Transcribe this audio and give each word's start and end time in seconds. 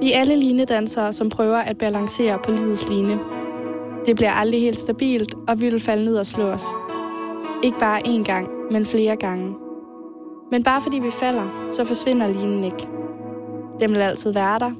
Vi 0.00 0.12
er 0.12 0.20
alle 0.20 0.36
linedansere, 0.36 1.12
som 1.12 1.28
prøver 1.28 1.56
at 1.56 1.78
balancere 1.78 2.38
på 2.44 2.50
livets 2.50 2.88
line. 2.88 3.18
Det 4.06 4.16
bliver 4.16 4.32
aldrig 4.32 4.60
helt 4.60 4.78
stabilt, 4.78 5.34
og 5.48 5.60
vi 5.60 5.70
vil 5.70 5.80
falde 5.80 6.04
ned 6.04 6.16
og 6.16 6.26
slå 6.26 6.44
os. 6.44 6.64
Ikke 7.64 7.78
bare 7.78 8.06
én 8.06 8.22
gang, 8.22 8.48
men 8.70 8.86
flere 8.86 9.16
gange. 9.16 9.54
Men 10.50 10.62
bare 10.62 10.80
fordi 10.80 10.98
vi 10.98 11.10
falder, 11.10 11.66
så 11.70 11.84
forsvinder 11.84 12.26
linen 12.26 12.64
ikke. 12.64 12.88
Den 13.80 13.90
vil 13.90 13.98
altid 13.98 14.32
være 14.32 14.58
der. 14.58 14.70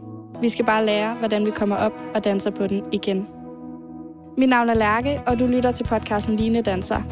Vi 0.40 0.48
skal 0.48 0.64
bare 0.64 0.86
lære, 0.86 1.14
hvordan 1.14 1.46
vi 1.46 1.50
kommer 1.50 1.76
op 1.76 2.02
og 2.14 2.24
danser 2.24 2.50
på 2.50 2.66
den 2.66 2.82
igen. 2.92 3.28
Mit 4.38 4.48
navn 4.48 4.68
er 4.68 4.74
Lærke, 4.74 5.20
og 5.26 5.38
du 5.38 5.46
lytter 5.46 5.70
til 5.70 5.84
podcasten 5.84 6.36
Line 6.36 6.62
Danser. 6.62 7.02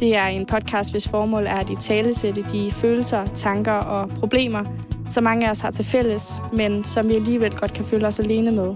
Det 0.00 0.16
er 0.16 0.26
en 0.26 0.46
podcast, 0.46 0.90
hvis 0.90 1.08
formål 1.08 1.46
er 1.46 1.56
at 1.56 1.70
i 1.70 1.74
talesætte 1.74 2.42
de 2.42 2.70
følelser, 2.70 3.26
tanker 3.26 3.72
og 3.72 4.08
problemer, 4.08 4.64
så 5.12 5.20
mange 5.20 5.46
af 5.46 5.50
os 5.50 5.60
har 5.60 5.70
til 5.70 5.84
fælles, 5.84 6.42
men 6.52 6.84
som 6.84 7.08
vi 7.08 7.14
alligevel 7.14 7.56
godt 7.56 7.72
kan 7.72 7.84
føle 7.84 8.06
os 8.06 8.18
alene 8.20 8.52
med. 8.52 8.74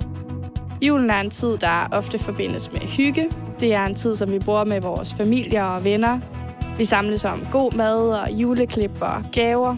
Julen 0.82 1.10
er 1.10 1.20
en 1.20 1.30
tid, 1.30 1.56
der 1.56 1.88
ofte 1.92 2.18
forbindes 2.18 2.72
med 2.72 2.80
hygge. 2.80 3.28
Det 3.60 3.74
er 3.74 3.86
en 3.86 3.94
tid, 3.94 4.14
som 4.14 4.32
vi 4.32 4.38
bruger 4.38 4.64
med 4.64 4.80
vores 4.80 5.14
familier 5.14 5.64
og 5.64 5.84
venner. 5.84 6.20
Vi 6.78 6.84
samles 6.84 7.24
om 7.24 7.46
god 7.52 7.72
mad 7.72 8.08
og 8.08 8.30
juleklip 8.30 8.90
og 9.00 9.22
gaver. 9.32 9.76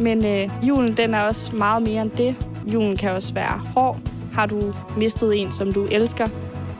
Men 0.00 0.26
øh, 0.26 0.48
julen 0.68 0.96
den 0.96 1.14
er 1.14 1.20
også 1.20 1.56
meget 1.56 1.82
mere 1.82 2.02
end 2.02 2.10
det. 2.10 2.36
Julen 2.72 2.96
kan 2.96 3.10
også 3.10 3.34
være 3.34 3.60
hård. 3.74 3.98
Har 4.32 4.46
du 4.46 4.74
mistet 4.96 5.40
en, 5.40 5.52
som 5.52 5.72
du 5.72 5.84
elsker? 5.90 6.28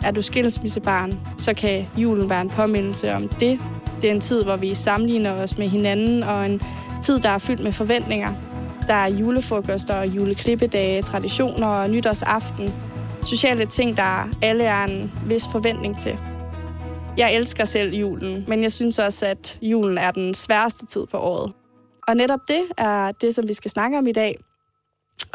Er 0.05 0.11
du 0.11 0.23
skilsmissebarn, 0.23 1.19
så 1.39 1.55
kan 1.55 1.87
julen 1.97 2.31
være 2.31 2.41
en 2.41 2.51
påmindelse 2.51 3.15
om 3.15 3.29
det. 3.29 3.61
Det 4.03 4.11
er 4.11 4.15
en 4.15 4.21
tid, 4.21 4.45
hvor 4.45 4.57
vi 4.57 4.75
sammenligner 4.75 5.33
os 5.33 5.59
med 5.59 5.69
hinanden, 5.69 6.23
og 6.23 6.47
en 6.47 6.61
tid, 7.03 7.19
der 7.19 7.29
er 7.29 7.39
fyldt 7.39 7.63
med 7.63 7.73
forventninger. 7.73 8.29
Der 8.91 8.97
er 8.97 9.09
julefrokoster, 9.09 10.03
juleklippedage, 10.03 11.03
traditioner 11.03 11.67
og 11.67 11.91
nytårsaften. 11.91 12.73
Sociale 13.25 13.67
ting, 13.67 13.97
der 13.97 14.29
alle 14.43 14.65
er 14.65 14.85
en 14.85 15.13
vis 15.27 15.43
forventning 15.53 15.99
til. 15.99 16.19
Jeg 17.17 17.35
elsker 17.35 17.65
selv 17.65 17.95
julen, 17.95 18.45
men 18.49 18.63
jeg 18.63 18.73
synes 18.73 18.99
også, 18.99 19.27
at 19.27 19.59
julen 19.63 19.99
er 19.99 20.11
den 20.11 20.35
sværeste 20.35 20.87
tid 20.87 21.07
på 21.07 21.19
året. 21.19 21.53
Og 22.09 22.17
netop 22.17 22.41
det 22.49 22.63
er 22.79 23.13
det, 23.13 23.35
som 23.35 23.49
vi 23.49 23.55
skal 23.55 23.71
snakke 23.71 23.99
om 23.99 24.07
i 24.07 24.13
dag. 24.13 24.37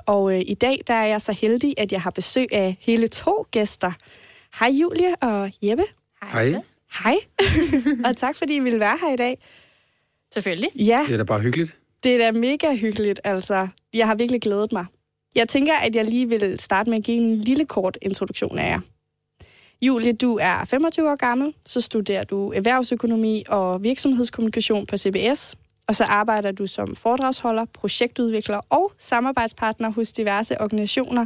Og 0.05 0.33
øh, 0.33 0.41
i 0.47 0.53
dag 0.53 0.81
der 0.88 0.94
er 0.94 1.05
jeg 1.05 1.22
så 1.22 1.31
heldig, 1.31 1.73
at 1.77 1.91
jeg 1.91 2.01
har 2.01 2.11
besøg 2.11 2.47
af 2.51 2.77
hele 2.79 3.07
to 3.07 3.45
gæster. 3.51 3.91
Hej 4.59 4.69
Julie 4.81 5.16
og 5.22 5.51
Jeppe. 5.63 5.83
Hej. 6.31 6.53
Hej. 7.03 7.16
og 8.09 8.17
tak 8.17 8.35
fordi 8.35 8.55
I 8.55 8.59
ville 8.59 8.79
være 8.79 8.97
her 9.01 9.13
i 9.13 9.17
dag. 9.17 9.38
Selvfølgelig. 10.33 10.69
Ja, 10.75 11.03
Det 11.07 11.13
er 11.13 11.17
da 11.17 11.23
bare 11.23 11.39
hyggeligt 11.39 11.77
det 12.05 12.13
er 12.13 12.17
da 12.17 12.31
mega 12.31 12.75
hyggeligt, 12.75 13.21
altså. 13.23 13.67
Jeg 13.93 14.07
har 14.07 14.15
virkelig 14.15 14.41
glædet 14.41 14.71
mig. 14.71 14.85
Jeg 15.35 15.49
tænker, 15.49 15.73
at 15.73 15.95
jeg 15.95 16.05
lige 16.05 16.29
vil 16.29 16.59
starte 16.59 16.89
med 16.89 16.97
at 16.97 17.03
give 17.03 17.17
en 17.17 17.35
lille 17.35 17.65
kort 17.65 17.97
introduktion 18.01 18.59
af 18.59 18.69
jer. 18.69 18.79
Julie, 19.81 20.13
du 20.13 20.37
er 20.41 20.65
25 20.65 21.11
år 21.11 21.15
gammel, 21.15 21.53
så 21.65 21.81
studerer 21.81 22.23
du 22.23 22.51
erhvervsøkonomi 22.51 23.43
og 23.47 23.83
virksomhedskommunikation 23.83 24.85
på 24.85 24.97
CBS, 24.97 25.55
og 25.87 25.95
så 25.95 26.03
arbejder 26.03 26.51
du 26.51 26.67
som 26.67 26.95
foredragsholder, 26.95 27.65
projektudvikler 27.73 28.61
og 28.69 28.91
samarbejdspartner 28.97 29.89
hos 29.91 30.11
diverse 30.11 30.61
organisationer, 30.61 31.25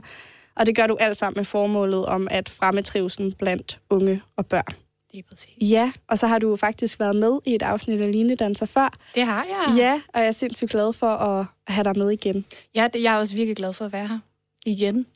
og 0.56 0.66
det 0.66 0.76
gør 0.76 0.88
du 0.88 0.98
alt 1.00 1.18
sammen 1.18 1.40
med 1.40 1.46
formålet 1.46 2.06
om 2.06 2.28
at 2.32 2.50
fremme 2.50 2.82
trivsel 2.82 3.36
blandt 3.40 3.80
unge 3.90 4.22
og 4.38 4.46
børn. 4.46 4.89
Lige 5.14 5.24
præcis. 5.24 5.72
Ja, 5.72 5.92
og 6.08 6.18
så 6.18 6.28
har 6.28 6.40
du 6.40 6.56
faktisk 6.56 7.00
været 7.00 7.16
med 7.16 7.40
i 7.46 7.56
et 7.56 7.62
afsnit 7.62 8.02
af 8.02 8.12
Line 8.12 8.36
Danser 8.36 8.66
før. 8.66 8.94
Det 9.16 9.26
har 9.26 9.44
jeg. 9.44 9.78
Ja, 9.78 10.02
og 10.14 10.20
jeg 10.20 10.28
er 10.28 10.32
sindssygt 10.32 10.72
glad 10.72 10.94
for 10.94 11.10
at 11.10 11.46
have 11.68 11.84
dig 11.84 11.98
med 11.98 12.12
igen. 12.12 12.46
ja 12.76 12.88
det, 12.94 13.04
jeg 13.04 13.14
er 13.14 13.18
også 13.18 13.36
virkelig 13.36 13.58
glad 13.58 13.74
for 13.74 13.86
at 13.86 13.94
være 13.94 14.08
her 14.08 14.20
igen. 14.66 15.06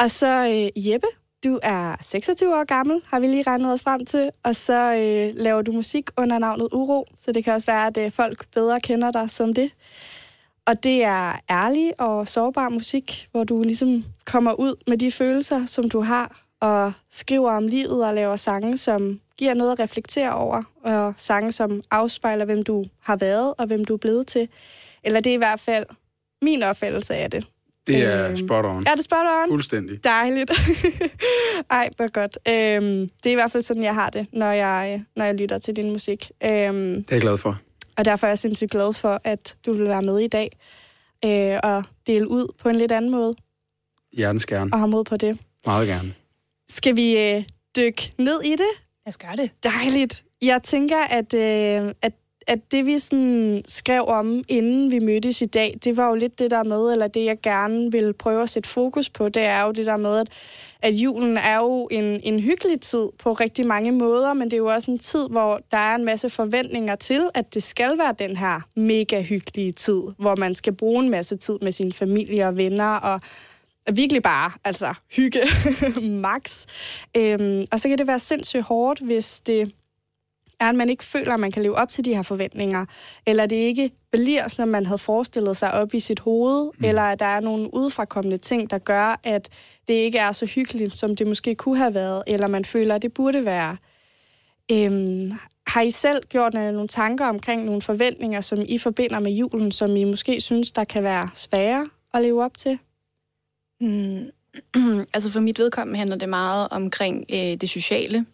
Og 0.00 0.10
så 0.10 0.46
øh, 0.76 0.88
Jeppe, 0.88 1.06
du 1.44 1.58
er 1.62 1.96
26 2.02 2.54
år 2.54 2.64
gammel, 2.64 3.00
har 3.06 3.20
vi 3.20 3.26
lige 3.26 3.42
regnet 3.42 3.72
os 3.72 3.82
frem 3.82 4.06
til. 4.06 4.30
Og 4.44 4.56
så 4.56 4.94
øh, 4.94 5.42
laver 5.44 5.62
du 5.62 5.72
musik 5.72 6.10
under 6.16 6.38
navnet 6.38 6.68
Uro, 6.72 7.06
så 7.16 7.32
det 7.32 7.44
kan 7.44 7.52
også 7.52 7.66
være, 7.66 7.86
at 7.86 7.96
øh, 7.96 8.12
folk 8.12 8.46
bedre 8.54 8.80
kender 8.80 9.10
dig 9.10 9.30
som 9.30 9.54
det. 9.54 9.70
Og 10.66 10.84
det 10.84 11.04
er 11.04 11.32
ærlig 11.50 12.00
og 12.00 12.28
sårbar 12.28 12.68
musik, 12.68 13.28
hvor 13.32 13.44
du 13.44 13.62
ligesom 13.62 14.04
kommer 14.24 14.52
ud 14.52 14.74
med 14.86 14.98
de 14.98 15.12
følelser, 15.12 15.66
som 15.66 15.90
du 15.90 16.00
har, 16.00 16.40
og 16.60 16.92
skriver 17.10 17.52
om 17.52 17.66
livet 17.66 18.06
og 18.06 18.14
laver 18.14 18.36
sange, 18.36 18.76
som 18.76 19.20
giver 19.38 19.54
noget 19.54 19.72
at 19.72 19.80
reflektere 19.80 20.34
over, 20.34 20.62
og 20.84 21.14
sange, 21.16 21.52
som 21.52 21.82
afspejler, 21.90 22.44
hvem 22.44 22.62
du 22.62 22.84
har 23.00 23.16
været 23.16 23.54
og 23.58 23.66
hvem 23.66 23.84
du 23.84 23.94
er 23.94 23.98
blevet 23.98 24.26
til. 24.26 24.48
Eller 25.04 25.20
det 25.20 25.30
er 25.30 25.34
i 25.34 25.38
hvert 25.38 25.60
fald 25.60 25.86
min 26.42 26.62
opfattelse 26.62 27.14
af 27.14 27.30
det. 27.30 27.46
Det 27.86 28.04
er 28.04 28.26
Øhm, 28.28 28.36
spot 28.36 28.64
on. 28.64 28.84
Er 28.86 28.94
det 28.94 29.04
spot 29.04 29.18
on? 29.26 29.48
Fuldstændig. 29.50 30.04
Dejligt. 30.04 30.50
Ej, 31.70 31.88
hvor 31.96 32.12
godt. 32.12 32.38
Øhm, 32.48 33.08
det 33.08 33.26
er 33.26 33.30
i 33.30 33.34
hvert 33.34 33.50
fald 33.52 33.62
sådan, 33.62 33.82
jeg 33.82 33.94
har 33.94 34.10
det, 34.10 34.26
når 34.32 34.50
jeg, 34.50 35.04
når 35.16 35.24
jeg 35.24 35.34
lytter 35.34 35.58
til 35.58 35.76
din 35.76 35.90
musik. 35.92 36.30
Øhm, 36.44 36.50
Det 36.50 37.10
er 37.10 37.14
jeg 37.14 37.20
glad 37.20 37.36
for. 37.38 37.58
og 37.98 38.04
derfor 38.04 38.26
er 38.26 38.30
jeg 38.30 38.38
sindssygt 38.38 38.70
glad 38.70 38.92
for, 38.92 39.20
at 39.24 39.56
du 39.66 39.72
vil 39.72 39.84
være 39.88 40.02
med 40.02 40.18
i 40.18 40.26
dag 40.26 40.50
øh, 41.24 41.60
og 41.62 41.84
dele 42.06 42.28
ud 42.28 42.52
på 42.62 42.68
en 42.68 42.76
lidt 42.76 42.92
anden 42.92 43.10
måde, 43.10 43.34
Hjertens 44.16 44.46
gerne. 44.46 44.72
og 44.72 44.78
have 44.78 44.88
mod 44.88 45.04
på 45.04 45.16
det. 45.16 45.38
Meget 45.66 45.88
gerne. 45.88 46.14
Skal 46.70 46.96
vi 46.96 47.18
øh, 47.18 47.42
dykke 47.76 48.10
ned 48.18 48.42
i 48.44 48.50
det? 48.50 48.72
Jeg 49.06 49.12
skal 49.12 49.28
gøre 49.28 49.36
det. 49.36 49.50
Dejligt. 49.64 50.24
Jeg 50.42 50.62
tænker, 50.62 50.98
at, 50.98 51.34
øh, 51.34 51.94
at, 52.02 52.12
at 52.46 52.72
det 52.72 52.86
vi 52.86 52.98
sådan 52.98 53.62
skrev 53.64 54.04
om, 54.06 54.44
inden 54.48 54.90
vi 54.90 54.98
mødtes 54.98 55.42
i 55.42 55.46
dag, 55.46 55.78
det 55.84 55.96
var 55.96 56.08
jo 56.08 56.14
lidt 56.14 56.38
det 56.38 56.50
der 56.50 56.62
med, 56.62 56.92
eller 56.92 57.06
det 57.06 57.24
jeg 57.24 57.40
gerne 57.42 57.92
vil 57.92 58.12
prøve 58.12 58.42
at 58.42 58.48
sætte 58.48 58.68
fokus 58.68 59.10
på, 59.10 59.28
det 59.28 59.42
er 59.42 59.62
jo 59.62 59.72
det 59.72 59.86
der 59.86 59.96
med, 59.96 60.18
at, 60.18 60.28
at 60.82 60.94
julen 60.94 61.36
er 61.36 61.56
jo 61.56 61.88
en, 61.90 62.04
en 62.04 62.40
hyggelig 62.40 62.80
tid 62.80 63.08
på 63.18 63.32
rigtig 63.32 63.66
mange 63.66 63.92
måder, 63.92 64.34
men 64.34 64.44
det 64.44 64.52
er 64.52 64.58
jo 64.58 64.66
også 64.74 64.90
en 64.90 64.98
tid, 64.98 65.28
hvor 65.30 65.60
der 65.70 65.78
er 65.78 65.94
en 65.94 66.04
masse 66.04 66.30
forventninger 66.30 66.94
til, 66.94 67.30
at 67.34 67.54
det 67.54 67.62
skal 67.62 67.98
være 67.98 68.14
den 68.18 68.36
her 68.36 68.60
mega 68.76 69.22
hyggelige 69.22 69.72
tid, 69.72 70.02
hvor 70.18 70.36
man 70.36 70.54
skal 70.54 70.72
bruge 70.72 71.04
en 71.04 71.10
masse 71.10 71.36
tid 71.36 71.58
med 71.62 71.72
sin 71.72 71.92
familie 71.92 72.48
og 72.48 72.56
venner 72.56 72.94
og 72.94 73.20
virkelig 73.92 74.22
bare, 74.22 74.50
altså 74.64 74.94
hygge, 75.16 75.40
max. 76.26 76.66
Øhm, 77.16 77.64
og 77.72 77.80
så 77.80 77.88
kan 77.88 77.98
det 77.98 78.06
være 78.06 78.18
sindssygt 78.18 78.62
hårdt, 78.62 79.00
hvis 79.00 79.40
det 79.40 79.72
er, 80.60 80.68
at 80.68 80.74
man 80.74 80.88
ikke 80.88 81.04
føler, 81.04 81.34
at 81.34 81.40
man 81.40 81.50
kan 81.50 81.62
leve 81.62 81.74
op 81.74 81.88
til 81.88 82.04
de 82.04 82.14
her 82.14 82.22
forventninger, 82.22 82.84
eller 83.26 83.46
det 83.46 83.56
ikke 83.56 83.90
bliver, 84.12 84.48
som 84.48 84.68
man 84.68 84.86
havde 84.86 84.98
forestillet 84.98 85.56
sig 85.56 85.72
op 85.72 85.94
i 85.94 86.00
sit 86.00 86.20
hoved, 86.20 86.70
mm. 86.78 86.84
eller 86.84 87.02
at 87.02 87.18
der 87.18 87.26
er 87.26 87.40
nogle 87.40 87.74
udefrakommende 87.74 88.36
ting, 88.36 88.70
der 88.70 88.78
gør, 88.78 89.20
at 89.24 89.48
det 89.88 89.94
ikke 89.94 90.18
er 90.18 90.32
så 90.32 90.46
hyggeligt, 90.46 90.94
som 90.94 91.16
det 91.16 91.26
måske 91.26 91.54
kunne 91.54 91.78
have 91.78 91.94
været, 91.94 92.22
eller 92.26 92.46
man 92.46 92.64
føler, 92.64 92.94
at 92.94 93.02
det 93.02 93.14
burde 93.14 93.44
være. 93.44 93.76
Øhm, 94.72 95.32
har 95.66 95.82
I 95.82 95.90
selv 95.90 96.22
gjort 96.28 96.54
øh, 96.54 96.72
nogle 96.72 96.88
tanker 96.88 97.26
omkring 97.26 97.64
nogle 97.64 97.82
forventninger, 97.82 98.40
som 98.40 98.58
I 98.68 98.78
forbinder 98.78 99.20
med 99.20 99.32
julen, 99.32 99.72
som 99.72 99.96
I 99.96 100.04
måske 100.04 100.40
synes, 100.40 100.72
der 100.72 100.84
kan 100.84 101.02
være 101.02 101.28
svære 101.34 101.88
at 102.14 102.22
leve 102.22 102.44
op 102.44 102.56
til? 102.56 102.78
Mm. 103.80 104.30
altså 105.14 105.30
for 105.30 105.40
mit 105.40 105.58
vedkommende 105.58 105.98
handler 105.98 106.16
det 106.16 106.28
meget 106.28 106.68
omkring 106.70 107.24
øh, 107.32 107.38
det 107.38 107.70
sociale. 107.70 108.26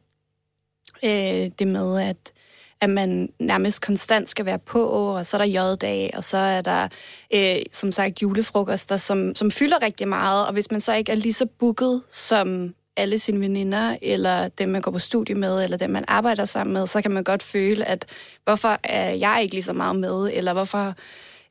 Øh, 1.05 1.51
det 1.59 1.69
med, 1.69 2.01
at, 2.01 2.33
at 2.81 2.91
man 2.91 3.33
nærmest 3.39 3.83
konstant 3.83 4.29
skal 4.29 4.47
være 4.47 4.59
på, 4.59 4.85
og 4.85 5.27
så 5.27 5.37
er 5.37 5.47
der 5.47 5.73
J-dag, 5.73 6.11
og 6.17 6.25
så 6.25 6.37
er 6.37 6.61
der 6.61 6.89
øh, 7.35 7.63
som 7.73 7.93
sagt 7.93 8.23
julefrokoster, 8.23 8.97
som, 8.97 9.35
som 9.35 9.51
fylder 9.51 9.83
rigtig 9.83 10.09
meget. 10.09 10.47
Og 10.47 10.53
hvis 10.53 10.71
man 10.71 10.81
så 10.81 10.95
ikke 10.95 11.13
er 11.13 11.17
lige 11.17 11.33
så 11.33 11.47
booket 11.47 12.03
som 12.09 12.75
alle 12.97 13.19
sine 13.19 13.41
veninder, 13.41 13.97
eller 14.03 14.49
dem, 14.49 14.69
man 14.69 14.83
går 14.83 14.91
på 14.91 14.99
studie 14.99 15.35
med, 15.35 15.65
eller 15.65 15.77
dem, 15.77 15.91
man 15.91 16.05
arbejder 16.09 16.45
sammen 16.45 16.75
med, 16.75 16.87
så 16.87 17.03
kan 17.03 17.11
man 17.11 17.25
godt 17.25 17.43
føle, 17.43 17.85
at 17.85 18.07
hvorfor 18.45 18.79
er 18.85 19.11
jeg 19.11 19.39
ikke 19.43 19.55
lige 19.55 19.65
så 19.65 19.73
meget 19.73 19.97
med, 19.97 20.31
eller 20.33 20.53
hvorfor 20.53 20.87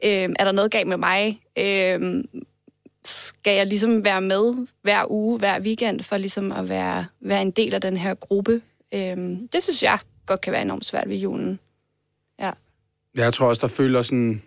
øh, 0.04 0.30
er 0.40 0.44
der 0.44 0.52
noget 0.52 0.72
galt 0.72 0.88
med 0.88 0.98
mig? 0.98 1.40
Øh, 1.58 2.24
skal 3.05 3.55
jeg 3.55 3.67
ligesom 3.67 4.03
være 4.03 4.21
med 4.21 4.67
hver 4.81 5.11
uge, 5.11 5.39
hver 5.39 5.59
weekend, 5.59 6.01
for 6.01 6.17
ligesom 6.17 6.51
at 6.51 6.69
være, 6.69 7.05
være 7.21 7.41
en 7.41 7.51
del 7.51 7.73
af 7.73 7.81
den 7.81 7.97
her 7.97 8.13
gruppe. 8.13 8.61
Øhm, 8.94 9.47
det 9.47 9.63
synes 9.63 9.83
jeg 9.83 10.00
godt 10.25 10.41
kan 10.41 10.53
være 10.53 10.61
enormt 10.61 10.85
svært 10.85 11.09
ved 11.09 11.15
julen. 11.15 11.59
Ja. 12.39 12.51
Jeg 13.17 13.33
tror 13.33 13.47
også, 13.47 13.59
der 13.61 13.67
føler 13.67 14.01
sådan 14.01 14.41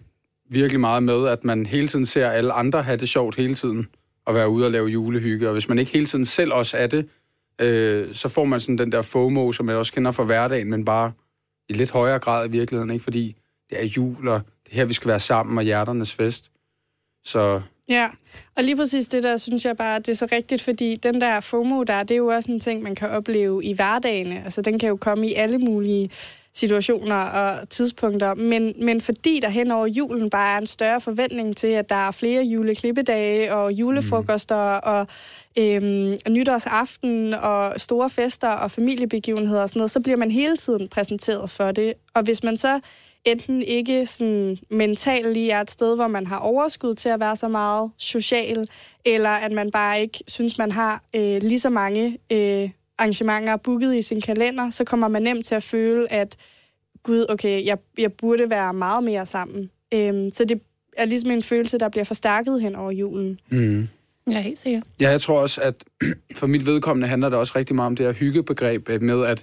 virkelig 0.50 0.80
meget 0.80 1.02
med, 1.02 1.28
at 1.28 1.44
man 1.44 1.66
hele 1.66 1.88
tiden 1.88 2.06
ser 2.06 2.30
alle 2.30 2.52
andre 2.52 2.82
have 2.82 2.96
det 2.96 3.08
sjovt 3.08 3.36
hele 3.36 3.54
tiden, 3.54 3.86
og 4.24 4.34
være 4.34 4.48
ude 4.48 4.66
og 4.66 4.70
lave 4.70 4.88
julehygge. 4.88 5.46
Og 5.48 5.52
hvis 5.52 5.68
man 5.68 5.78
ikke 5.78 5.92
hele 5.92 6.06
tiden 6.06 6.24
selv 6.24 6.52
også 6.52 6.76
er 6.76 6.86
det, 6.86 7.08
øh, 7.60 8.14
så 8.14 8.28
får 8.28 8.44
man 8.44 8.60
sådan 8.60 8.78
den 8.78 8.92
der 8.92 9.02
FOMO, 9.02 9.52
som 9.52 9.68
jeg 9.68 9.76
også 9.76 9.92
kender 9.92 10.12
fra 10.12 10.24
hverdagen, 10.24 10.70
men 10.70 10.84
bare 10.84 11.12
i 11.68 11.72
lidt 11.72 11.90
højere 11.90 12.18
grad 12.18 12.48
i 12.48 12.50
virkeligheden, 12.50 12.90
ikke? 12.90 13.02
fordi 13.02 13.36
det 13.70 13.82
er 13.82 13.86
jul, 13.86 14.28
og 14.28 14.40
det 14.64 14.72
er 14.72 14.76
her, 14.76 14.84
vi 14.84 14.92
skal 14.92 15.08
være 15.08 15.20
sammen, 15.20 15.58
og 15.58 15.64
hjerternes 15.64 16.14
fest. 16.14 16.50
Så 17.24 17.62
Ja, 17.88 18.08
og 18.56 18.62
lige 18.62 18.76
præcis 18.76 19.08
det 19.08 19.22
der, 19.22 19.36
synes 19.36 19.64
jeg 19.64 19.76
bare, 19.76 19.98
det 19.98 20.08
er 20.08 20.14
så 20.14 20.28
rigtigt, 20.32 20.62
fordi 20.62 20.96
den 20.96 21.20
der 21.20 21.40
FOMO 21.40 21.82
der, 21.82 22.02
det 22.02 22.10
er 22.10 22.18
jo 22.18 22.26
også 22.26 22.52
en 22.52 22.60
ting, 22.60 22.82
man 22.82 22.94
kan 22.94 23.10
opleve 23.10 23.64
i 23.64 23.72
hverdagen. 23.72 24.32
Altså, 24.32 24.62
den 24.62 24.78
kan 24.78 24.88
jo 24.88 24.96
komme 24.96 25.28
i 25.28 25.34
alle 25.34 25.58
mulige 25.58 26.10
situationer 26.54 27.16
og 27.16 27.68
tidspunkter, 27.70 28.34
men, 28.34 28.74
men 28.80 29.00
fordi 29.00 29.40
der 29.42 29.48
hen 29.48 29.70
over 29.70 29.86
julen 29.86 30.30
bare 30.30 30.54
er 30.54 30.58
en 30.58 30.66
større 30.66 31.00
forventning 31.00 31.56
til, 31.56 31.66
at 31.66 31.88
der 31.88 32.08
er 32.08 32.10
flere 32.10 32.42
juleklippedage 32.44 33.54
og 33.54 33.72
julefrokoster 33.72 34.74
mm. 34.74 34.80
og 34.82 35.06
øhm, 35.58 36.18
nytårsaften 36.28 37.34
og 37.34 37.80
store 37.80 38.10
fester 38.10 38.48
og 38.48 38.70
familiebegivenheder 38.70 39.62
og 39.62 39.68
sådan 39.68 39.78
noget, 39.78 39.90
så 39.90 40.00
bliver 40.00 40.16
man 40.16 40.30
hele 40.30 40.56
tiden 40.56 40.88
præsenteret 40.88 41.50
for 41.50 41.72
det. 41.72 41.94
Og 42.14 42.22
hvis 42.22 42.42
man 42.42 42.56
så 42.56 42.80
enten 43.26 43.62
ikke 43.62 44.06
sådan 44.06 44.58
mentalt 44.70 45.32
lige 45.32 45.50
er 45.50 45.61
et 45.61 45.70
sted, 45.70 45.96
hvor 45.96 46.06
man 46.06 46.26
har 46.26 46.38
overskud 46.38 46.94
til 46.94 47.08
at 47.08 47.20
være 47.20 47.37
så 47.37 47.49
meget 47.49 47.90
social, 47.99 48.69
eller 49.05 49.31
at 49.31 49.52
man 49.52 49.70
bare 49.70 50.00
ikke 50.00 50.25
synes, 50.28 50.58
man 50.58 50.73
har 50.73 51.02
øh, 51.17 51.43
lige 51.43 51.61
så 51.61 51.70
mange 51.70 52.19
øh, 52.32 52.70
arrangementer 52.99 53.56
booket 53.56 53.94
i 53.94 54.02
sin 54.02 54.20
kalender, 54.20 54.70
så 54.70 54.84
kommer 54.84 55.08
man 55.08 55.23
nemt 55.23 55.46
til 55.46 55.55
at 55.55 55.62
føle, 55.62 56.12
at 56.12 56.37
gud, 57.02 57.26
okay, 57.28 57.67
jeg, 57.67 57.78
jeg 57.99 58.12
burde 58.12 58.50
være 58.50 58.75
meget 58.75 59.05
mere 59.05 59.26
sammen. 59.26 59.70
Øhm, 59.94 60.31
så 60.31 60.44
det 60.44 60.61
er 60.96 61.05
ligesom 61.05 61.31
en 61.31 61.43
følelse, 61.43 61.78
der 61.78 61.88
bliver 61.88 62.05
forstærket 62.05 62.62
hen 62.62 62.75
over 62.75 62.90
julen. 62.90 63.40
Mm. 63.50 63.88
Ja, 64.31 64.40
helt 64.40 64.58
sikkert. 64.58 64.82
Ja, 65.00 65.11
jeg 65.11 65.20
tror 65.20 65.40
også, 65.40 65.61
at 65.61 65.75
for 66.38 66.46
mit 66.46 66.67
vedkommende 66.67 67.08
handler 67.08 67.28
det 67.28 67.38
også 67.38 67.52
rigtig 67.56 67.76
meget 67.76 67.87
om 67.87 67.96
det 67.96 68.06
her 68.06 68.12
hyggebegreb 68.12 68.88
med, 69.00 69.25
at 69.25 69.43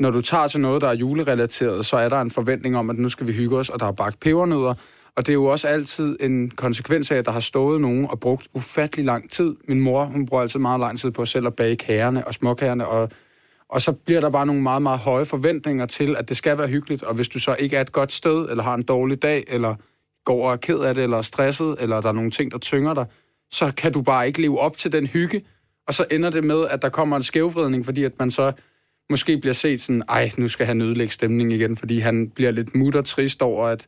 når 0.00 0.10
du 0.10 0.20
tager 0.20 0.46
til 0.46 0.60
noget, 0.60 0.82
der 0.82 0.88
er 0.88 0.94
julerelateret, 0.94 1.86
så 1.86 1.96
er 1.96 2.08
der 2.08 2.20
en 2.20 2.30
forventning 2.30 2.76
om, 2.76 2.90
at 2.90 2.98
nu 2.98 3.08
skal 3.08 3.26
vi 3.26 3.32
hygge 3.32 3.56
os, 3.56 3.68
og 3.68 3.80
der 3.80 3.86
er 3.86 3.92
bagt 3.92 4.20
pebernødder. 4.20 4.74
Og 5.16 5.26
det 5.26 5.32
er 5.32 5.34
jo 5.34 5.44
også 5.44 5.68
altid 5.68 6.16
en 6.20 6.50
konsekvens 6.50 7.10
af, 7.10 7.16
at 7.16 7.24
der 7.24 7.32
har 7.32 7.40
stået 7.40 7.80
nogen 7.80 8.06
og 8.10 8.20
brugt 8.20 8.48
ufattelig 8.54 9.04
lang 9.04 9.30
tid. 9.30 9.56
Min 9.68 9.80
mor, 9.80 10.04
hun 10.04 10.26
bruger 10.26 10.42
altid 10.42 10.60
meget 10.60 10.80
lang 10.80 10.98
tid 10.98 11.10
på 11.10 11.24
selv 11.24 11.46
at 11.46 11.54
bage 11.54 11.76
kagerne 11.76 12.26
og 12.26 12.34
småkagerne, 12.34 12.86
og, 12.86 13.10
og 13.68 13.80
så 13.80 13.92
bliver 13.92 14.20
der 14.20 14.30
bare 14.30 14.46
nogle 14.46 14.62
meget, 14.62 14.82
meget 14.82 14.98
høje 14.98 15.24
forventninger 15.24 15.86
til, 15.86 16.16
at 16.16 16.28
det 16.28 16.36
skal 16.36 16.58
være 16.58 16.68
hyggeligt. 16.68 17.02
Og 17.02 17.14
hvis 17.14 17.28
du 17.28 17.38
så 17.38 17.56
ikke 17.58 17.76
er 17.76 17.80
et 17.80 17.92
godt 17.92 18.12
sted, 18.12 18.50
eller 18.50 18.62
har 18.62 18.74
en 18.74 18.82
dårlig 18.82 19.22
dag, 19.22 19.44
eller 19.48 19.74
går 20.24 20.46
og 20.46 20.52
er 20.52 20.56
ked 20.56 20.78
af 20.78 20.94
det, 20.94 21.02
eller 21.02 21.18
er 21.18 21.22
stresset, 21.22 21.76
eller 21.80 22.00
der 22.00 22.08
er 22.08 22.12
nogle 22.12 22.30
ting, 22.30 22.50
der 22.50 22.58
tynger 22.58 22.94
dig, 22.94 23.06
så 23.50 23.72
kan 23.76 23.92
du 23.92 24.02
bare 24.02 24.26
ikke 24.26 24.40
leve 24.40 24.58
op 24.58 24.76
til 24.76 24.92
den 24.92 25.06
hygge. 25.06 25.42
Og 25.86 25.94
så 25.94 26.04
ender 26.10 26.30
det 26.30 26.44
med, 26.44 26.66
at 26.70 26.82
der 26.82 26.88
kommer 26.88 27.16
en 27.16 27.22
skævvridning, 27.22 27.84
fordi 27.84 28.04
at 28.04 28.12
man 28.18 28.30
så 28.30 28.52
måske 29.10 29.38
bliver 29.38 29.54
set 29.54 29.80
sådan, 29.80 30.02
ej, 30.08 30.30
nu 30.38 30.48
skal 30.48 30.66
han 30.66 30.82
ødelægge 30.82 31.12
stemningen 31.12 31.60
igen, 31.60 31.76
fordi 31.76 31.98
han 31.98 32.30
bliver 32.30 32.50
lidt 32.50 32.74
mutter 32.74 33.02
trist 33.02 33.42
over, 33.42 33.66
at 33.66 33.86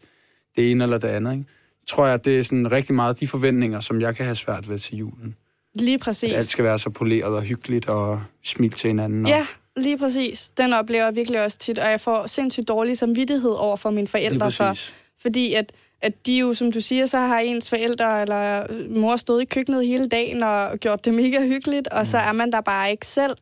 det 0.56 0.70
ene 0.70 0.84
eller 0.84 0.98
det 0.98 1.08
andet. 1.08 1.32
Ikke? 1.32 1.44
Tror 1.88 2.04
jeg, 2.06 2.14
at 2.14 2.24
det 2.24 2.38
er 2.38 2.42
sådan 2.42 2.72
rigtig 2.72 2.94
meget 2.94 3.20
de 3.20 3.26
forventninger, 3.28 3.80
som 3.80 4.00
jeg 4.00 4.16
kan 4.16 4.24
have 4.24 4.34
svært 4.34 4.68
ved 4.68 4.78
til 4.78 4.96
julen. 4.96 5.36
Lige 5.74 5.98
præcis. 5.98 6.32
At 6.32 6.36
alt 6.36 6.46
skal 6.46 6.64
være 6.64 6.78
så 6.78 6.90
poleret 6.90 7.34
og 7.34 7.42
hyggeligt 7.42 7.88
og 7.88 8.22
smil 8.44 8.70
til 8.70 8.88
hinanden. 8.88 9.24
Og... 9.24 9.30
Ja, 9.30 9.46
lige 9.76 9.98
præcis. 9.98 10.50
Den 10.56 10.72
oplever 10.72 11.04
jeg 11.04 11.16
virkelig 11.16 11.44
også 11.44 11.58
tit, 11.58 11.78
og 11.78 11.90
jeg 11.90 12.00
får 12.00 12.26
sindssygt 12.26 12.68
dårlig 12.68 12.98
samvittighed 12.98 13.50
over 13.50 13.76
for 13.76 13.90
mine 13.90 14.08
forældre. 14.08 14.50
For, 14.50 14.74
fordi 15.22 15.54
at, 15.54 15.72
at 16.02 16.26
de 16.26 16.38
jo, 16.38 16.54
som 16.54 16.72
du 16.72 16.80
siger, 16.80 17.06
så 17.06 17.18
har 17.18 17.38
ens 17.38 17.70
forældre 17.70 18.22
eller 18.22 18.66
mor 19.00 19.16
stået 19.16 19.42
i 19.42 19.44
køkkenet 19.44 19.86
hele 19.86 20.06
dagen 20.06 20.42
og 20.42 20.78
gjort 20.78 21.04
det 21.04 21.14
mega 21.14 21.46
hyggeligt, 21.46 21.88
og 21.88 22.00
mm. 22.00 22.04
så 22.04 22.18
er 22.18 22.32
man 22.32 22.52
der 22.52 22.60
bare 22.60 22.90
ikke 22.90 23.06
selv. 23.06 23.36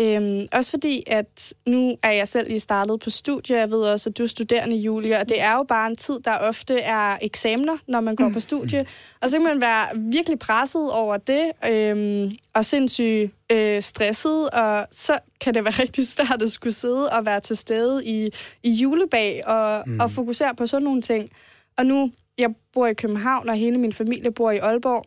Øhm, 0.00 0.46
også 0.52 0.70
fordi, 0.70 1.02
at 1.06 1.54
nu 1.66 1.96
er 2.02 2.10
jeg 2.10 2.28
selv 2.28 2.48
lige 2.48 2.60
startet 2.60 3.00
på 3.00 3.10
studie. 3.10 3.56
Jeg 3.56 3.70
ved 3.70 3.82
også, 3.82 4.10
at 4.10 4.18
du 4.18 4.22
er 4.22 4.26
studerende, 4.26 4.76
Julia, 4.76 5.20
og 5.20 5.28
det 5.28 5.40
er 5.40 5.56
jo 5.56 5.62
bare 5.62 5.90
en 5.90 5.96
tid, 5.96 6.20
der 6.20 6.38
ofte 6.38 6.80
er 6.80 7.18
eksamener, 7.22 7.76
når 7.88 8.00
man 8.00 8.16
går 8.16 8.28
på 8.28 8.40
studie. 8.40 8.86
Og 9.20 9.30
så 9.30 9.36
kan 9.36 9.46
man 9.46 9.60
være 9.60 9.86
virkelig 9.96 10.38
presset 10.38 10.92
over 10.92 11.16
det, 11.16 11.52
øhm, 11.70 12.32
og 12.54 12.64
sindssygt 12.64 13.32
øh, 13.52 13.82
stresset, 13.82 14.50
og 14.50 14.86
så 14.90 15.18
kan 15.40 15.54
det 15.54 15.64
være 15.64 15.74
rigtig 15.82 16.08
svært 16.08 16.42
at 16.42 16.52
skulle 16.52 16.72
sidde 16.72 17.08
og 17.10 17.26
være 17.26 17.40
til 17.40 17.56
stede 17.56 18.06
i, 18.06 18.30
i 18.62 18.70
julebag 18.70 19.46
og, 19.46 19.82
mm. 19.86 20.00
og 20.00 20.10
fokusere 20.10 20.54
på 20.54 20.66
sådan 20.66 20.84
nogle 20.84 21.02
ting. 21.02 21.30
Og 21.78 21.86
nu, 21.86 22.12
jeg 22.38 22.50
bor 22.72 22.86
i 22.86 22.94
København, 22.94 23.48
og 23.48 23.54
hele 23.56 23.78
min 23.78 23.92
familie 23.92 24.30
bor 24.30 24.50
i 24.50 24.58
Aalborg, 24.58 25.04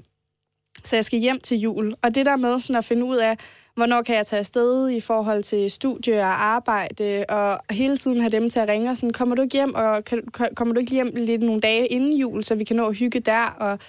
så 0.87 0.95
jeg 0.95 1.05
skal 1.05 1.19
hjem 1.19 1.39
til 1.39 1.57
jul. 1.57 1.93
Og 2.01 2.15
det 2.15 2.25
der 2.25 2.35
med 2.35 2.59
sådan 2.59 2.75
at 2.75 2.85
finde 2.85 3.05
ud 3.05 3.17
af, 3.17 3.37
hvornår 3.75 4.01
kan 4.01 4.15
jeg 4.15 4.25
tage 4.25 4.39
afsted 4.39 4.89
i 4.89 4.99
forhold 4.99 5.43
til 5.43 5.71
studie 5.71 6.19
og 6.19 6.45
arbejde, 6.45 7.25
og 7.29 7.59
hele 7.69 7.97
tiden 7.97 8.19
have 8.19 8.29
dem 8.29 8.49
til 8.49 8.59
at 8.59 8.69
ringe 8.69 8.89
og 8.89 8.97
sådan, 8.97 9.13
kommer 9.13 9.35
du 9.35 9.41
ikke 9.41 9.53
hjem, 9.53 9.75
og 9.75 10.05
kan, 10.05 10.23
kommer 10.55 10.73
du 10.73 10.79
ikke 10.79 10.91
hjem 10.91 11.11
lidt 11.15 11.41
nogle 11.41 11.61
dage 11.61 11.87
inden 11.87 12.17
jul, 12.17 12.43
så 12.43 12.55
vi 12.55 12.63
kan 12.63 12.75
nå 12.75 12.87
at 12.87 12.97
hygge 12.97 13.19
der, 13.19 13.45
og, 13.45 13.79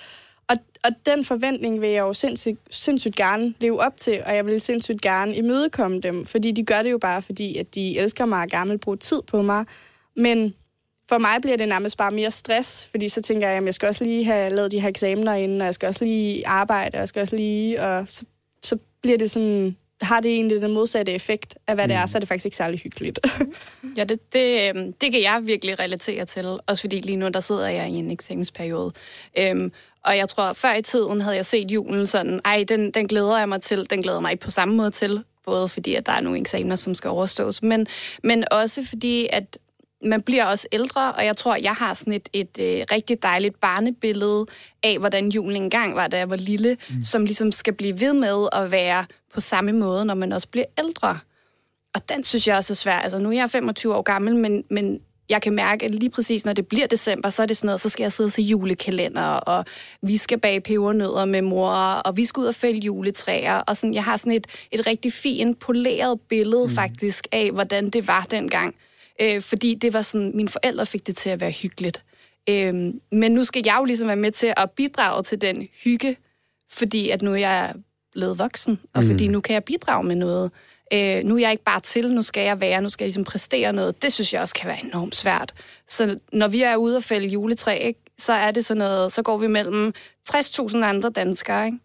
og, 0.49 0.57
og 0.85 0.91
den 1.07 1.25
forventning 1.25 1.81
vil 1.81 1.89
jeg 1.89 2.01
jo 2.01 2.13
sindssygt, 2.13 2.59
sindssygt 2.71 3.17
gerne 3.17 3.55
leve 3.61 3.81
op 3.81 3.97
til, 3.97 4.23
og 4.27 4.35
jeg 4.35 4.47
vil 4.47 4.61
sindssygt 4.61 5.01
gerne 5.01 5.35
imødekomme 5.35 6.01
dem, 6.01 6.25
fordi 6.25 6.51
de 6.51 6.65
gør 6.65 6.83
det 6.83 6.91
jo 6.91 6.99
bare, 6.99 7.23
fordi 7.23 7.57
at 7.57 7.75
de 7.75 7.99
elsker 7.99 8.25
mig 8.25 8.43
og 8.43 8.49
gerne 8.49 8.71
vil 8.71 8.79
bruge 8.79 8.97
tid 8.97 9.23
på 9.27 9.43
mig, 9.43 9.65
men 10.17 10.55
for 11.09 11.19
mig 11.19 11.39
bliver 11.43 11.57
det 11.57 11.69
nærmest 11.69 11.97
bare 11.97 12.11
mere 12.11 12.31
stress, 12.31 12.85
fordi 12.91 13.09
så 13.09 13.23
tænker 13.23 13.49
jeg, 13.49 13.57
at 13.57 13.65
jeg 13.65 13.75
skal 13.75 13.89
også 13.89 14.05
lige 14.05 14.25
have 14.25 14.55
lavet 14.55 14.73
de 14.73 14.81
her 14.81 14.89
eksamener 14.89 15.35
inden, 15.35 15.61
og 15.61 15.65
jeg 15.65 15.75
skal 15.75 15.87
også 15.87 16.05
lige 16.05 16.47
arbejde, 16.47 16.95
og 16.97 17.01
jeg 17.01 17.09
skal 17.09 17.21
også 17.21 17.37
lige, 17.37 17.83
og 17.83 18.05
så, 18.09 18.25
så 18.63 18.79
bliver 19.03 19.19
det 19.19 19.31
sådan, 19.31 19.77
har 20.03 20.21
det 20.21 20.31
egentlig 20.31 20.63
den 20.63 20.75
modsatte 20.75 21.13
effekt 21.13 21.55
af, 21.67 21.75
hvad 21.75 21.85
mm. 21.85 21.89
det 21.89 21.97
er, 21.97 22.05
mm. 22.05 22.09
så 22.09 22.19
er 22.19 22.21
det 22.21 22.29
faktisk 22.29 22.45
ikke 22.45 22.57
særlig 22.57 22.81
hyggeligt. 22.81 23.19
ja, 23.97 24.05
det, 24.05 24.33
det, 24.33 24.69
øhm, 24.69 24.93
det 24.93 25.13
kan 25.13 25.23
jeg 25.23 25.41
virkelig 25.45 25.79
relatere 25.79 26.25
til, 26.25 26.59
også 26.67 26.81
fordi 26.81 27.01
lige 27.01 27.17
nu, 27.17 27.29
der 27.29 27.41
sidder 27.41 27.69
jeg 27.69 27.89
i 27.89 27.95
en 27.95 28.11
eksamensperiode. 28.11 28.93
Øhm, 29.39 29.73
og 30.05 30.17
jeg 30.17 30.29
tror, 30.29 30.53
før 30.53 30.75
i 30.75 30.83
tiden 30.83 31.21
havde 31.21 31.37
jeg 31.37 31.47
set 31.47 31.71
julen 31.71 32.07
sådan, 32.07 32.41
ej, 32.45 32.65
den, 32.69 32.91
den 32.91 33.09
glæder 33.09 33.39
jeg 33.39 33.49
mig 33.49 33.63
til, 33.63 33.91
den 33.91 34.03
glæder 34.03 34.21
mig 34.21 34.33
ikke 34.33 34.45
på 34.45 34.51
samme 34.51 34.77
måde 34.77 34.91
til, 34.91 35.23
både 35.45 35.69
fordi, 35.69 35.95
at 35.95 36.07
der 36.07 36.13
er 36.13 36.21
nogle 36.21 36.41
eksamener, 36.41 36.77
som 36.77 36.95
skal 36.95 37.11
overstås, 37.11 37.63
men, 37.63 37.87
men 38.25 38.45
også 38.51 38.85
fordi, 38.85 39.29
at 39.33 39.59
man 40.05 40.23
bliver 40.23 40.45
også 40.45 40.69
ældre, 40.73 41.13
og 41.13 41.25
jeg 41.25 41.37
tror, 41.37 41.57
jeg 41.57 41.75
har 41.75 41.95
sådan 41.95 42.13
et, 42.13 42.29
et, 42.33 42.59
øh, 42.61 42.85
rigtig 42.93 43.23
dejligt 43.23 43.61
barnebillede 43.61 44.47
af, 44.83 44.99
hvordan 44.99 45.29
julen 45.29 45.63
engang 45.63 45.97
var, 45.97 46.07
da 46.07 46.19
jeg 46.19 46.31
var 46.31 46.37
lille, 46.37 46.77
mm. 46.91 47.03
som 47.03 47.25
ligesom 47.25 47.53
skal 47.53 47.73
blive 47.73 48.01
ved 48.01 48.13
med 48.13 48.49
at 48.53 48.71
være 48.71 49.05
på 49.35 49.41
samme 49.41 49.73
måde, 49.73 50.05
når 50.05 50.15
man 50.15 50.33
også 50.33 50.49
bliver 50.49 50.67
ældre. 50.79 51.19
Og 51.95 52.09
den 52.09 52.25
synes 52.25 52.47
jeg 52.47 52.57
også 52.57 52.73
er 52.73 52.75
svær. 52.75 52.99
Altså, 52.99 53.19
nu 53.19 53.29
er 53.29 53.33
jeg 53.33 53.51
25 53.51 53.95
år 53.95 54.03
gammel, 54.03 54.37
men, 54.37 54.65
men 54.71 55.01
jeg 55.29 55.43
kan 55.43 55.55
mærke, 55.55 55.85
at 55.85 55.91
lige 55.91 56.11
præcis 56.11 56.45
når 56.45 56.53
det 56.53 56.67
bliver 56.67 56.87
december, 56.87 57.31
så 57.31 57.43
er 57.43 57.47
det 57.47 57.57
sådan 57.57 57.67
noget, 57.67 57.81
så 57.81 57.89
skal 57.89 58.05
jeg 58.05 58.13
sidde 58.13 58.31
til 58.31 58.45
julekalender, 58.45 59.23
og 59.23 59.65
vi 60.03 60.17
skal 60.17 60.39
bage 60.41 60.61
pebernødder 60.61 61.25
med 61.25 61.43
mor, 61.43 61.73
og 61.75 62.17
vi 62.17 62.25
skal 62.25 62.41
ud 62.41 62.47
og 62.47 62.55
fælde 62.55 62.81
juletræer, 62.81 63.57
og 63.57 63.77
sådan, 63.77 63.95
jeg 63.95 64.05
har 64.05 64.17
sådan 64.17 64.33
et, 64.33 64.47
et 64.71 64.87
rigtig 64.87 65.13
fint, 65.13 65.59
poleret 65.59 66.21
billede 66.29 66.65
mm. 66.65 66.75
faktisk 66.75 67.27
af, 67.33 67.51
hvordan 67.51 67.91
det 67.91 68.07
var 68.07 68.27
dengang 68.31 68.75
øh, 69.21 69.41
fordi 69.43 69.75
det 69.75 69.93
var 69.93 70.03
sådan, 70.03 70.33
mine 70.35 70.49
forældre 70.49 70.87
fik 70.87 71.07
det 71.07 71.17
til 71.17 71.31
at 71.31 71.41
være 71.41 71.51
hyggeligt. 71.51 72.05
Øh, 72.49 72.75
men 73.13 73.33
nu 73.33 73.45
skal 73.45 73.63
jeg 73.65 73.77
jo 73.81 73.85
ligesom 73.85 74.07
være 74.09 74.17
med 74.17 74.33
til 74.33 74.53
at 74.57 74.71
bidrage 74.71 75.23
til 75.23 75.41
den 75.41 75.67
hygge, 75.85 76.17
fordi 76.71 77.11
at 77.11 77.23
nu 77.23 77.33
er 77.33 77.37
jeg 77.37 77.75
blevet 78.13 78.39
voksen, 78.39 78.81
og 78.95 79.03
mm. 79.03 79.11
fordi 79.11 79.29
nu 79.29 79.41
kan 79.41 79.55
jeg 79.55 79.65
bidrage 79.65 80.05
med 80.05 80.17
noget. 80.17 80.51
Øh, 80.93 81.25
nu 81.25 81.35
er 81.35 81.39
jeg 81.39 81.51
ikke 81.51 81.65
bare 81.65 81.81
til, 81.81 82.15
nu 82.15 82.23
skal 82.23 82.43
jeg 82.43 82.61
være, 82.61 82.83
nu 82.83 82.91
skal 82.91 83.05
jeg 83.05 83.09
ligesom 83.09 83.25
præstere 83.25 83.73
noget. 83.73 84.03
Det 84.03 84.13
synes 84.13 84.33
jeg 84.33 84.41
også 84.41 84.55
kan 84.55 84.69
være 84.69 84.85
enormt 84.85 85.17
svært. 85.17 85.55
Så 85.89 86.19
når 86.33 86.49
vi 86.49 86.63
er 86.63 86.77
ude 86.77 86.97
og 86.97 87.03
fælde 87.03 87.29
juletræ, 87.29 87.79
ikke, 87.79 88.01
så 88.19 88.33
er 88.33 88.51
det 88.51 88.65
sådan 88.65 88.79
noget, 88.79 89.13
så 89.13 89.23
går 89.23 89.39
vi 89.39 89.47
mellem 89.47 89.93
60.000 90.29 90.77
andre 90.77 91.11
danskere, 91.11 91.67
ikke, 91.67 91.79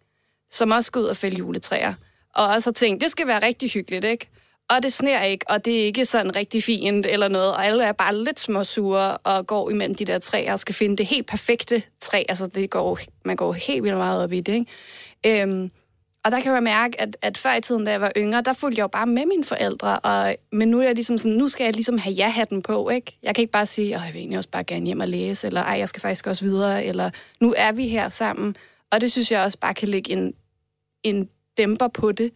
som 0.52 0.72
også 0.72 0.88
skal 0.88 1.00
ud 1.00 1.06
og 1.06 1.18
fælde 1.18 1.38
juletræer. 1.38 1.94
Og 2.36 2.48
også 2.48 2.70
har 2.70 2.74
tænkt, 2.74 3.02
det 3.02 3.12
skal 3.12 3.28
være 3.28 3.46
rigtig 3.46 3.70
hyggeligt, 3.70 4.06
ikke? 4.06 4.30
Og 4.76 4.84
det 4.84 4.94
sner 4.94 5.22
ikke, 5.24 5.46
og 5.50 5.66
det 5.66 5.82
er 5.82 5.86
ikke 5.86 6.06
sådan 6.06 6.36
rigtig 6.36 6.64
fint 6.64 7.06
eller 7.06 7.28
noget, 7.28 7.52
og 7.52 7.66
alle 7.66 7.84
er 7.84 7.92
bare 7.92 8.16
lidt 8.16 8.40
småsure 8.40 9.18
og 9.18 9.48
går 9.48 9.70
imellem 9.70 9.96
de 9.96 10.06
der 10.06 10.20
træer 10.20 10.54
og 10.54 10.60
skal 10.60 10.76
finde 10.76 10.98
det 10.98 11.06
helt 11.06 11.28
perfekte 11.28 11.84
træ. 12.02 12.24
Altså, 12.30 12.48
det 12.48 12.70
går, 12.70 13.00
man 13.26 13.36
går 13.36 13.54
helt 13.54 13.84
vildt 13.84 13.98
meget 13.98 14.24
op 14.24 14.32
i 14.32 14.40
det, 14.40 14.54
ikke? 14.54 15.42
Øhm, 15.42 15.72
og 16.26 16.32
der 16.32 16.40
kan 16.40 16.54
jeg 16.54 16.64
mærke, 16.64 17.02
at, 17.02 17.18
at 17.22 17.38
før 17.38 17.56
i 17.56 17.62
tiden, 17.62 17.86
da 17.86 17.92
jeg 17.92 18.02
var 18.02 18.12
yngre, 18.18 18.42
der 18.42 18.54
fulgte 18.54 18.80
jeg 18.80 18.84
jo 18.84 18.88
bare 18.88 19.08
med 19.08 19.26
mine 19.26 19.44
forældre, 19.44 20.00
og, 20.00 20.36
men 20.52 20.68
nu 20.68 20.80
er 20.80 20.84
jeg 20.84 20.96
ligesom 20.96 21.18
sådan, 21.18 21.38
nu 21.38 21.48
skal 21.48 21.64
jeg 21.64 21.74
ligesom 21.74 21.98
have 21.98 22.14
ja-hatten 22.14 22.62
på, 22.62 22.90
ikke? 22.90 23.18
Jeg 23.24 23.36
kan 23.36 23.42
ikke 23.42 23.52
bare 23.52 23.66
sige, 23.66 23.96
at 23.96 24.02
jeg 24.06 24.14
vil 24.14 24.20
egentlig 24.20 24.38
også 24.38 24.50
bare 24.50 24.64
gerne 24.64 24.86
hjem 24.86 25.00
og 25.00 25.08
læse, 25.08 25.48
eller 25.48 25.62
ej, 25.62 25.78
jeg 25.78 25.90
skal 25.90 26.02
faktisk 26.02 26.28
også 26.28 26.46
videre, 26.46 26.86
eller 26.86 27.10
nu 27.40 27.54
er 27.58 27.72
vi 27.72 27.88
her 27.88 28.10
sammen. 28.10 28.56
Og 28.92 29.02
det 29.02 29.12
synes 29.12 29.32
jeg 29.32 29.44
også 29.44 29.58
bare 29.58 29.74
kan 29.74 29.88
lægge 29.88 30.12
en, 30.12 30.34
en 31.04 31.30
dæmper 31.58 31.88
på 31.88 32.12
det, 32.12 32.32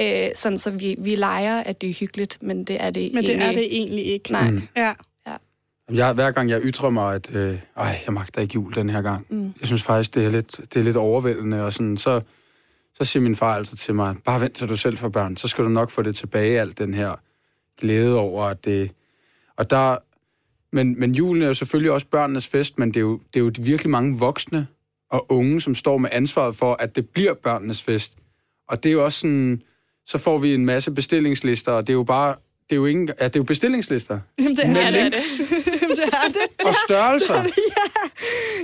øh, 0.00 0.28
sådan 0.34 0.58
så 0.58 0.70
vi, 0.70 0.96
vi 0.98 1.14
leger, 1.14 1.62
at 1.62 1.80
det 1.80 1.90
er 1.90 1.94
hyggeligt, 1.94 2.38
men 2.40 2.64
det 2.64 2.82
er 2.82 2.90
det 2.90 3.14
Men 3.14 3.24
det 3.24 3.30
egentlig, 3.30 3.48
er 3.48 3.52
det 3.52 3.76
egentlig 3.76 4.04
ikke. 4.06 4.32
Nej. 4.32 4.50
Mm. 4.50 4.62
Ja. 4.76 4.94
ja. 5.26 5.36
Jeg, 5.90 6.12
hver 6.12 6.30
gang 6.30 6.50
jeg 6.50 6.60
ytrer 6.64 6.90
mig, 6.90 7.14
at 7.14 7.30
øh, 7.34 7.58
ej, 7.76 8.00
jeg 8.06 8.14
magter 8.14 8.40
ikke 8.40 8.54
jul 8.54 8.74
den 8.74 8.90
her 8.90 9.02
gang. 9.02 9.26
Mm. 9.28 9.44
Jeg 9.60 9.66
synes 9.66 9.82
faktisk, 9.82 10.14
det 10.14 10.24
er 10.24 10.30
lidt, 10.30 10.60
det 10.74 10.80
er 10.80 10.84
lidt 10.84 10.96
overvældende, 10.96 11.64
og 11.64 11.72
sådan, 11.72 11.96
så, 11.96 12.20
så 12.94 13.04
siger 13.04 13.22
min 13.22 13.36
far 13.36 13.54
altså 13.54 13.76
til 13.76 13.94
mig, 13.94 14.16
bare 14.24 14.40
vent 14.40 14.54
til 14.54 14.68
du 14.68 14.76
selv 14.76 14.98
får 14.98 15.08
børn, 15.08 15.36
så 15.36 15.48
skal 15.48 15.64
du 15.64 15.68
nok 15.68 15.90
få 15.90 16.02
det 16.02 16.16
tilbage, 16.16 16.60
alt 16.60 16.78
den 16.78 16.94
her 16.94 17.14
glæde 17.80 18.18
over, 18.18 18.44
at 18.44 18.64
det... 18.64 18.90
Og 19.56 19.70
der, 19.70 19.96
men, 20.72 21.00
men 21.00 21.14
julen 21.14 21.42
er 21.42 21.46
jo 21.46 21.54
selvfølgelig 21.54 21.92
også 21.92 22.06
børnenes 22.06 22.46
fest, 22.46 22.78
men 22.78 22.88
det 22.88 22.96
er 22.96 23.00
jo, 23.00 23.20
det 23.34 23.40
er 23.40 23.44
jo 23.44 23.52
virkelig 23.60 23.90
mange 23.90 24.18
voksne 24.18 24.66
og 25.10 25.32
unge, 25.32 25.60
som 25.60 25.74
står 25.74 25.98
med 25.98 26.10
ansvaret 26.12 26.56
for, 26.56 26.76
at 26.80 26.96
det 26.96 27.08
bliver 27.08 27.34
børnenes 27.34 27.82
fest. 27.82 28.18
Og 28.68 28.82
det 28.82 28.88
er 28.88 28.92
jo 28.92 29.04
også 29.04 29.18
sådan 29.18 29.62
så 30.08 30.18
får 30.18 30.38
vi 30.38 30.54
en 30.54 30.66
masse 30.66 30.90
bestillingslister, 30.90 31.72
og 31.72 31.86
det 31.86 31.92
er 31.92 31.94
jo 31.94 32.02
bare 32.02 32.34
det 32.70 32.74
er 32.74 32.76
jo, 32.76 32.86
ingen, 32.86 33.08
ja, 33.20 33.24
det 33.24 33.36
er 33.36 33.40
jo 33.40 33.44
bestillingslister. 33.44 34.20
Jamen, 34.38 34.56
det 34.56 34.64
er 34.64 34.68
Med 34.68 34.84
det. 34.92 35.02
links 35.02 35.40
det 35.96 36.04
er 36.04 36.28
det. 36.28 36.66
og 36.66 36.74
størrelser. 36.88 37.34
ja. 37.76 38.10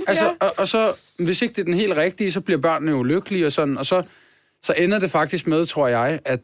Altså, 0.07 0.23
Ja. 0.23 0.29
og, 0.47 0.53
og 0.57 0.67
så, 0.67 0.93
hvis 1.19 1.41
ikke 1.41 1.53
det 1.53 1.61
er 1.61 1.65
den 1.65 1.73
helt 1.73 1.93
rigtige, 1.95 2.31
så 2.31 2.41
bliver 2.41 2.61
børnene 2.61 2.91
jo 2.91 3.03
lykkelige 3.03 3.45
og 3.45 3.51
sådan, 3.51 3.77
og 3.77 3.85
så, 3.85 4.03
så 4.63 4.73
ender 4.77 4.99
det 4.99 5.11
faktisk 5.11 5.47
med, 5.47 5.65
tror 5.65 5.87
jeg, 5.87 6.19
at 6.25 6.39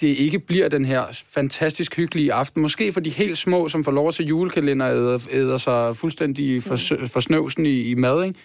det 0.00 0.06
ikke 0.06 0.38
bliver 0.38 0.68
den 0.68 0.84
her 0.84 1.04
fantastisk 1.34 1.96
hyggelige 1.96 2.32
aften. 2.32 2.62
Måske 2.62 2.92
for 2.92 3.00
de 3.00 3.10
helt 3.10 3.38
små, 3.38 3.68
som 3.68 3.84
får 3.84 3.92
lov 3.92 4.12
til 4.12 4.26
julekalender, 4.26 4.86
æder, 4.90 5.18
æder 5.30 5.56
sig 5.58 5.96
fuldstændig 5.96 6.62
for, 6.62 6.76
for 7.06 7.20
snøvsen 7.20 7.66
i, 7.66 7.80
i 7.80 7.94
mad, 7.94 8.24
ikke? 8.24 8.38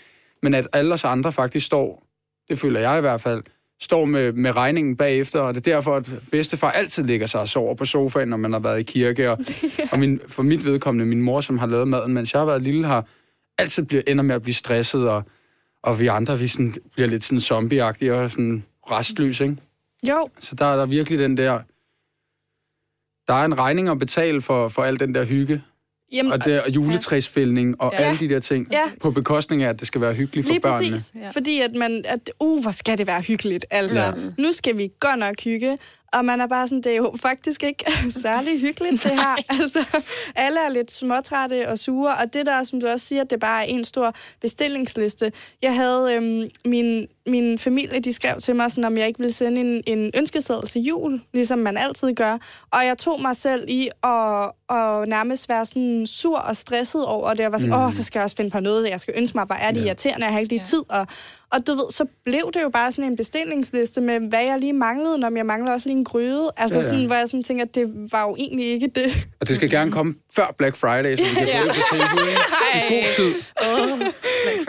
Men 0.44 0.54
at 0.54 0.68
alle 0.74 0.94
os 0.94 1.04
andre 1.04 1.32
faktisk 1.32 1.66
står, 1.66 2.04
det 2.50 2.60
føler 2.60 2.80
jeg 2.80 2.98
i 2.98 3.02
hvert 3.02 3.22
fald, 3.22 3.44
står 3.82 4.06
med, 4.06 4.34
med 4.34 4.56
regningen 4.56 4.96
bagefter, 4.96 5.40
og 5.40 5.56
det 5.56 5.68
er 5.68 5.74
derfor, 5.74 5.96
at 5.96 6.10
bedstefar 6.32 6.72
altid 6.72 7.04
ligger 7.04 7.26
sig 7.28 7.42
og 7.42 7.48
sover 7.48 7.76
på 7.76 7.86
sofaen, 7.86 8.28
når 8.28 8.38
man 8.38 8.54
har 8.54 8.60
været 8.60 8.80
i 8.80 8.84
kirke. 8.84 9.32
Og, 9.32 9.38
og 9.92 10.00
min, 10.00 10.22
for 10.28 10.44
mit 10.44 10.66
vedkommende, 10.66 11.06
min 11.06 11.22
mor, 11.22 11.42
som 11.42 11.58
har 11.58 11.68
lavet 11.68 11.88
maden, 11.88 12.14
mens 12.14 12.34
jeg 12.34 12.42
har 12.42 12.46
været 12.46 12.62
lille, 12.62 12.86
har 12.86 13.06
altid 13.58 13.86
bliver, 13.86 14.04
ender 14.08 14.24
med 14.24 14.36
at 14.36 14.42
blive 14.42 14.56
stresset, 14.56 15.10
og, 15.10 15.24
og 15.84 16.00
vi 16.00 16.08
andre, 16.08 16.40
vi 16.40 16.48
sådan, 16.48 16.74
bliver 16.94 17.10
lidt 17.10 17.24
sådan 17.24 17.40
zombieagtige 17.40 18.14
og 18.14 18.32
sådan 18.32 18.64
restløs, 18.92 19.42
ikke? 19.42 19.58
Jo, 20.08 20.30
Så 20.40 20.56
der 20.56 20.66
er 20.66 20.76
der 20.76 20.86
virkelig 20.86 21.20
den 21.20 21.38
der... 21.38 21.60
Der 23.28 23.34
er 23.34 23.46
en 23.46 23.58
regning 23.58 23.90
at 23.90 24.00
betale 24.00 24.42
for, 24.42 24.70
for 24.70 24.84
al 24.84 25.00
den 25.00 25.16
der 25.16 25.26
hygge, 25.26 25.64
Jamen, 26.12 26.32
og, 26.32 26.46
det, 26.46 26.62
og 26.62 26.70
juletræsfældning 26.76 27.82
og 27.82 27.94
Ja. 28.00 28.04
alle 28.04 28.20
de 28.20 28.30
der 28.30 28.40
ting, 28.40 28.68
Ja. 28.72 28.82
på 29.02 29.12
bekostning 29.12 29.64
af, 29.64 29.70
at 29.70 29.80
det 29.80 29.88
skal 29.88 30.02
være 30.02 30.14
hyggeligt 30.14 30.46
for 30.48 30.52
Lige 30.52 30.60
børnene. 30.62 30.92
præcis. 30.92 31.12
Ja. 31.16 31.30
Fordi 31.30 31.60
at 31.60 31.72
man, 31.76 32.02
at, 32.08 32.30
uh, 32.40 32.62
hvor 32.62 32.72
skal 32.72 32.98
det 32.98 33.08
være 33.08 33.22
hyggeligt. 33.22 33.66
Altså, 33.72 34.00
Ja. 34.00 34.06
ja. 34.06 34.12
nu 34.38 34.52
skal 34.52 34.78
vi 34.78 34.90
godt 35.00 35.20
nok 35.20 35.36
hygge. 35.44 35.78
Og 36.14 36.26
man 36.26 36.42
er 36.42 36.48
bare 36.48 36.68
sådan, 36.68 36.82
det 36.82 36.92
er 36.92 36.96
jo 36.96 37.14
faktisk 37.22 37.64
ikke 37.64 37.86
særlig 38.24 38.62
hyggeligt, 38.62 39.04
det 39.04 39.12
her. 39.12 39.36
altså, 39.62 39.86
alle 40.36 40.60
er 40.60 40.70
lidt 40.70 40.92
småtrætte 40.92 41.70
og 41.70 41.80
sure. 41.80 42.16
Og 42.16 42.34
det 42.34 42.46
der, 42.46 42.64
som 42.64 42.82
du 42.82 42.88
også 42.88 43.06
siger, 43.06 43.24
det 43.24 43.34
er 43.34 43.38
bare 43.38 43.68
en 43.70 43.84
stor 43.84 44.14
bestillingsliste. 44.42 45.32
Jeg 45.62 45.76
havde 45.76 46.14
øhm, 46.14 46.50
min, 46.66 47.08
min 47.28 47.60
familie, 47.60 48.00
de 48.00 48.14
skrev 48.14 48.38
til 48.38 48.56
mig, 48.56 48.72
sådan, 48.72 48.84
om 48.86 48.98
jeg 48.98 49.08
ikke 49.08 49.20
ville 49.20 49.34
sende 49.34 49.62
en, 49.62 49.84
en 49.88 50.12
ønskeseddel 50.18 50.68
til 50.68 50.82
jul, 50.82 51.22
ligesom 51.34 51.60
man 51.60 51.78
altid 51.78 52.14
gør. 52.14 52.38
Og 52.72 52.86
jeg 52.86 52.98
tog 52.98 53.22
mig 53.22 53.36
selv 53.36 53.66
i 53.68 53.90
at, 54.04 54.44
at 54.70 55.08
nærmest 55.08 55.50
være 55.50 55.66
sådan 55.66 56.08
sur 56.08 56.38
og 56.38 56.56
stresset 56.58 57.06
over 57.06 57.30
det. 57.34 57.40
Jeg 57.40 57.52
var 57.52 57.58
sådan, 57.58 57.74
åh, 57.74 57.92
så 57.92 58.04
skal 58.04 58.20
jeg 58.20 58.24
også 58.24 58.36
finde 58.36 58.52
på 58.52 58.60
noget, 58.60 58.90
jeg 58.90 59.00
skal 59.00 59.14
ønske 59.18 59.38
mig. 59.38 59.46
Hvor 59.46 59.56
er 59.56 59.72
det 59.72 59.82
Ja. 59.82 59.86
irriterende, 59.86 60.26
jeg 60.26 60.34
har 60.34 60.40
ikke 60.40 60.52
lige 60.52 60.60
Ja. 60.60 60.66
tid. 60.66 60.84
Og, 60.90 61.08
og 61.54 61.68
du 61.68 61.72
ved, 61.74 61.92
så 61.92 62.06
blev 62.26 62.52
det 62.54 62.62
jo 62.62 62.70
bare 62.70 62.92
sådan 62.92 63.12
en 63.12 63.18
bestillingsliste 63.18 64.02
med, 64.02 64.30
hvad 64.30 64.44
jeg 64.44 64.60
lige 64.60 64.74
manglede, 64.74 65.18
når 65.18 65.36
jeg 65.36 65.46
mangler 65.46 65.74
også 65.74 65.88
lige 65.88 65.98
en 65.98 66.06
gryde. 66.06 66.52
Altså 66.58 66.78
Ja, 66.78 66.84
ja. 66.84 66.90
sådan, 66.90 67.06
hvor 67.06 67.16
jeg 67.16 67.28
sådan 67.28 67.44
tænker, 67.44 67.66
at 67.66 67.76
det 67.76 68.12
var 68.12 68.22
jo 68.28 68.36
egentlig 68.40 68.66
ikke 68.66 68.88
det. 68.96 69.28
Og 69.42 69.48
det 69.48 69.56
skal 69.56 69.70
gerne 69.70 69.92
komme 69.92 70.16
før 70.36 70.56
Black 70.58 70.76
Friday, 70.76 71.16
så 71.16 71.24
vi 71.24 71.36
kan 71.36 71.48
få 71.48 71.68
det 71.68 71.76
på 71.76 71.82
tilbud? 71.92 72.28
I 72.76 72.94
god 72.94 73.14
tid. 73.16 73.34
Oh, 73.62 74.00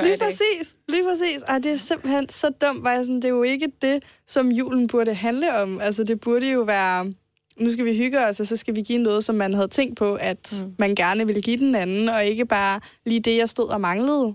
Lige 0.05 0.17
præcis, 0.23 0.75
lige 0.89 1.03
præcis. 1.11 1.43
Og 1.49 1.65
det 1.65 1.73
er 1.73 1.77
simpelthen 1.77 2.29
så 2.29 2.51
dumt, 2.61 2.81
hvor 2.81 2.91
jeg 2.91 3.01
sådan, 3.05 3.17
det 3.17 3.25
er 3.25 3.29
jo 3.29 3.43
ikke 3.43 3.67
det, 3.83 4.03
som 4.27 4.49
julen 4.49 4.87
burde 4.87 5.15
handle 5.15 5.57
om. 5.62 5.81
Altså, 5.81 6.05
det 6.05 6.21
burde 6.21 6.53
jo 6.53 6.61
være, 6.61 7.12
nu 7.57 7.73
skal 7.73 7.85
vi 7.85 7.97
hygge 7.97 8.27
os, 8.27 8.41
og 8.41 8.47
så 8.47 8.57
skal 8.57 8.77
vi 8.77 8.81
give 8.81 8.99
noget, 8.99 9.25
som 9.25 9.35
man 9.35 9.55
havde 9.55 9.69
tænkt 9.69 9.97
på, 9.99 10.15
at 10.15 10.62
mm. 10.65 10.75
man 10.79 10.95
gerne 10.95 11.27
ville 11.27 11.43
give 11.43 11.57
den 11.57 11.75
anden, 11.75 12.09
og 12.09 12.25
ikke 12.25 12.47
bare 12.47 12.81
lige 13.07 13.21
det, 13.21 13.37
jeg 13.37 13.49
stod 13.49 13.69
og 13.69 13.81
manglede. 13.81 14.35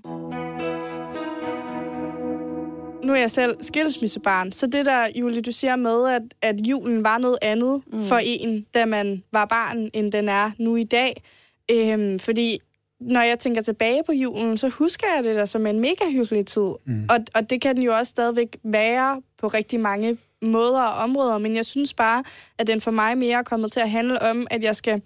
Nu 3.07 3.13
er 3.13 3.17
jeg 3.17 3.31
selv 3.31 3.55
skilsmissebarn, 3.61 4.51
så 4.51 4.67
det 4.67 4.85
der, 4.85 5.07
Julie, 5.15 5.41
du 5.41 5.51
siger 5.51 5.75
med, 5.75 6.09
at, 6.09 6.21
at 6.41 6.67
julen 6.67 7.03
var 7.03 7.17
noget 7.17 7.37
andet 7.41 7.81
mm. 7.93 8.03
for 8.03 8.19
en, 8.23 8.65
da 8.73 8.85
man 8.85 9.23
var 9.31 9.45
barn, 9.45 9.89
end 9.93 10.11
den 10.11 10.29
er 10.29 10.51
nu 10.59 10.75
i 10.75 10.83
dag. 10.83 11.23
Øhm, 11.71 12.19
fordi 12.19 12.59
når 12.99 13.21
jeg 13.21 13.39
tænker 13.39 13.61
tilbage 13.61 14.01
på 14.05 14.11
julen, 14.11 14.57
så 14.57 14.69
husker 14.69 15.07
jeg 15.15 15.23
det 15.23 15.35
der 15.35 15.45
som 15.45 15.65
en 15.65 15.79
mega 15.79 16.11
hyggelig 16.11 16.45
tid. 16.45 16.71
Mm. 16.85 17.07
Og, 17.09 17.19
og 17.35 17.49
det 17.49 17.61
kan 17.61 17.75
den 17.75 17.83
jo 17.83 17.97
også 17.97 18.09
stadigvæk 18.09 18.57
være 18.63 19.21
på 19.37 19.47
rigtig 19.47 19.79
mange 19.79 20.17
måder 20.41 20.81
og 20.81 21.03
områder, 21.03 21.37
men 21.37 21.55
jeg 21.55 21.65
synes 21.65 21.93
bare, 21.93 22.23
at 22.57 22.67
den 22.67 22.81
for 22.81 22.91
mig 22.91 23.17
mere 23.17 23.37
er 23.37 23.43
kommet 23.43 23.71
til 23.71 23.79
at 23.79 23.89
handle 23.89 24.21
om, 24.21 24.47
at 24.49 24.63
jeg 24.63 24.75
skal 24.75 25.01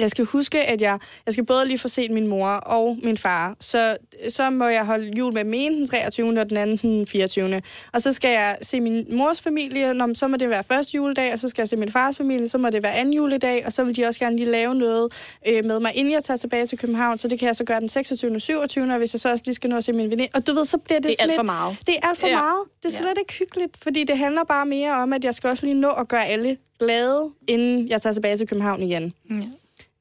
jeg 0.00 0.10
skal 0.10 0.24
huske, 0.24 0.60
at 0.62 0.80
jeg, 0.80 0.98
jeg 1.26 1.32
skal 1.34 1.46
både 1.46 1.66
lige 1.66 1.78
få 1.78 1.88
set 1.88 2.10
min 2.10 2.26
mor 2.26 2.48
og 2.48 2.98
min 3.02 3.16
far. 3.16 3.56
Så, 3.60 3.96
så 4.28 4.50
må 4.50 4.66
jeg 4.66 4.86
holde 4.86 5.12
jul 5.18 5.34
med 5.34 5.44
den 5.44 5.54
ene 5.54 5.76
den 5.76 5.86
23. 5.88 6.40
og 6.40 6.48
den 6.48 6.56
anden 6.56 6.76
den 6.76 7.06
24. 7.06 7.62
Og 7.92 8.02
så 8.02 8.12
skal 8.12 8.30
jeg 8.30 8.58
se 8.62 8.80
min 8.80 9.06
mors 9.16 9.40
familie, 9.42 9.94
Nå, 9.94 10.14
så 10.14 10.26
må 10.28 10.36
det 10.36 10.48
være 10.50 10.64
første 10.64 10.96
juledag, 10.96 11.32
og 11.32 11.38
så 11.38 11.48
skal 11.48 11.62
jeg 11.62 11.68
se 11.68 11.76
min 11.76 11.92
fars 11.92 12.16
familie, 12.16 12.48
så 12.48 12.58
må 12.58 12.70
det 12.70 12.82
være 12.82 12.94
anden 12.94 13.14
juledag, 13.14 13.66
og 13.66 13.72
så 13.72 13.84
vil 13.84 13.96
de 13.96 14.04
også 14.04 14.20
gerne 14.20 14.36
lige 14.36 14.50
lave 14.50 14.74
noget 14.74 15.12
øh, 15.48 15.64
med 15.64 15.80
mig, 15.80 15.92
inden 15.94 16.12
jeg 16.12 16.24
tager 16.24 16.38
tilbage 16.38 16.66
til 16.66 16.78
København. 16.78 17.18
Så 17.18 17.28
det 17.28 17.38
kan 17.38 17.46
jeg 17.46 17.56
så 17.56 17.64
gøre 17.64 17.80
den 17.80 17.88
26. 17.88 18.34
og 18.34 18.40
27. 18.40 18.92
Og 18.92 18.98
hvis 18.98 19.14
jeg 19.14 19.20
så 19.20 19.30
også 19.30 19.42
lige 19.46 19.54
skal 19.54 19.70
nå 19.70 19.76
at 19.76 19.84
se 19.84 19.92
min 19.92 20.10
veninde. 20.10 20.28
Og 20.34 20.46
du 20.46 20.54
ved, 20.54 20.64
så 20.64 20.78
bliver 20.78 21.00
det, 21.00 21.10
Det 21.10 21.16
er 21.20 21.22
alt 21.22 21.34
for 21.36 21.42
meget. 21.42 21.76
Det 21.86 21.94
er 22.02 22.08
alt 22.08 22.18
for 22.18 22.26
ja. 22.26 22.36
meget. 22.36 22.58
Det 22.82 22.88
er 22.88 22.92
slet 22.92 23.06
Ja. 23.06 23.20
ikke 23.20 23.34
hyggeligt, 23.38 23.76
fordi 23.82 24.04
det 24.04 24.18
handler 24.18 24.44
bare 24.44 24.66
mere 24.66 24.92
om, 24.92 25.12
at 25.12 25.24
jeg 25.24 25.34
skal 25.34 25.50
også 25.50 25.66
lige 25.66 25.74
nå 25.80 25.90
at 25.90 26.08
gøre 26.08 26.26
alle 26.26 26.56
glade, 26.80 27.30
inden 27.48 27.88
jeg 27.88 28.02
tager 28.02 28.14
tilbage 28.14 28.36
til 28.36 28.46
København 28.48 28.82
igen. 28.82 29.12
Ja. 29.30 29.34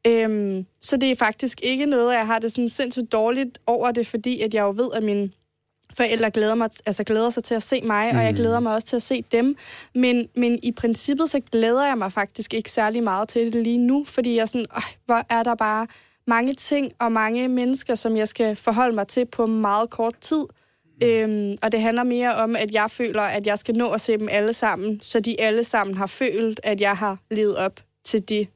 Øhm, 0.08 0.65
så 0.82 0.98
det 0.98 1.12
er 1.12 1.15
faktisk 1.15 1.60
ikke 1.63 1.86
noget, 1.86 2.13
jeg 2.13 2.25
har 2.25 2.39
det 2.39 2.51
sådan 2.51 2.70
sindssygt 2.70 3.12
dårligt 3.12 3.60
over 3.68 3.91
det, 3.91 4.08
fordi 4.08 4.41
at 4.41 4.53
jeg 4.53 4.62
jo 4.62 4.70
ved, 4.70 4.89
at 4.94 5.03
mine 5.03 5.29
forældre 5.98 6.32
glæder, 6.32 6.56
mig, 6.56 6.70
altså 6.86 7.03
glæder 7.03 7.29
sig 7.29 7.44
til 7.44 7.56
at 7.56 7.63
se 7.63 7.82
mig, 7.82 8.12
mm. 8.12 8.18
og 8.18 8.25
jeg 8.25 8.34
glæder 8.34 8.60
mig 8.60 8.74
også 8.74 8.88
til 8.88 8.96
at 8.96 9.01
se 9.01 9.24
dem. 9.32 9.56
Men, 9.96 10.27
men 10.36 10.60
i 10.63 10.72
princippet, 10.72 11.29
så 11.29 11.39
glæder 11.51 11.88
jeg 11.88 11.98
mig 11.98 12.12
faktisk 12.12 12.53
ikke 12.53 12.72
særlig 12.72 13.03
meget 13.03 13.29
til 13.29 13.53
det 13.53 13.63
lige 13.63 13.77
nu, 13.77 14.06
fordi 14.06 14.36
jeg 14.36 14.48
sådan, 14.48 14.68
øh, 14.75 14.84
hvor 15.06 15.22
er 15.29 15.44
der 15.44 15.56
bare 15.56 15.88
mange 16.27 16.53
ting 16.53 16.91
og 17.00 17.12
mange 17.12 17.48
mennesker, 17.48 17.96
som 17.96 18.18
jeg 18.18 18.27
skal 18.27 18.56
forholde 18.56 18.96
mig 18.96 19.08
til 19.08 19.25
på 19.25 19.46
meget 19.46 19.89
kort 19.89 20.15
tid. 20.22 20.46
Mm. 21.01 21.08
Øhm, 21.08 21.58
og 21.63 21.72
det 21.72 21.82
handler 21.82 22.03
mere 22.03 22.36
om, 22.36 22.56
at 22.56 22.74
jeg 22.74 22.91
føler, 22.91 23.22
at 23.22 23.48
jeg 23.48 23.60
skal 23.60 23.75
nå 23.75 23.89
at 23.89 24.01
se 24.01 24.18
dem 24.18 24.27
alle 24.32 24.53
sammen, 24.53 25.00
så 25.01 25.20
de 25.20 25.41
alle 25.41 25.63
sammen 25.63 25.98
har 25.98 26.08
følt, 26.08 26.60
at 26.63 26.82
jeg 26.82 26.98
har 26.98 27.18
levet 27.32 27.56
op 27.56 27.79
til 28.06 28.29
det, 28.29 28.48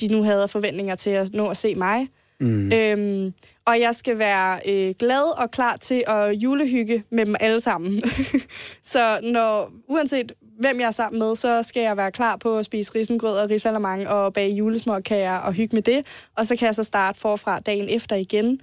de 0.00 0.08
nu 0.08 0.22
havde 0.22 0.48
forventninger 0.48 0.94
til 0.94 1.10
at 1.10 1.34
nå 1.34 1.48
at 1.48 1.56
se 1.56 1.74
mig. 1.74 2.08
Mm. 2.40 2.72
Øhm, 2.72 3.34
og 3.66 3.80
jeg 3.80 3.94
skal 3.94 4.18
være 4.18 4.60
øh, 4.68 4.94
glad 4.98 5.42
og 5.42 5.50
klar 5.50 5.76
til 5.76 6.04
at 6.06 6.32
julehygge 6.32 7.04
med 7.10 7.26
dem 7.26 7.34
alle 7.40 7.60
sammen. 7.60 8.02
så 8.92 9.18
når, 9.22 9.72
uanset 9.88 10.32
hvem 10.60 10.80
jeg 10.80 10.86
er 10.86 10.90
sammen 10.90 11.18
med, 11.18 11.36
så 11.36 11.62
skal 11.62 11.82
jeg 11.82 11.96
være 11.96 12.12
klar 12.12 12.36
på 12.36 12.58
at 12.58 12.64
spise 12.64 12.94
risengrød 12.94 13.38
og 13.38 13.50
risalamang 13.50 14.08
og 14.08 14.32
bage 14.32 14.54
julesmåkager 14.54 15.36
og 15.36 15.52
hygge 15.52 15.76
med 15.76 15.82
det. 15.82 16.06
Og 16.36 16.46
så 16.46 16.56
kan 16.56 16.66
jeg 16.66 16.74
så 16.74 16.82
starte 16.82 17.18
forfra 17.18 17.60
dagen 17.60 17.88
efter 17.88 18.16
igen. 18.16 18.60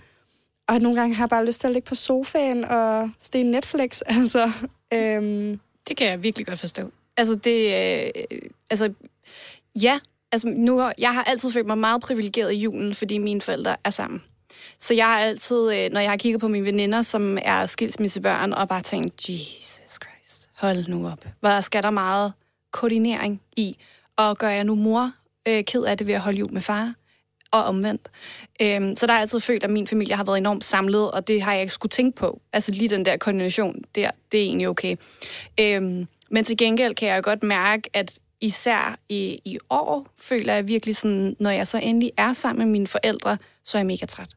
Og 0.68 0.80
nogle 0.80 1.00
gange 1.00 1.16
har 1.16 1.24
jeg 1.24 1.30
bare 1.30 1.46
lyst 1.46 1.60
til 1.60 1.68
at 1.68 1.74
ligge 1.74 1.88
på 1.88 1.96
sofaen 1.96 2.66
og 2.66 3.10
stene 3.20 3.52
Netflix. 3.52 4.02
Altså, 4.08 4.52
øhm, 4.94 5.60
Det 5.88 5.98
kan 5.98 6.08
jeg 6.08 6.24
virkelig 6.24 6.48
godt 6.48 6.60
forstå. 6.60 6.92
Altså, 7.18 7.36
det... 7.36 7.66
Øh, 7.66 8.24
altså, 8.72 8.94
ja. 9.82 10.00
Altså, 10.34 10.48
nu, 10.48 10.92
jeg 10.98 11.13
har 11.13 11.24
altid 11.24 11.52
følt 11.52 11.68
mig 11.68 11.78
meget 11.78 12.02
privilegeret 12.02 12.54
i 12.54 12.58
julen, 12.58 12.96
fordi 12.96 13.18
mine 13.18 13.42
forældre 13.42 13.75
er 13.84 13.90
sammen. 13.90 14.22
Så 14.80 14.94
jeg 14.94 15.06
har 15.06 15.20
altid, 15.20 15.58
øh, 15.58 15.92
når 15.92 16.00
jeg 16.00 16.10
har 16.10 16.18
kigget 16.18 16.42
på 16.42 16.48
mine 16.48 16.66
veninder, 16.66 17.02
som 17.02 17.38
er 17.42 17.66
skilsmissebørn, 17.66 18.54
og 18.54 18.68
bare 18.68 18.82
tænkt, 18.82 19.30
Jesus 19.30 20.00
Christ, 20.04 20.50
hold 20.58 20.88
nu 20.88 21.08
op. 21.08 21.25
Hvor 21.40 21.62
skal 21.62 21.84
der 21.84 21.90
meget 21.90 22.34
koordinering 22.72 23.42
i? 23.56 23.78
Og 24.18 24.38
gør 24.38 24.50
jeg 24.50 24.63
nu 24.63 24.75
mor 24.75 25.12
øh, 25.48 25.63
ked 25.63 25.84
af 25.84 25.98
det 25.98 26.08
ved 26.08 26.13
at 26.13 26.22
holde 26.22 26.38
jul 26.38 26.54
med 26.54 26.62
far? 26.62 26.94
og 27.52 27.63
omvendt. 27.63 28.10
Øhm, 28.62 28.96
så 28.96 29.06
der 29.06 29.13
har 29.13 29.20
jeg 29.20 29.22
altid 29.22 29.40
følt, 29.40 29.63
at 29.63 29.70
min 29.70 29.88
familie 29.88 30.16
har 30.16 30.24
været 30.24 30.38
enormt 30.38 30.66
samlet, 30.66 31.12
og 31.12 31.28
det 31.28 31.42
har 31.42 31.54
jeg 31.54 31.62
ikke 31.62 31.74
skulle 31.74 31.90
tænke 31.90 32.16
på. 32.16 32.42
Altså 32.54 32.72
lige 32.72 32.90
den 32.90 33.06
der 33.06 33.18
koordination 33.18 33.82
der, 33.96 34.12
det 34.32 34.40
er 34.40 34.44
egentlig 34.44 34.68
okay. 34.68 34.96
Øhm, 35.60 36.08
men 36.30 36.44
til 36.44 36.58
gengæld 36.58 36.96
kan 36.96 37.08
jeg 37.08 37.18
jo 37.18 37.22
godt 37.24 37.44
mærke, 37.44 37.90
at 37.94 38.20
især 38.43 39.00
i, 39.09 39.39
i 39.45 39.57
år 39.69 40.07
føler 40.17 40.53
jeg 40.53 40.67
virkelig 40.67 40.95
sådan, 40.95 41.35
når 41.39 41.50
jeg 41.50 41.67
så 41.67 41.77
endelig 41.77 42.12
er 42.17 42.33
sammen 42.33 42.65
med 42.65 42.71
mine 42.71 42.88
forældre, 42.88 43.38
så 43.63 43.77
er 43.77 43.79
jeg 43.79 43.88
mega 43.88 44.05
træt. 44.05 44.29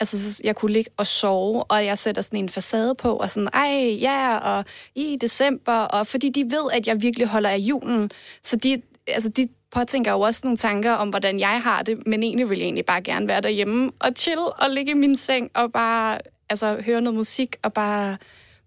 Altså, 0.00 0.40
jeg 0.44 0.56
kunne 0.56 0.72
ligge 0.72 0.90
og 0.96 1.06
sove, 1.06 1.64
og 1.64 1.84
jeg 1.84 1.98
sætter 1.98 2.22
sådan 2.22 2.38
en 2.38 2.48
facade 2.48 2.94
på, 2.94 3.16
og 3.16 3.30
sådan, 3.30 3.48
ej, 3.52 3.98
ja, 4.00 4.36
og 4.38 4.64
i 4.94 5.16
december, 5.20 5.72
og 5.72 6.06
fordi 6.06 6.28
de 6.28 6.44
ved, 6.44 6.70
at 6.72 6.86
jeg 6.86 7.02
virkelig 7.02 7.26
holder 7.26 7.50
af 7.50 7.58
julen, 7.58 8.10
så 8.42 8.56
de, 8.56 8.82
altså, 9.06 9.28
de 9.28 9.48
påtænker 9.70 10.12
jo 10.12 10.20
også 10.20 10.40
nogle 10.44 10.56
tanker 10.56 10.92
om, 10.92 11.08
hvordan 11.08 11.40
jeg 11.40 11.62
har 11.62 11.82
det, 11.82 12.06
men 12.06 12.22
egentlig 12.22 12.50
vil 12.50 12.58
jeg 12.58 12.64
egentlig 12.64 12.86
bare 12.86 13.02
gerne 13.02 13.28
være 13.28 13.40
derhjemme 13.40 13.92
og 13.98 14.12
chill 14.16 14.40
og 14.58 14.70
ligge 14.70 14.90
i 14.90 14.94
min 14.94 15.16
seng 15.16 15.50
og 15.54 15.72
bare 15.72 16.18
altså, 16.48 16.82
høre 16.86 17.00
noget 17.00 17.16
musik 17.16 17.56
og 17.62 17.72
bare, 17.72 18.16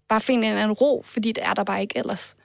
bare 0.08 0.20
finde 0.20 0.46
en 0.46 0.52
eller 0.52 0.62
anden 0.62 0.74
ro, 0.74 1.02
fordi 1.04 1.32
det 1.32 1.44
er 1.44 1.54
der 1.54 1.64
bare 1.64 1.80
ikke 1.80 1.98
ellers. 1.98 2.36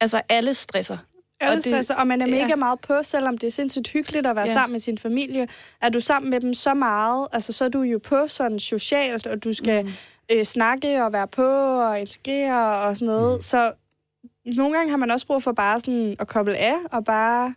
Altså, 0.00 0.20
alle 0.28 0.54
stresser. 0.54 0.96
Alle 1.40 1.78
Og 1.90 1.98
og 1.98 2.06
man 2.06 2.22
er 2.22 2.26
mega 2.26 2.46
ja. 2.46 2.56
meget 2.56 2.80
på, 2.80 2.94
selvom 3.02 3.38
det 3.38 3.46
er 3.46 3.50
sindssygt 3.50 3.88
hyggeligt 3.88 4.26
at 4.26 4.36
være 4.36 4.46
Ja. 4.46 4.52
sammen 4.52 4.72
med 4.72 4.80
sin 4.80 4.98
familie. 4.98 5.48
Er 5.82 5.88
du 5.88 6.00
sammen 6.00 6.30
med 6.30 6.40
dem 6.40 6.54
så 6.54 6.74
meget, 6.74 7.28
altså 7.32 7.52
så 7.52 7.64
er 7.64 7.68
du 7.68 7.82
jo 7.82 7.98
på 8.04 8.28
sådan 8.28 8.58
socialt, 8.58 9.26
og 9.26 9.44
du 9.44 9.52
skal 9.52 9.84
mm. 9.84 9.90
øh, 10.32 10.44
snakke 10.44 11.04
og 11.04 11.12
være 11.12 11.28
på 11.28 11.46
og 11.80 12.00
integrere 12.00 12.80
og 12.88 12.96
sådan 12.96 13.06
noget. 13.06 13.36
Mm. 13.36 13.42
Så 13.42 13.72
nogle 14.44 14.76
gange 14.76 14.90
har 14.90 14.96
man 14.96 15.10
også 15.10 15.26
brug 15.26 15.42
for 15.42 15.52
bare 15.52 15.80
sådan 15.80 16.16
at 16.18 16.28
koble 16.28 16.56
af 16.56 16.74
og 16.92 17.04
bare 17.04 17.54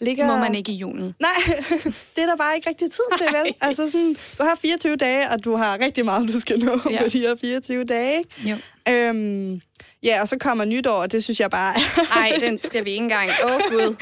ligger... 0.00 0.24
Det 0.24 0.32
må 0.34 0.38
man 0.38 0.54
ikke 0.54 0.72
i 0.72 0.74
julen. 0.74 1.14
Nej, 1.20 1.56
det 2.16 2.22
er 2.22 2.26
der 2.26 2.36
bare 2.36 2.56
ikke 2.56 2.68
rigtig 2.68 2.90
tid 2.90 3.04
til, 3.18 3.26
vel? 3.26 3.54
Altså 3.60 3.90
sådan, 3.90 4.16
du 4.38 4.42
har 4.42 4.58
24 4.62 4.96
dage, 4.96 5.30
og 5.30 5.44
du 5.44 5.56
har 5.56 5.78
rigtig 5.84 6.04
meget, 6.04 6.28
du 6.28 6.40
skal 6.40 6.58
nå 6.58 6.80
ja. 6.90 7.02
på 7.02 7.08
de 7.08 7.18
her 7.18 7.36
24 7.40 7.84
dage. 7.84 8.24
Jo. 8.44 8.56
Øhm, 8.88 9.60
ja, 10.02 10.20
og 10.20 10.28
så 10.28 10.36
kommer 10.40 10.64
nytår, 10.64 10.92
og 11.02 11.12
det 11.12 11.24
synes 11.24 11.40
jeg 11.40 11.50
bare 11.50 11.74
Nej, 12.16 12.32
den 12.40 12.60
skal 12.64 12.84
vi 12.84 12.90
ikke 12.90 13.02
engang. 13.02 13.28
Åh, 13.44 13.54
oh, 13.54 13.60
Gud. 13.70 13.96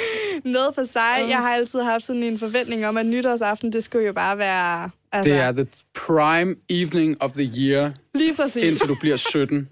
noget 0.45 0.75
for 0.75 0.85
sig. 0.85 1.27
Jeg 1.29 1.39
har 1.39 1.55
altid 1.55 1.81
haft 1.83 2.05
sådan 2.05 2.23
en 2.23 2.39
forventning 2.39 2.87
om, 2.87 2.97
at 2.97 3.07
nytårsaften, 3.07 3.73
det 3.73 3.85
skulle 3.85 4.07
jo 4.07 4.13
bare 4.13 4.39
være... 4.39 4.91
Altså, 5.13 5.33
det 5.33 5.41
er 5.43 5.53
the 5.53 5.67
prime 6.07 6.55
evening 6.69 7.23
of 7.23 7.33
the 7.33 7.51
year, 7.57 7.93
lige 8.15 8.35
præcis. 8.37 8.65
indtil 8.65 8.89
du 8.89 8.95
bliver 9.01 9.17
17. 9.17 9.69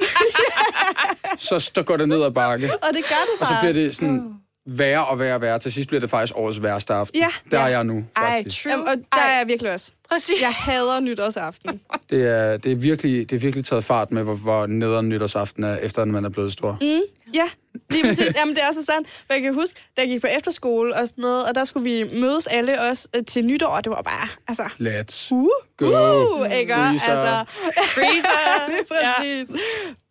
så 1.38 1.70
der 1.74 1.82
går 1.82 1.96
det 1.96 2.08
ned 2.08 2.22
ad 2.22 2.30
bakke. 2.30 2.70
Og 2.82 2.88
det 2.94 3.04
gør 3.08 3.14
det 3.32 3.40
Og 3.40 3.46
så 3.46 3.52
bare. 3.52 3.60
bliver 3.62 3.72
det 3.84 3.96
sådan 3.96 4.34
værre 4.66 5.06
og 5.06 5.18
værre 5.18 5.34
og 5.34 5.40
værre. 5.40 5.58
Til 5.58 5.72
sidst 5.72 5.88
bliver 5.88 6.00
det 6.00 6.10
faktisk 6.10 6.32
årets 6.36 6.62
værste 6.62 6.94
aften. 6.94 7.20
Ja. 7.20 7.28
Der 7.50 7.58
er 7.58 7.68
Ja. 7.68 7.76
jeg 7.76 7.84
nu, 7.84 8.04
Ej, 8.16 8.36
faktisk. 8.36 8.62
true. 8.62 8.72
Jamen, 8.72 8.88
og 8.88 8.94
der 9.12 9.20
er 9.20 9.38
jeg 9.38 9.48
virkelig 9.48 9.72
også. 9.72 9.92
Præcis. 10.10 10.40
Jeg 10.40 10.52
hader 10.52 11.00
nytårsaften. 11.00 11.80
Det 12.10 12.26
er, 12.26 12.56
det, 12.56 12.72
er 12.72 12.76
virkelig, 12.76 13.30
det 13.30 13.36
er 13.36 13.40
virkelig 13.40 13.64
taget 13.64 13.84
fart 13.84 14.10
med, 14.10 14.22
hvor, 14.22 14.34
hvor 14.34 14.66
nederen 14.66 15.08
nytårsaften 15.08 15.64
er, 15.64 15.76
efter 15.76 16.04
man 16.04 16.24
er 16.24 16.28
blevet 16.28 16.52
stor. 16.52 16.78
Mm. 16.80 17.00
Ja, 17.34 17.48
lige 17.90 18.04
præcis. 18.04 18.34
Jamen, 18.36 18.54
det 18.54 18.62
er 18.62 18.72
så 18.72 18.84
sandt. 18.84 19.08
For 19.10 19.24
jeg 19.34 19.42
kan 19.42 19.54
huske, 19.54 19.80
da 19.96 20.00
jeg 20.02 20.08
gik 20.10 20.20
på 20.20 20.26
efterskole 20.36 20.94
og 20.96 21.08
sådan 21.08 21.22
noget, 21.22 21.46
og 21.48 21.54
der 21.54 21.64
skulle 21.64 21.84
vi 21.84 22.20
mødes 22.20 22.46
alle 22.46 22.80
også 22.80 23.08
øh, 23.16 23.22
til 23.24 23.44
nytår, 23.44 23.66
og 23.66 23.84
det 23.84 23.90
var 23.90 24.02
bare, 24.02 24.28
altså... 24.48 24.62
Let's 24.62 25.32
Uh, 25.32 25.46
go. 25.76 26.40
uh, 26.40 26.58
ikke? 26.60 26.74
Freezer. 26.74 27.12
Altså, 27.12 27.52
Freezer. 27.94 28.84
præcis. 28.90 29.48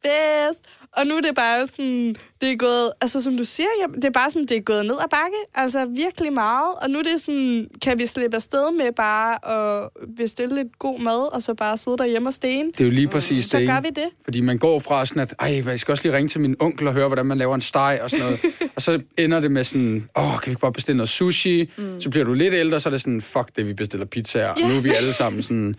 Bedst. 0.03 0.61
Og 0.97 1.07
nu 1.07 1.15
er 1.15 1.21
det 1.21 1.35
bare 1.35 1.67
sådan, 1.67 2.15
det 2.41 2.51
er 2.51 2.55
gået, 2.55 2.91
altså 3.01 3.21
som 3.21 3.37
du 3.37 3.45
siger, 3.45 3.67
det 3.95 4.03
er 4.03 4.09
bare 4.09 4.31
sådan, 4.31 4.45
det 4.45 4.57
er 4.57 4.61
gået 4.61 4.85
ned 4.85 4.95
ad 5.01 5.09
bakke, 5.09 5.37
altså 5.55 5.85
virkelig 5.85 6.33
meget. 6.33 6.73
Og 6.81 6.89
nu 6.89 6.99
er 6.99 7.03
det 7.03 7.21
sådan, 7.21 7.67
kan 7.81 7.99
vi 7.99 8.05
slippe 8.05 8.35
afsted 8.35 8.71
med 8.71 8.91
bare 8.95 9.31
at 9.55 9.89
bestille 10.17 10.55
lidt 10.55 10.79
god 10.79 10.99
mad, 10.99 11.33
og 11.33 11.41
så 11.41 11.53
bare 11.53 11.77
sidde 11.77 11.97
derhjemme 11.97 12.29
og 12.29 12.33
sten. 12.33 12.71
Det 12.71 12.81
er 12.81 12.85
jo 12.85 12.91
lige 12.91 13.07
præcis 13.07 13.45
Så 13.45 13.57
det, 13.57 13.67
gør 13.67 13.77
ikke? 13.77 13.89
vi 13.95 14.01
det. 14.01 14.09
Fordi 14.23 14.41
man 14.41 14.57
går 14.57 14.79
fra 14.79 15.05
sådan, 15.05 15.21
at 15.21 15.33
Ej, 15.39 15.63
jeg 15.65 15.79
skal 15.79 15.91
også 15.91 16.03
lige 16.03 16.15
ringe 16.17 16.29
til 16.29 16.41
min 16.41 16.55
onkel 16.59 16.87
og 16.87 16.93
høre, 16.93 17.07
hvordan 17.07 17.25
man 17.25 17.37
laver 17.37 17.55
en 17.55 17.61
steg 17.61 17.99
og 18.03 18.09
sådan 18.09 18.25
noget. 18.25 18.39
og 18.75 18.81
så 18.81 19.01
ender 19.17 19.39
det 19.39 19.51
med 19.51 19.63
sådan, 19.63 20.09
åh, 20.17 20.39
kan 20.39 20.51
vi 20.51 20.55
bare 20.55 20.73
bestille 20.73 20.97
noget 20.97 21.09
sushi? 21.09 21.69
Mm. 21.77 22.01
Så 22.01 22.09
bliver 22.09 22.25
du 22.25 22.33
lidt 22.33 22.53
ældre, 22.53 22.79
så 22.79 22.89
er 22.89 22.91
det 22.91 23.01
sådan, 23.01 23.21
fuck 23.21 23.55
det, 23.55 23.67
vi 23.67 23.73
bestiller 23.73 24.05
pizza 24.05 24.47
Og 24.47 24.61
nu 24.61 24.75
er 24.75 24.81
vi 24.81 24.89
alle 24.89 25.13
sammen 25.13 25.41
sådan... 25.41 25.75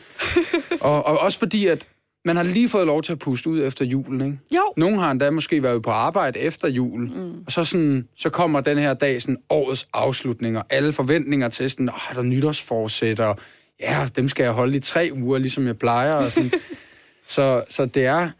og, 0.80 1.06
og 1.06 1.18
også 1.18 1.38
fordi, 1.38 1.66
at 1.66 1.86
man 2.24 2.36
har 2.36 2.42
lige 2.42 2.68
fået 2.68 2.86
lov 2.86 3.02
til 3.02 3.12
at 3.12 3.18
puste 3.18 3.50
ud 3.50 3.62
efter 3.62 3.84
julen, 3.84 4.20
ikke? 4.20 4.38
Jo. 4.54 4.72
Nogle 4.76 4.98
har 4.98 5.10
endda 5.10 5.30
måske 5.30 5.62
været 5.62 5.82
på 5.82 5.90
arbejde 5.90 6.38
efter 6.38 6.68
jul, 6.68 7.00
mm. 7.00 7.42
og 7.46 7.52
så, 7.52 7.64
sådan, 7.64 8.08
så 8.16 8.30
kommer 8.30 8.60
den 8.60 8.78
her 8.78 8.94
dag 8.94 9.22
sådan 9.22 9.36
årets 9.50 9.88
afslutning, 9.92 10.58
og 10.58 10.64
alle 10.70 10.92
forventninger 10.92 11.48
til 11.48 11.70
sådan, 11.70 11.88
åh, 11.88 12.10
er 12.10 12.14
der 12.14 12.22
nytårsforsæt, 12.22 13.20
og 13.20 13.38
ja, 13.80 14.08
dem 14.16 14.28
skal 14.28 14.44
jeg 14.44 14.52
holde 14.52 14.76
i 14.76 14.80
tre 14.80 15.10
uger, 15.12 15.38
ligesom 15.38 15.66
jeg 15.66 15.78
plejer, 15.78 16.14
og 16.14 16.32
sådan. 16.32 16.50
så, 17.26 17.64
så 17.68 17.86
det 17.86 18.04
er 18.04 18.30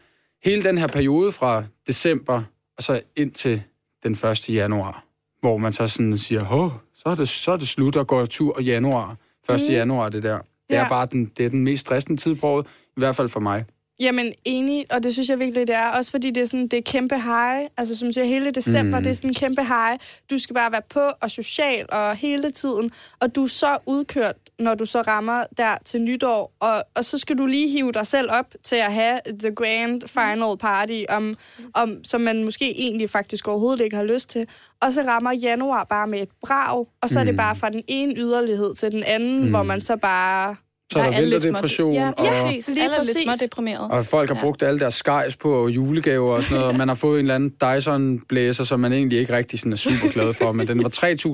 hele 0.45 0.65
den 0.65 0.79
her 0.79 0.87
periode 0.87 1.33
fra 1.33 1.65
december, 1.87 2.43
og 2.77 2.83
så 2.83 3.01
ind 3.17 3.31
til 3.31 3.63
den 4.03 4.13
1. 4.13 4.51
januar, 4.51 5.05
hvor 5.41 5.57
man 5.57 5.73
så 5.73 5.87
sådan 5.87 6.19
siger, 6.19 6.53
åh, 6.53 6.73
så 6.95 7.09
er 7.09 7.15
det, 7.15 7.29
så 7.29 7.53
er 7.53 7.57
det 7.57 7.69
slut 7.69 7.97
og 7.97 8.07
går 8.07 8.25
tur 8.25 8.61
i 8.61 8.65
januar. 8.65 9.17
1. 9.51 9.61
Mm. 9.61 9.73
januar, 9.73 10.09
det 10.09 10.23
der. 10.23 10.39
Det 10.73 10.79
Ja. 10.79 10.85
er 10.85 10.89
bare 10.89 11.07
den, 11.07 11.31
det 11.37 11.47
er 11.47 11.51
den 11.51 11.65
mest 11.65 11.81
stressende 11.81 12.21
tid 12.21 12.35
på 12.35 12.47
året, 12.49 12.67
i 12.87 13.01
hvert 13.01 13.17
fald 13.17 13.29
for 13.29 13.41
mig. 13.41 13.65
Jamen, 14.01 14.33
enig, 14.45 14.85
og 14.91 15.03
det 15.03 15.13
synes 15.13 15.29
jeg 15.29 15.39
virkelig, 15.39 15.67
det 15.67 15.75
er. 15.75 15.87
Også 15.89 16.11
fordi 16.11 16.31
det 16.31 16.43
er 16.43 16.47
sådan, 16.47 16.67
det 16.69 16.77
er 16.77 16.83
kæmpe 16.83 17.15
high. 17.15 17.67
Altså, 17.77 17.97
som 17.97 18.13
siger, 18.13 18.25
hele 18.25 18.51
december, 18.51 18.99
mm. 18.99 19.03
det 19.05 19.11
er 19.11 19.15
sådan 19.15 19.31
en 19.31 19.35
kæmpe 19.35 19.63
high. 19.63 19.99
Du 20.31 20.39
skal 20.39 20.55
bare 20.55 20.73
være 20.73 20.83
på 20.91 21.01
og 21.21 21.31
social 21.31 21.87
og 21.93 22.17
hele 22.17 22.51
tiden. 22.51 22.91
Og 23.21 23.35
du 23.37 23.43
er 23.45 23.49
så 23.49 23.79
udkørt, 23.87 24.35
når 24.63 24.75
du 24.75 24.85
så 24.85 25.03
rammer 25.03 25.45
der 25.57 25.77
til 25.85 26.01
nytår. 26.03 26.53
Og, 26.61 26.85
og 26.97 27.05
så 27.05 27.19
skal 27.19 27.39
du 27.39 27.47
lige 27.47 27.69
hive 27.69 27.93
dig 27.93 28.07
selv 28.07 28.29
op 28.31 28.47
til 28.65 28.77
at 28.77 28.93
have 28.93 29.19
the 29.41 29.55
grand 29.55 30.01
final 30.09 30.57
party, 30.61 31.03
om, 31.09 31.37
om, 31.75 32.05
som 32.05 32.21
man 32.21 32.45
måske 32.45 32.81
egentlig 32.81 33.11
faktisk 33.11 33.49
overhovedet 33.49 33.85
ikke 33.85 33.97
har 33.97 34.05
lyst 34.05 34.29
til. 34.31 34.47
Og 34.83 34.93
så 34.93 35.03
rammer 35.03 35.33
januar 35.33 35.85
bare 35.85 36.07
med 36.07 36.21
et 36.23 36.29
brag, 36.47 36.87
og 37.03 37.09
så 37.09 37.21
er 37.21 37.25
det 37.25 37.37
bare 37.37 37.57
fra 37.57 37.71
den 37.71 37.83
ene 37.89 38.15
yderlighed 38.17 38.75
til 38.75 38.91
den 38.93 39.03
anden, 39.07 39.45
mm. 39.45 39.51
hvor 39.51 39.63
man 39.63 39.81
så 39.81 39.97
bare... 39.97 40.57
Så 40.93 40.99
er 40.99 41.03
der, 41.03 41.17
alle 41.17 41.31
lidt 41.31 41.45
vinterdepression, 41.45 41.89
og, 41.91 41.95
Ja, 41.95 42.11
præcis. 42.17 42.69
Alle 42.69 42.83
er 42.83 43.03
lidt 43.05 43.41
deprimeret. 43.43 43.91
og 43.91 44.05
folk 44.05 44.29
har 44.29 44.41
brugt 44.41 44.63
alle 44.63 44.81
deres 44.81 44.95
skejs 44.95 45.37
på 45.37 45.69
julegaver 45.69 46.33
og 46.35 46.43
sådan 46.43 46.57
noget, 46.57 46.73
og 46.73 46.77
man 46.79 46.89
har 46.89 46.95
fået 46.95 47.19
en 47.21 47.25
eller 47.25 47.35
anden 47.35 47.51
Dyson-blæser, 47.51 48.65
som 48.65 48.81
man 48.81 48.93
egentlig 48.93 49.19
ikke 49.19 49.37
rigtig 49.37 49.59
sådan 49.59 49.73
er 49.73 49.77
super 49.77 50.13
glad 50.13 50.33
for, 50.33 50.53
men 50.53 50.69
den 50.69 50.83
var 50.83 50.91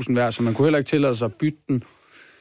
3.000 0.08 0.14
værd, 0.14 0.32
så 0.32 0.42
man 0.42 0.54
kunne 0.54 0.66
heller 0.66 0.78
ikke 0.78 0.88
tillade 0.88 1.16
sig 1.16 1.24
at 1.26 1.34
bytte 1.34 1.58
den. 1.68 1.82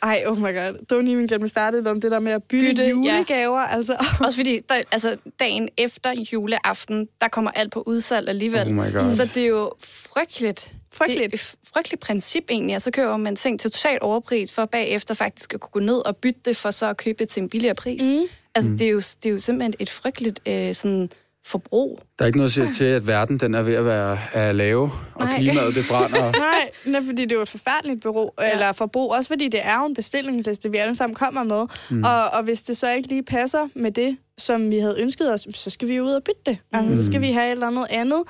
Ej, 0.03 0.23
oh 0.25 0.38
my 0.38 0.53
god. 0.53 0.73
Don't 0.93 1.10
even 1.12 1.27
get 1.27 1.41
me 1.41 1.47
started 1.47 1.88
om 1.88 2.01
det 2.01 2.12
der 2.12 2.19
med 2.19 2.31
at 2.31 2.43
bytte, 2.43 2.63
Bytte, 2.63 2.81
bytte 2.81 2.83
ja. 2.83 3.15
julegaver. 3.15 3.60
Altså, 3.60 3.93
Også 4.25 4.38
fordi, 4.38 4.60
der, 4.69 4.81
altså, 4.91 5.17
dagen 5.39 5.69
efter 5.77 6.13
juleaften, 6.33 7.07
der 7.21 7.27
kommer 7.27 7.51
alt 7.51 7.71
på 7.71 7.83
udsalg 7.86 8.29
alligevel. 8.29 8.67
Oh 8.67 8.73
my 8.73 8.93
God. 8.93 9.15
Så 9.15 9.29
det 9.33 9.43
er 9.43 9.47
jo 9.47 9.71
frygteligt. 9.83 10.71
Frygteligt. 10.91 11.31
Det 11.31 11.39
er 11.39 11.43
et 11.43 11.55
frygteligt 11.73 12.01
princip 12.01 12.43
egentlig, 12.49 12.75
og 12.75 12.81
så 12.81 12.91
køber 12.91 13.17
man 13.17 13.36
ting 13.36 13.60
til 13.60 13.71
totalt 13.71 14.01
overpris, 14.01 14.51
for 14.51 14.65
bagefter 14.65 15.13
faktisk 15.13 15.53
at 15.53 15.60
kunne 15.60 15.71
gå 15.71 15.79
ned 15.79 16.05
og 16.05 16.17
bytte 16.17 16.39
det, 16.45 16.57
for 16.57 16.71
så 16.71 16.86
at 16.86 16.97
købe 16.97 17.19
det 17.19 17.29
til 17.29 17.43
en 17.43 17.49
billigere 17.49 17.75
pris. 17.75 18.01
Mm. 18.03 18.21
Altså, 18.55 18.71
det, 18.71 18.81
er 18.81 18.91
jo, 18.91 18.97
det 18.99 19.25
er 19.25 19.29
jo 19.29 19.39
simpelthen 19.39 19.73
et 19.79 19.89
frygteligt 19.89 20.39
øh, 20.47 20.73
sådan, 20.73 21.10
forbrug. 21.47 21.99
Der 22.19 22.25
er 22.25 22.27
ikke 22.27 22.38
noget 22.38 22.49
at 22.49 22.53
sige 22.53 22.67
til, 22.67 22.83
at 22.86 23.07
verden 23.07 23.39
den 23.39 23.55
er 23.55 23.62
ved 23.62 23.73
at 23.73 23.86
være 23.86 24.19
at 24.33 24.55
lave, 24.55 24.91
og 25.15 25.25
Nej. 25.25 25.38
klimaet 25.38 25.75
det 25.75 25.86
brænder. 25.89 26.31
nej, 26.49 26.69
nej, 26.86 27.01
fordi 27.05 27.21
det 27.21 27.31
er 27.31 27.36
jo 27.36 27.41
et 27.41 27.49
forfærdeligt 27.49 28.01
bureau, 28.01 28.31
ja. 28.41 28.51
eller 28.51 28.71
forbrug. 28.71 29.12
Også 29.13 29.27
fordi 29.27 29.47
det 29.49 29.60
er 29.63 29.79
jo 29.79 29.86
en 29.86 29.93
bestillingsliste, 29.93 30.71
vi 30.71 30.77
alle 30.77 30.95
sammen 30.95 31.15
kommer 31.15 31.43
med. 31.43 31.65
Mm. 31.89 32.03
Og, 32.03 32.29
og 32.29 32.43
hvis 32.43 32.62
det 32.62 32.77
så 32.77 32.91
ikke 32.91 33.07
lige 33.10 33.23
passer 33.23 33.67
med 33.75 33.91
det, 33.91 34.17
som 34.38 34.69
vi 34.71 34.77
havde 34.79 34.95
ønsket 34.99 35.33
os, 35.33 35.47
så 35.55 35.69
skal 35.69 35.88
vi 35.88 35.95
jo 35.95 36.03
ud 36.03 36.12
og 36.13 36.23
bytte 36.23 36.41
det. 36.45 36.57
Altså, 36.73 36.95
Så 36.95 37.05
skal 37.05 37.21
vi 37.21 37.31
have 37.31 37.47
et 37.47 37.51
eller 37.51 37.67
andet 37.67 37.88
andet. 37.89 38.23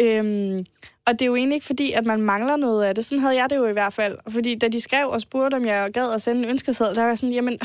Øhm, 0.00 0.64
og 1.06 1.12
det 1.12 1.22
er 1.22 1.26
jo 1.26 1.36
egentlig 1.36 1.54
ikke 1.54 1.66
fordi, 1.66 1.92
at 1.92 2.06
man 2.06 2.20
mangler 2.20 2.56
noget 2.56 2.84
af 2.84 2.94
det. 2.94 3.04
Sådan 3.04 3.18
havde 3.22 3.36
jeg 3.36 3.46
det 3.50 3.56
jo 3.56 3.66
i 3.66 3.72
hvert 3.72 3.92
fald. 3.92 4.16
Fordi 4.30 4.54
da 4.58 4.68
de 4.68 4.80
skrev 4.80 5.08
og 5.08 5.20
spurgte, 5.20 5.54
om 5.54 5.66
jeg 5.66 5.88
gad 5.94 6.12
at 6.14 6.22
sende 6.22 6.42
en 6.42 6.48
ønskeseddel, 6.50 6.94
der 6.96 7.00
var 7.02 7.08
jeg 7.08 7.18
sådan, 7.18 7.32
jamen, 7.32 7.58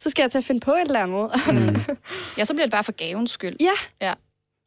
så 0.00 0.10
skal 0.10 0.22
jeg 0.22 0.30
til 0.30 0.38
at 0.38 0.44
finde 0.44 0.60
på 0.60 0.70
et 0.70 0.80
eller 0.86 1.00
andet. 1.00 1.30
Mm. 1.52 1.94
Ja, 2.38 2.44
så 2.44 2.54
bliver 2.54 2.66
det 2.66 2.72
bare 2.72 2.84
for 2.84 2.92
gavens 2.92 3.30
skyld. 3.30 3.56
ja. 3.60 4.06
Ja. 4.06 4.12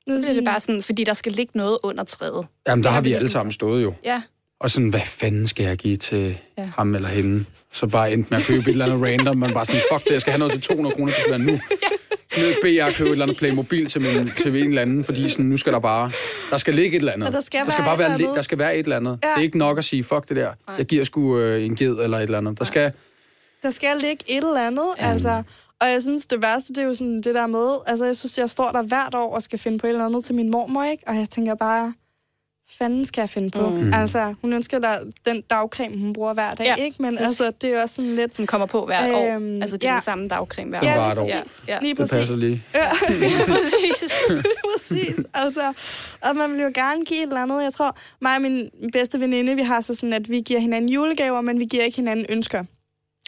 Så 0.10 0.18
bliver 0.22 0.34
det 0.34 0.46
bare 0.46 0.60
sådan, 0.60 0.84
fordi 0.84 1.04
der 1.04 1.14
skal 1.14 1.32
ligge 1.32 1.52
noget 1.56 1.78
under 1.84 2.04
træet. 2.04 2.46
Jamen, 2.68 2.84
der 2.84 2.90
har 2.90 3.02
vi 3.02 3.14
alle 3.14 3.20
sådan 3.20 3.30
sammen 3.30 3.52
stået 3.52 3.84
jo. 3.84 3.94
Ja. 4.06 4.22
Og 4.60 4.70
sådan, 4.70 4.90
hvad 4.90 5.02
fanden 5.06 5.48
skal 5.48 5.66
jeg 5.66 5.78
give 5.78 5.98
til 5.98 6.38
ja. 6.58 6.62
Ja. 6.64 6.70
ham 6.78 6.96
eller 6.96 7.10
hende? 7.10 7.46
Så 7.74 7.88
bare 7.88 8.12
endte 8.14 8.28
med 8.32 8.40
at 8.40 8.46
købe 8.46 8.60
et 8.60 8.68
eller 8.68 8.86
andet 8.86 9.08
random, 9.08 9.38
man 9.38 9.54
bare 9.54 9.66
sådan, 9.66 9.82
fuck 9.92 10.04
det, 10.04 10.12
jeg 10.12 10.22
skal 10.22 10.32
have 10.32 10.40
noget 10.40 10.52
til 10.52 10.62
200 10.62 10.96
kroner, 10.96 11.08
det 11.12 11.16
skal 11.16 11.32
være 11.32 11.40
nu. 11.40 11.60
Ned 12.38 12.52
i 12.52 12.56
BR 12.62 12.92
købe 12.98 13.10
et 13.10 13.12
eller 13.12 13.26
andet 13.26 13.38
Playmobil 13.38 13.90
til, 13.90 14.02
min, 14.02 14.32
til 14.38 14.48
en 14.62 14.68
eller 14.68 14.82
anden, 14.82 15.04
fordi 15.04 15.30
sådan, 15.30 15.46
nu 15.46 15.58
skal 15.58 15.74
der 15.74 15.80
bare, 15.80 16.12
der 16.50 16.58
skal 16.58 16.74
ligge 16.74 16.96
et 16.96 17.00
eller 17.00 17.14
andet. 17.14 17.28
Og 17.28 17.34
der 17.34 17.42
skal 17.42 17.60
der 17.66 17.72
skal 17.72 17.84
være 17.86 17.98
bare 17.98 18.18
være, 18.20 18.36
der 18.36 18.42
skal 18.42 18.58
være 18.58 18.78
et 18.78 18.84
eller 18.84 18.96
andet. 18.96 19.20
Ja. 19.24 19.28
Det 19.28 19.38
er 19.38 19.42
ikke 19.42 19.58
nok 19.58 19.78
at 19.78 19.84
sige, 19.86 20.04
fuck 20.04 20.30
det 20.30 20.36
der, 20.38 20.52
jeg 20.78 20.86
giver 20.86 21.04
sgu 21.04 21.40
øh, 21.40 21.66
en 21.66 21.76
ged 21.76 21.96
eller 22.04 22.18
et 22.18 22.24
eller 22.24 22.38
andet. 22.38 22.60
Der 22.60 22.66
skal, 22.66 22.92
Der 23.64 23.72
skal 23.72 23.98
ligge 23.98 24.24
et 24.28 24.38
eller 24.38 24.68
andet, 24.68 24.86
ja. 25.00 25.12
altså. 25.12 25.44
Og 25.82 25.90
jeg 25.90 26.02
synes, 26.02 26.28
det 26.28 26.42
værste, 26.42 26.74
det 26.74 26.82
er 26.82 26.86
jo 26.88 26.94
sådan 26.94 27.22
det 27.22 27.36
der 27.36 27.48
med, 27.48 27.70
altså 27.88 28.06
jeg 28.06 28.16
synes, 28.16 28.38
jeg 28.38 28.50
står 28.50 28.72
der 28.72 28.82
hvert 28.82 29.16
år 29.16 29.36
og 29.36 29.42
skal 29.42 29.60
finde 29.60 29.78
på 29.80 29.88
et 29.88 29.92
eller 29.92 30.06
andet 30.06 30.26
til 30.26 30.36
min 30.36 30.50
mormor, 30.52 30.84
ikke? 30.84 31.04
Og 31.08 31.16
jeg 31.16 31.30
tænker 31.30 31.56
bare, 31.56 31.94
fanden 32.78 33.06
skal 33.06 33.22
jeg 33.22 33.30
finde 33.30 33.50
på? 33.50 33.70
Mm. 33.70 33.94
Altså, 33.94 34.34
hun 34.42 34.54
ønsker 34.54 34.80
der 34.80 35.00
den 35.26 35.42
dagcreme, 35.42 35.98
hun 35.98 36.14
bruger 36.14 36.34
hver 36.34 36.54
dag, 36.54 36.66
ja. 36.66 36.76
Ikke? 36.76 37.02
Men 37.02 37.18
altså, 37.18 37.52
det 37.62 37.70
er 37.70 37.74
jo 37.74 37.82
også 37.82 37.96
sådan 37.96 38.16
lidt... 38.16 38.34
Som 38.34 38.48
kommer 38.48 38.68
på 38.68 38.86
hvert 38.86 39.14
år. 39.14 39.36
Øhm, 39.36 39.62
Altså, 39.62 39.78
det 39.78 39.84
er 39.84 39.90
ja. 39.90 39.94
den 39.94 40.02
samme 40.02 40.28
dagcreme 40.28 40.70
hvert 40.70 40.84
Ja, 40.84 41.10
år. 41.12 41.14
Lige 41.14 41.36
præcis. 41.36 41.64
Ja, 41.68 41.74
ja. 41.74 41.80
Lige 41.82 41.90
det 41.90 41.98
præcis. 41.98 42.18
passer 42.18 42.36
lige. 42.36 42.64
Ja, 42.74 42.90
Præcis. 43.54 44.26
præcis. 44.74 45.26
Altså, 45.34 45.74
og 46.22 46.36
man 46.36 46.54
vil 46.54 46.62
jo 46.62 46.72
gerne 46.76 47.06
give 47.06 47.20
et 47.20 47.28
eller 47.28 47.42
andet. 47.42 47.64
Jeg 47.64 47.74
tror, 47.74 47.98
mig 48.22 48.36
og 48.36 48.42
min 48.42 48.70
bedste 48.94 49.20
veninde, 49.20 49.56
vi 49.56 49.62
har 49.62 49.82
så 49.82 49.96
sådan, 49.96 50.14
at 50.14 50.30
vi 50.30 50.40
giver 50.42 50.60
hinanden 50.60 50.90
julegaver, 50.92 51.42
men 51.42 51.60
vi 51.60 51.66
giver 51.66 51.84
ikke 51.84 51.96
hinanden 51.96 52.26
ønsker. 52.30 52.64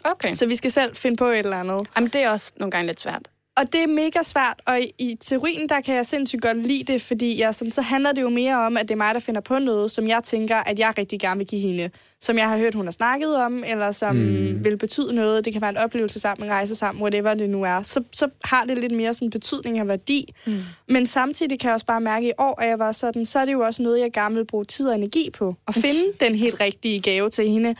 Okay. 0.03 0.33
Så 0.33 0.45
vi 0.45 0.55
skal 0.55 0.71
selv 0.71 0.95
finde 0.95 1.17
på 1.17 1.25
et 1.25 1.39
eller 1.39 1.57
andet. 1.57 1.87
Jamen, 1.95 2.09
det 2.09 2.21
er 2.21 2.29
også 2.29 2.51
nogle 2.57 2.71
gange 2.71 2.87
lidt 2.87 2.99
svært. 2.99 3.29
Og 3.59 3.73
det 3.73 3.83
er 3.83 3.87
mega 3.87 4.21
svært, 4.23 4.61
og 4.67 4.79
i, 4.81 4.91
i 4.97 5.17
teorien, 5.21 5.69
der 5.69 5.81
kan 5.81 5.95
jeg 5.95 6.05
sindssygt 6.05 6.41
godt 6.41 6.57
lide 6.57 6.93
det, 6.93 7.01
fordi 7.01 7.41
jeg, 7.41 7.55
sådan, 7.55 7.71
så 7.71 7.81
handler 7.81 8.11
det 8.11 8.21
jo 8.21 8.29
mere 8.29 8.57
om, 8.57 8.77
at 8.77 8.87
det 8.87 8.91
er 8.91 8.97
mig, 8.97 9.13
der 9.13 9.19
finder 9.19 9.41
på 9.41 9.59
noget, 9.59 9.91
som 9.91 10.07
jeg 10.07 10.21
tænker, 10.23 10.55
at 10.55 10.79
jeg 10.79 10.93
rigtig 10.97 11.19
gerne 11.19 11.37
vil 11.37 11.47
give 11.47 11.61
hende. 11.61 11.89
Som 12.21 12.37
jeg 12.37 12.49
har 12.49 12.57
hørt, 12.57 12.75
hun 12.75 12.85
har 12.85 12.91
snakket 12.91 13.35
om, 13.35 13.63
eller 13.67 13.91
som 13.91 14.15
mm. 14.15 14.63
vil 14.63 14.77
betyde 14.77 15.15
noget. 15.15 15.45
Det 15.45 15.53
kan 15.53 15.61
være 15.61 15.69
en 15.69 15.77
oplevelse 15.77 16.19
sammen, 16.19 16.45
en 16.47 16.51
rejse 16.51 16.75
sammen, 16.75 17.01
whatever 17.01 17.33
det 17.33 17.49
nu 17.49 17.63
er. 17.63 17.81
Så, 17.81 18.03
så 18.11 18.29
har 18.43 18.63
det 18.63 18.77
lidt 18.77 18.91
mere 18.91 19.13
sådan 19.13 19.29
betydning 19.29 19.79
af 19.79 19.87
værdi. 19.87 20.33
Mm. 20.47 20.53
Men 20.89 21.05
samtidig 21.05 21.59
kan 21.59 21.67
jeg 21.67 21.73
også 21.73 21.85
bare 21.85 22.01
mærke 22.01 22.27
i 22.27 22.31
år, 22.37 22.61
at 22.61 22.69
jeg 22.69 22.79
var 22.79 22.91
sådan, 22.91 23.25
så 23.25 23.39
er 23.39 23.45
det 23.45 23.53
jo 23.53 23.59
også 23.59 23.81
noget, 23.81 23.99
jeg 23.99 24.11
gerne 24.13 24.35
vil 24.35 24.45
bruge 24.45 24.65
tid 24.65 24.87
og 24.87 24.95
energi 24.95 25.29
på. 25.33 25.55
At 25.67 25.75
finde 25.75 26.03
den 26.19 26.35
helt 26.35 26.59
rigtige 26.59 27.01
gave 27.01 27.29
til 27.29 27.47
hende. 27.47 27.75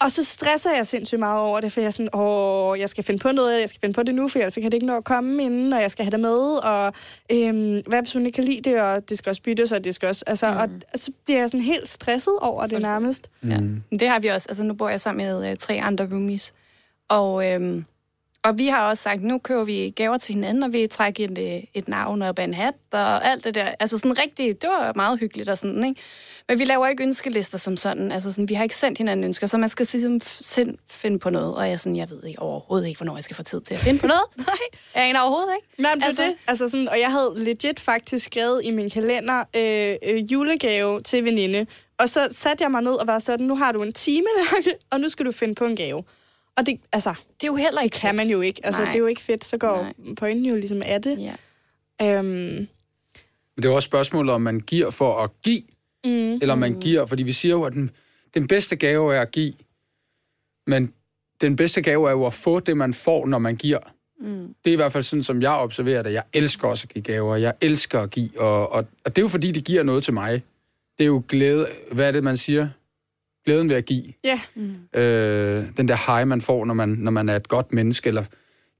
Og 0.00 0.10
så 0.10 0.24
stresser 0.24 0.74
jeg 0.74 0.86
sindssygt 0.86 1.18
meget 1.18 1.40
over 1.40 1.60
det, 1.60 1.72
for 1.72 1.80
jeg 1.80 1.86
er 1.86 1.90
sådan, 1.90 2.08
åh, 2.12 2.78
jeg 2.78 2.88
skal 2.88 3.04
finde 3.04 3.20
på 3.20 3.32
noget, 3.32 3.60
jeg 3.60 3.68
skal 3.68 3.80
finde 3.80 3.94
på 3.94 4.02
det 4.02 4.14
nu, 4.14 4.28
for 4.28 4.38
ellers 4.38 4.54
kan 4.54 4.64
det 4.64 4.74
ikke 4.74 4.86
nå 4.86 4.96
at 4.96 5.04
komme 5.04 5.42
inden, 5.42 5.72
og 5.72 5.80
jeg 5.80 5.90
skal 5.90 6.04
have 6.04 6.10
det 6.10 6.20
med, 6.20 6.64
og 6.64 6.92
øhm, 7.32 7.82
hvad 7.86 8.02
hvis 8.02 8.12
hun 8.12 8.26
ikke 8.26 8.36
kan 8.36 8.44
lide 8.44 8.70
det, 8.70 8.80
og 8.80 9.08
det 9.08 9.18
skal 9.18 9.30
også 9.30 9.42
byttes, 9.42 9.72
og 9.72 9.84
det 9.84 9.94
skal 9.94 10.08
også, 10.08 10.24
altså, 10.26 10.50
mm. 10.50 10.56
og, 10.56 10.68
og 10.92 10.98
så 10.98 11.12
bliver 11.24 11.40
jeg 11.40 11.50
sådan 11.50 11.64
helt 11.64 11.88
stresset 11.88 12.38
over 12.40 12.66
det 12.66 12.82
nærmest. 12.82 13.30
Ja. 13.48 13.60
Det 13.90 14.08
har 14.08 14.20
vi 14.20 14.28
også, 14.28 14.46
altså 14.48 14.62
nu 14.62 14.74
bor 14.74 14.88
jeg 14.88 15.00
sammen 15.00 15.26
med 15.26 15.50
øh, 15.50 15.56
tre 15.56 15.80
andre 15.82 16.08
roomies, 16.12 16.52
og, 17.08 17.52
øhm, 17.52 17.84
og 18.42 18.58
vi 18.58 18.66
har 18.66 18.88
også 18.88 19.02
sagt, 19.02 19.22
nu 19.22 19.38
køber 19.38 19.64
vi 19.64 19.92
gaver 19.96 20.18
til 20.18 20.34
hinanden, 20.34 20.62
og 20.62 20.72
vi 20.72 20.86
trækker 20.86 21.24
et, 21.24 21.38
øh, 21.38 21.62
et 21.74 21.88
navn 21.88 22.22
op 22.22 22.38
af 22.38 22.44
en 22.44 22.54
hat, 22.54 22.74
og 22.90 23.26
alt 23.26 23.44
det 23.44 23.54
der. 23.54 23.68
Altså 23.80 23.98
sådan 23.98 24.18
rigtigt, 24.18 24.62
det 24.62 24.70
var 24.70 24.92
meget 24.96 25.20
hyggeligt 25.20 25.48
og 25.48 25.58
sådan, 25.58 25.84
ikke? 25.84 26.00
Men 26.48 26.58
vi 26.58 26.64
laver 26.64 26.86
ikke 26.86 27.02
ønskelister 27.02 27.58
som 27.58 27.76
sådan. 27.76 28.12
Altså 28.12 28.32
sådan, 28.32 28.48
vi 28.48 28.54
har 28.54 28.62
ikke 28.62 28.76
sendt 28.76 28.98
hinanden 28.98 29.24
ønsker, 29.24 29.46
så 29.46 29.58
man 29.58 29.68
skal 29.68 29.86
ligesom 29.92 30.20
sind, 30.24 30.78
finde 30.88 31.18
på 31.18 31.30
noget. 31.30 31.54
Og 31.54 31.68
jeg 31.68 31.80
sådan, 31.80 31.96
jeg 31.96 32.10
ved 32.10 32.24
ikke 32.24 32.42
overhovedet 32.42 32.88
ikke, 32.88 32.98
hvornår 32.98 33.16
jeg 33.16 33.24
skal 33.24 33.36
få 33.36 33.42
tid 33.42 33.60
til 33.60 33.74
at 33.74 33.80
finde 33.80 34.00
på 34.00 34.06
noget. 34.06 34.22
Nej. 34.46 34.46
Jeg 34.94 35.08
aner 35.08 35.20
overhovedet 35.20 35.54
ikke. 35.56 35.82
Nej, 35.82 35.94
men 35.94 36.04
altså, 36.04 36.22
det, 36.22 36.34
altså 36.46 36.68
sådan, 36.68 36.88
og 36.88 37.00
jeg 37.00 37.10
havde 37.10 37.44
legit 37.44 37.80
faktisk 37.80 38.24
skrevet 38.24 38.60
i 38.64 38.70
min 38.70 38.90
kalender 38.90 39.44
øh, 39.56 39.96
øh, 40.14 40.32
julegave 40.32 41.00
til 41.00 41.24
veninde. 41.24 41.66
Og 41.98 42.08
så 42.08 42.28
satte 42.30 42.64
jeg 42.64 42.70
mig 42.70 42.82
ned 42.82 42.92
og 42.92 43.06
var 43.06 43.18
sådan, 43.18 43.46
nu 43.46 43.56
har 43.56 43.72
du 43.72 43.82
en 43.82 43.92
time, 43.92 44.26
og 44.92 45.00
nu 45.00 45.08
skal 45.08 45.26
du 45.26 45.32
finde 45.32 45.54
på 45.54 45.64
en 45.64 45.76
gave. 45.76 46.04
Og 46.60 46.66
det, 46.66 46.80
altså, 46.92 47.10
det 47.10 47.42
er 47.42 47.46
jo 47.46 47.56
heller 47.56 47.80
ikke 47.80 47.98
kan 47.98 48.14
man 48.16 48.28
jo 48.28 48.40
ikke. 48.40 48.60
Altså, 48.64 48.80
Nej. 48.80 48.90
det 48.90 48.94
er 48.94 49.00
jo 49.00 49.06
ikke 49.06 49.20
fedt, 49.20 49.44
så 49.44 49.56
går 49.58 49.82
Nej. 49.82 50.14
pointen 50.14 50.46
jo 50.46 50.54
ligesom 50.54 50.82
af 50.84 51.02
det. 51.02 51.18
Ja. 52.00 52.18
Øhm, 52.18 52.26
Men 52.26 52.68
det 53.56 53.64
er 53.64 53.68
jo 53.68 53.74
også 53.74 53.86
spørgsmålet, 53.86 54.34
om 54.34 54.40
man 54.42 54.60
giver 54.60 54.90
for 54.90 55.22
at 55.22 55.30
give, 55.42 55.62
mm, 56.04 56.32
eller 56.32 56.52
om 56.52 56.58
man 56.58 56.80
giver, 56.80 57.06
fordi 57.06 57.22
vi 57.22 57.32
siger 57.32 57.52
jo, 57.52 57.62
at 57.62 57.72
den, 57.72 57.90
den 58.34 58.46
bedste 58.48 58.76
gave 58.76 59.14
er 59.14 59.20
at 59.20 59.30
give, 59.30 59.52
men 60.66 60.92
den 61.40 61.56
bedste 61.56 61.82
gave 61.82 62.08
er 62.08 62.12
jo 62.12 62.26
at 62.26 62.34
få 62.34 62.60
det, 62.60 62.76
man 62.76 62.94
får, 62.94 63.26
når 63.26 63.38
man 63.38 63.56
giver. 63.56 63.78
Mm. 64.20 64.54
Det 64.64 64.70
er 64.70 64.72
i 64.72 64.76
hvert 64.76 64.92
fald 64.92 65.04
sådan, 65.04 65.22
som 65.22 65.42
jeg 65.42 65.52
observerer 65.52 66.02
det. 66.02 66.12
Jeg 66.12 66.22
elsker 66.32 66.68
også 66.68 66.86
at 66.88 66.94
give 66.94 67.02
gaver. 67.02 67.36
Jeg 67.36 67.54
elsker 67.60 68.00
at 68.00 68.10
give, 68.10 68.40
og, 68.40 68.72
og, 68.72 68.86
og 69.04 69.16
det 69.16 69.18
er 69.18 69.22
jo 69.22 69.28
fordi, 69.28 69.50
det 69.50 69.64
giver 69.64 69.82
noget 69.82 70.04
til 70.04 70.14
mig. 70.14 70.42
Det 70.98 71.04
er 71.04 71.08
jo 71.08 71.22
glæde, 71.28 71.68
hvad 71.92 72.08
er 72.08 72.12
det, 72.12 72.24
man 72.24 72.36
siger? 72.36 72.68
Glæden 73.44 73.68
ved 73.68 73.76
at 73.76 73.84
give. 73.86 74.04
ja, 74.24 74.40
Øh, 74.94 75.64
den 75.76 75.88
der 75.88 76.16
high, 76.16 76.28
man 76.28 76.40
får, 76.40 76.64
når 76.64 76.74
man, 76.74 76.88
når 76.88 77.10
man 77.10 77.28
er 77.28 77.36
et 77.36 77.48
godt 77.48 77.72
menneske, 77.72 78.08
eller 78.08 78.24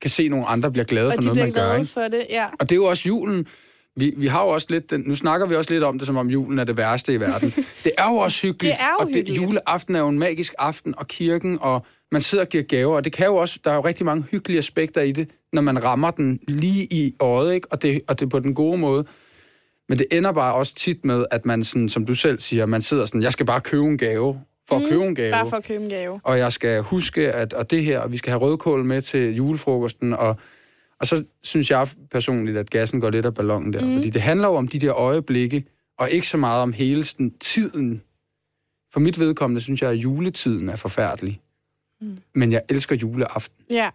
kan 0.01 0.11
se, 0.11 0.23
at 0.23 0.31
nogle 0.31 0.46
andre 0.46 0.70
bliver 0.73 0.85
glade 0.85 1.07
og 1.09 1.14
for 1.14 1.20
de 1.20 1.27
noget, 1.27 1.42
man 1.42 1.53
gør. 1.53 1.61
glade 1.61 1.79
Ikke? 1.79 1.90
for 1.92 2.01
det, 2.01 2.27
ja. 2.31 2.46
Og 2.61 2.68
det 2.68 2.73
er 2.73 2.77
jo 2.77 2.85
også 2.85 3.09
julen. 3.09 3.46
Vi, 3.96 4.14
vi 4.16 4.27
har 4.27 4.42
jo 4.42 4.49
også 4.49 4.66
lidt 4.70 4.90
den, 4.90 5.03
nu 5.07 5.14
snakker 5.14 5.46
vi 5.46 5.55
også 5.55 5.73
lidt 5.73 5.85
om 5.85 5.99
det, 5.99 6.07
som 6.07 6.16
om 6.16 6.29
julen 6.31 6.59
er 6.59 6.64
det 6.64 6.77
værste 6.77 7.14
i 7.14 7.20
verden. 7.20 7.51
Det 7.85 7.92
er 7.99 8.09
jo 8.11 8.16
også 8.16 8.46
hyggeligt. 8.46 8.77
Det 8.77 8.85
er 8.85 8.90
jo 8.90 8.96
og 8.99 9.09
det, 9.14 9.37
juleaften 9.37 9.94
er 9.94 10.01
jo 10.01 10.09
en 10.09 10.18
magisk 10.18 10.55
aften, 10.59 10.94
og 10.99 11.09
kirken, 11.09 11.59
og 11.61 11.87
man 12.12 12.20
sidder 12.20 12.44
og 12.44 12.49
giver 12.49 12.62
gaver, 12.62 12.96
og 12.96 13.05
det 13.05 13.12
kan 13.12 13.27
jo 13.27 13.37
også, 13.37 13.61
der 13.64 13.70
er 13.70 13.75
jo 13.75 13.81
rigtig 13.81 14.07
mange 14.07 14.25
hyggelige 14.31 14.59
aspekter 14.59 15.01
i 15.01 15.12
det, 15.12 15.31
når 15.53 15.62
man 15.62 15.85
rammer 15.85 16.11
den 16.11 16.38
lige 16.49 16.87
i 16.90 17.14
øjet, 17.20 17.55
ikke? 17.55 17.73
Og, 17.73 17.83
det, 17.83 18.01
og 18.09 18.20
det 18.20 18.27
er 18.27 18.31
på 18.31 18.40
den 18.40 18.55
gode 18.55 18.79
måde. 18.79 19.05
Men 19.88 19.99
det 19.99 20.07
ender 20.12 20.33
bare 20.33 20.55
også 20.55 20.75
tit 20.75 21.05
med, 21.05 21.25
at 21.31 21.46
man, 21.46 21.64
sådan, 21.64 21.88
som 21.88 22.07
du 22.07 22.14
selv 22.14 22.38
siger, 22.38 22.66
man 22.66 22.83
sidder 22.83 23.05
sådan, 23.05 23.23
jeg 23.23 23.33
skal 23.33 23.46
bare 23.46 23.61
købe 23.61 23.85
en 23.85 23.99
gave, 23.99 24.40
for 24.70 24.76
at 24.85 24.90
købe 24.90 25.04
en 25.04 25.14
gave. 25.14 25.28
Mm, 25.28 25.33
Bare 25.38 25.48
for 25.48 25.56
at 25.56 25.64
købe 25.64 25.85
en 25.85 25.90
gave. 25.90 26.20
og 26.24 26.38
jeg 26.38 26.52
skal 26.52 26.83
huske, 26.83 27.33
at 27.33 27.52
og 27.52 27.70
det 27.70 27.85
her, 27.85 27.98
og 28.00 28.12
vi 28.12 28.16
skal 28.16 28.30
have 28.30 28.40
rødkål 28.40 28.85
med 28.85 29.02
til 29.02 29.35
julefrokosten, 29.35 30.12
og, 30.12 30.37
og 31.00 31.06
så 31.06 31.24
synes 31.42 31.70
jeg 31.70 31.88
personligt, 32.11 32.56
at 32.59 32.70
gassen 32.70 33.00
går 33.00 33.11
lidt 33.11 33.26
af 33.26 33.35
ballonen 33.35 33.72
der, 33.72 33.85
mm. 33.85 33.94
fordi 33.94 34.11
det 34.11 34.22
handler 34.22 34.48
jo 34.48 34.54
om 34.54 34.68
de 34.68 34.78
der 34.78 34.94
øjeblikke, 34.94 35.64
og 35.98 36.11
ikke 36.11 36.26
så 36.26 36.37
meget 36.37 36.62
om 36.62 36.72
hele 36.72 37.04
sådan, 37.04 37.30
tiden. 37.40 38.02
For 38.92 39.00
mit 39.00 39.18
vedkommende 39.18 39.61
synes 39.61 39.83
jeg, 39.83 39.90
at 39.90 39.96
juletiden 39.96 40.68
er 40.68 40.76
forfærdelig. 40.76 41.40
Mm. 42.00 42.18
Men 42.35 42.52
jeg 42.52 42.62
elsker 42.68 42.96
juleaften, 42.96 43.64
Ja. 43.70 43.90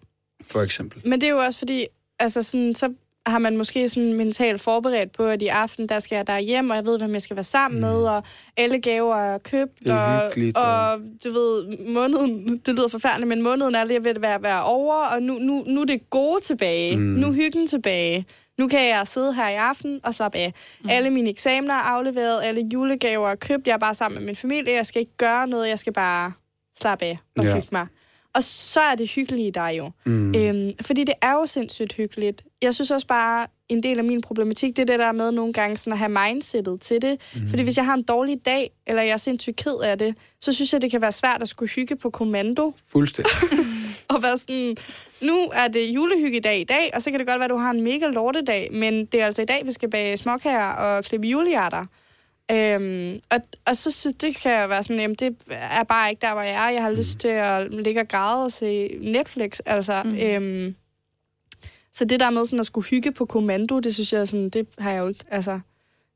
for 0.48 0.62
eksempel. 0.62 1.02
Men 1.10 1.22
det 1.22 1.28
er 1.28 1.32
jo 1.32 1.38
også 1.38 1.60
fordi, 1.60 1.88
altså 2.20 2.42
sådan, 2.44 2.76
så 2.76 2.94
har 3.28 3.40
man 3.40 3.58
måske 3.58 3.90
sådan 3.90 4.14
mentalt 4.14 4.62
forberedt 4.62 5.12
på, 5.12 5.24
at 5.26 5.42
i 5.42 5.48
aften, 5.48 5.90
der 5.90 6.00
skal 6.00 6.16
jeg 6.16 6.28
der 6.28 6.40
hjem, 6.40 6.70
og 6.70 6.76
jeg 6.76 6.86
ved, 6.86 6.98
hvem 7.00 7.14
jeg 7.14 7.22
skal 7.22 7.36
være 7.36 7.44
sammen 7.44 7.80
mm. 7.82 7.88
med, 7.88 7.96
og 8.04 8.24
alle 8.58 8.82
gaver 8.82 9.16
er 9.16 9.38
købt, 9.38 9.80
Det 9.80 9.88
er 9.92 9.96
og, 9.96 10.22
hyggeligt, 10.28 10.58
og, 10.58 10.92
og- 10.92 11.00
du 11.24 11.32
ved, 11.32 11.64
måneden, 11.94 12.58
det 12.58 12.74
lyder 12.76 12.88
forfærdeligt, 12.88 13.28
men 13.28 13.42
måneden 13.42 13.76
er 13.76 13.84
lige 13.84 14.04
ved 14.04 14.12
at 14.16 14.22
være, 14.22 14.44
være 14.44 14.64
over, 14.64 14.96
og 14.96 15.22
nu, 15.24 15.34
nu, 15.34 15.64
nu 15.68 15.82
er 15.82 15.86
det 15.86 16.10
gode 16.10 16.42
tilbage, 16.44 16.98
mm. 16.98 17.04
nu 17.04 17.28
er 17.28 17.34
hyggen 17.34 17.68
tilbage. 17.68 18.26
Nu 18.58 18.68
kan 18.68 18.88
jeg 18.90 19.08
sidde 19.08 19.34
her 19.34 19.50
i 19.50 19.54
aften 19.56 20.00
og 20.04 20.14
slappe 20.14 20.38
af. 20.38 20.54
Mm. 20.84 20.90
Alle 20.90 21.10
mine 21.10 21.30
eksamener 21.30 21.74
er 21.74 21.78
afleveret, 21.80 22.40
alle 22.44 22.62
julegaver 22.74 23.30
er 23.30 23.36
købt, 23.36 23.68
jeg 23.68 23.74
er 23.74 23.78
bare 23.78 23.96
sammen 23.96 24.20
med 24.20 24.26
min 24.26 24.36
familie, 24.36 24.74
jeg 24.76 24.86
skal 24.86 25.00
ikke 25.00 25.18
gøre 25.18 25.48
noget, 25.48 25.70
jeg 25.70 25.80
skal 25.80 25.94
bare 25.94 26.32
slappe 26.80 27.06
af 27.06 27.18
og 27.38 27.44
Ja. 27.44 27.50
ja. 27.50 27.56
hygge 27.56 27.68
mig. 27.72 27.88
Og 28.36 28.44
så 28.44 28.80
er 28.80 28.96
det 28.96 29.10
hyggelige 29.10 29.52
der 29.52 29.70
jo. 29.70 29.92
Mm. 30.06 30.36
Øhm, 30.36 30.72
fordi 30.82 31.04
det 31.04 31.14
er 31.22 31.34
jo 31.34 31.46
sindssygt 31.46 31.94
hyggeligt. 31.94 32.44
Jeg 32.62 32.76
synes 32.76 32.92
også 32.92 33.08
bare, 33.08 33.48
en 33.70 33.84
del 33.84 33.98
af 33.98 34.04
min 34.04 34.22
problematik, 34.22 34.76
det 34.76 34.82
er 34.82 34.86
det 34.86 35.00
der 35.00 35.12
med 35.12 35.32
nogle 35.32 35.54
gange 35.54 35.78
sådan 35.78 35.94
at 35.94 36.00
have 36.00 36.10
mindsetet 36.10 36.82
til 36.82 37.02
det. 37.02 37.22
Mm. 37.36 37.50
Fordi 37.50 37.64
hvis 37.64 37.78
jeg 37.78 37.86
har 37.86 37.94
en 37.94 38.04
dårlig 38.04 38.46
dag, 38.46 38.72
eller 38.88 39.02
jeg 39.02 39.12
er 39.12 39.18
sindssygt 39.18 39.56
ked 39.56 39.76
af 39.84 39.98
det, 39.98 40.16
så 40.42 40.54
synes 40.54 40.74
jeg, 40.74 40.82
det 40.82 40.92
kan 40.92 41.02
være 41.02 41.12
svært 41.12 41.42
at 41.42 41.50
skulle 41.50 41.72
hygge 41.72 41.96
på 41.96 42.10
kommando. 42.10 42.74
Fuldstændig. 42.92 43.34
Og 44.10 44.24
være 44.24 44.38
sådan, 44.38 44.76
nu 45.22 45.38
er 45.54 45.68
det 45.68 45.96
julehyggedag 45.96 46.60
i 46.60 46.64
dag, 46.64 46.92
og 46.94 47.02
så 47.02 47.12
kan 47.12 47.20
det 47.20 47.28
godt 47.28 47.40
være, 47.40 47.46
at 47.46 47.50
du 47.50 47.58
har 47.58 47.72
en 47.72 47.82
mega 47.82 48.06
lortedag, 48.06 48.70
men 48.72 49.06
det 49.06 49.22
er 49.22 49.26
altså 49.26 49.42
i 49.42 49.46
dag, 49.46 49.62
vi 49.66 49.72
skal 49.72 49.90
bage 49.90 50.18
småkager 50.18 50.70
og 50.70 51.04
klippe 51.04 51.28
julehjerter. 51.28 51.86
Øhm, 52.52 53.20
og, 53.32 53.40
og 53.66 53.78
så 53.78 53.92
synes 53.92 54.16
det 54.16 54.36
kan 54.36 54.52
jeg 54.52 54.70
være 54.70 54.84
sådan, 54.84 55.00
jamen 55.00 55.16
det 55.16 55.36
er 55.50 55.84
bare 55.84 56.10
ikke 56.10 56.22
der, 56.22 56.34
hvor 56.34 56.42
jeg 56.42 56.66
er. 56.66 56.70
Jeg 56.70 56.82
har 56.84 56.90
mm. 56.90 56.96
lyst 56.96 57.20
til 57.20 57.28
at 57.28 57.74
ligge 57.74 58.02
og 58.02 58.08
græde 58.08 58.44
og 58.44 58.52
se 58.52 58.98
Netflix. 59.02 59.60
Altså, 59.66 60.04
mm. 60.06 60.16
øhm, 60.16 60.76
så 61.94 62.06
det 62.06 62.20
der 62.20 62.30
med 62.30 62.46
sådan 62.46 62.60
at 62.60 62.66
skulle 62.66 62.88
hygge 62.88 63.12
på 63.12 63.26
kommando, 63.26 63.80
det 63.80 63.94
synes 63.94 64.14
jeg 64.14 64.28
sådan, 64.28 64.50
det 64.50 64.68
har 64.80 64.92
jeg 64.92 65.00
jo 65.02 65.08
ikke, 65.08 65.26
altså, 65.32 65.60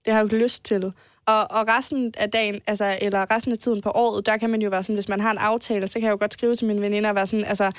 det 0.06 0.13
har 0.13 0.20
jeg 0.20 0.22
jo 0.22 0.26
ikke 0.26 0.44
lyst 0.44 0.65
til. 0.65 0.94
Og, 1.26 1.52
og 1.52 1.68
resten 1.68 2.13
af 2.18 2.30
dagen, 2.30 2.62
altså, 2.68 2.98
eller 3.02 3.32
resten 3.32 3.52
af 3.52 3.58
tiden 3.58 3.82
på 3.82 3.89
året, 3.89 4.26
der 4.26 4.38
kan 4.38 4.50
man 4.50 4.62
jo 4.62 4.70
være 4.70 4.84
sådan, 4.84 4.96
hvis 4.96 5.10
man 5.10 5.20
har 5.20 5.32
en 5.32 5.38
aftale, 5.38 5.88
så 5.88 6.00
kan 6.00 6.06
jeg 6.06 6.12
jo 6.12 6.18
godt 6.20 6.34
skrive 6.34 6.56
til 6.56 6.68
mine 6.68 6.82
veninder 6.82 7.10
og 7.10 7.15
være 7.15 7.28
sådan, 7.28 7.46
altså, 7.46 7.72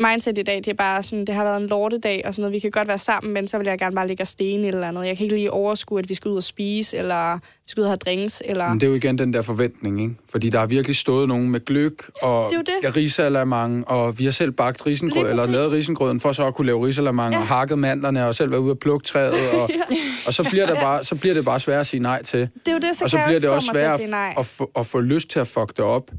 mindset 0.00 0.38
i 0.38 0.42
dag, 0.42 0.56
det 0.56 0.68
er 0.68 0.74
bare 0.74 1.02
sådan, 1.02 1.24
det 1.24 1.34
har 1.34 1.44
været 1.44 1.60
en 1.60 1.66
lortedag 1.66 2.22
og 2.24 2.34
sådan 2.34 2.42
noget, 2.42 2.54
vi 2.54 2.58
kan 2.58 2.70
godt 2.70 2.88
være 2.88 2.98
sammen, 2.98 3.32
men 3.32 3.48
så 3.48 3.58
vil 3.58 3.66
jeg 3.66 3.78
gerne 3.78 3.94
bare 3.94 4.06
ligge 4.06 4.22
og 4.22 4.26
stene 4.26 4.66
eller 4.66 4.88
andet. 4.88 5.06
Jeg 5.06 5.16
kan 5.16 5.24
ikke 5.24 5.36
lige 5.36 5.50
overskue, 5.50 5.98
at 5.98 6.08
vi 6.08 6.14
skal 6.14 6.28
ud 6.28 6.36
og 6.36 6.42
spise, 6.42 6.96
eller 6.96 7.34
vi 7.34 7.68
skal 7.70 7.80
ud 7.80 7.84
og 7.84 7.90
have 7.90 7.96
drinks, 7.96 8.42
eller... 8.44 8.68
Men 8.68 8.80
det 8.80 8.86
er 8.86 8.90
jo 8.90 8.96
igen 8.96 9.18
den 9.18 9.34
der 9.34 9.42
forventning, 9.42 10.00
ikke? 10.00 10.14
Fordi 10.30 10.50
der 10.50 10.58
har 10.58 10.66
virkelig 10.66 10.96
stået 10.96 11.28
nogen 11.28 11.50
med 11.50 11.64
gløk 11.64 12.10
og 12.22 12.52
risalamang, 12.96 13.88
og 13.88 14.18
vi 14.18 14.24
har 14.24 14.30
selv 14.30 14.52
bagt 14.52 14.86
risengrød, 14.86 15.30
eller 15.30 15.46
lavet 15.46 15.72
risengrøden 15.72 16.20
for 16.20 16.32
så 16.32 16.46
at 16.46 16.54
kunne 16.54 16.66
lave 16.66 16.86
risalamang, 16.86 17.34
ja. 17.34 17.40
og 17.40 17.46
hakket 17.46 17.78
mandlerne, 17.78 18.26
og 18.26 18.34
selv 18.34 18.50
være 18.50 18.60
ude 18.60 18.72
og 18.72 18.78
plukke 18.78 19.06
træet, 19.06 19.34
og, 19.54 19.70
og 20.26 20.34
så, 20.34 20.42
bliver 20.42 20.66
det 20.66 20.76
bare, 20.76 21.04
så 21.04 21.14
bliver 21.14 21.34
det 21.34 21.44
bare 21.44 21.60
svært 21.60 21.80
at 21.80 21.86
sige 21.86 22.02
nej 22.02 22.22
til. 22.22 22.40
Det 22.40 22.50
er 22.66 22.72
jo 22.72 22.78
det, 22.78 22.96
så 22.96 23.04
og 23.04 23.10
så 23.10 23.20
bliver 23.26 23.40
det 23.40 23.48
også 23.48 23.70
at 23.70 23.76
svært 23.76 24.10
nej. 24.10 24.34
at, 24.38 24.46
få, 24.46 24.70
at 24.76 24.86
få 24.86 25.00
lyst 25.00 25.28
til 25.28 25.38
at 25.38 25.46
fuck 25.46 25.76
det 25.76 25.84
op. 25.84 26.10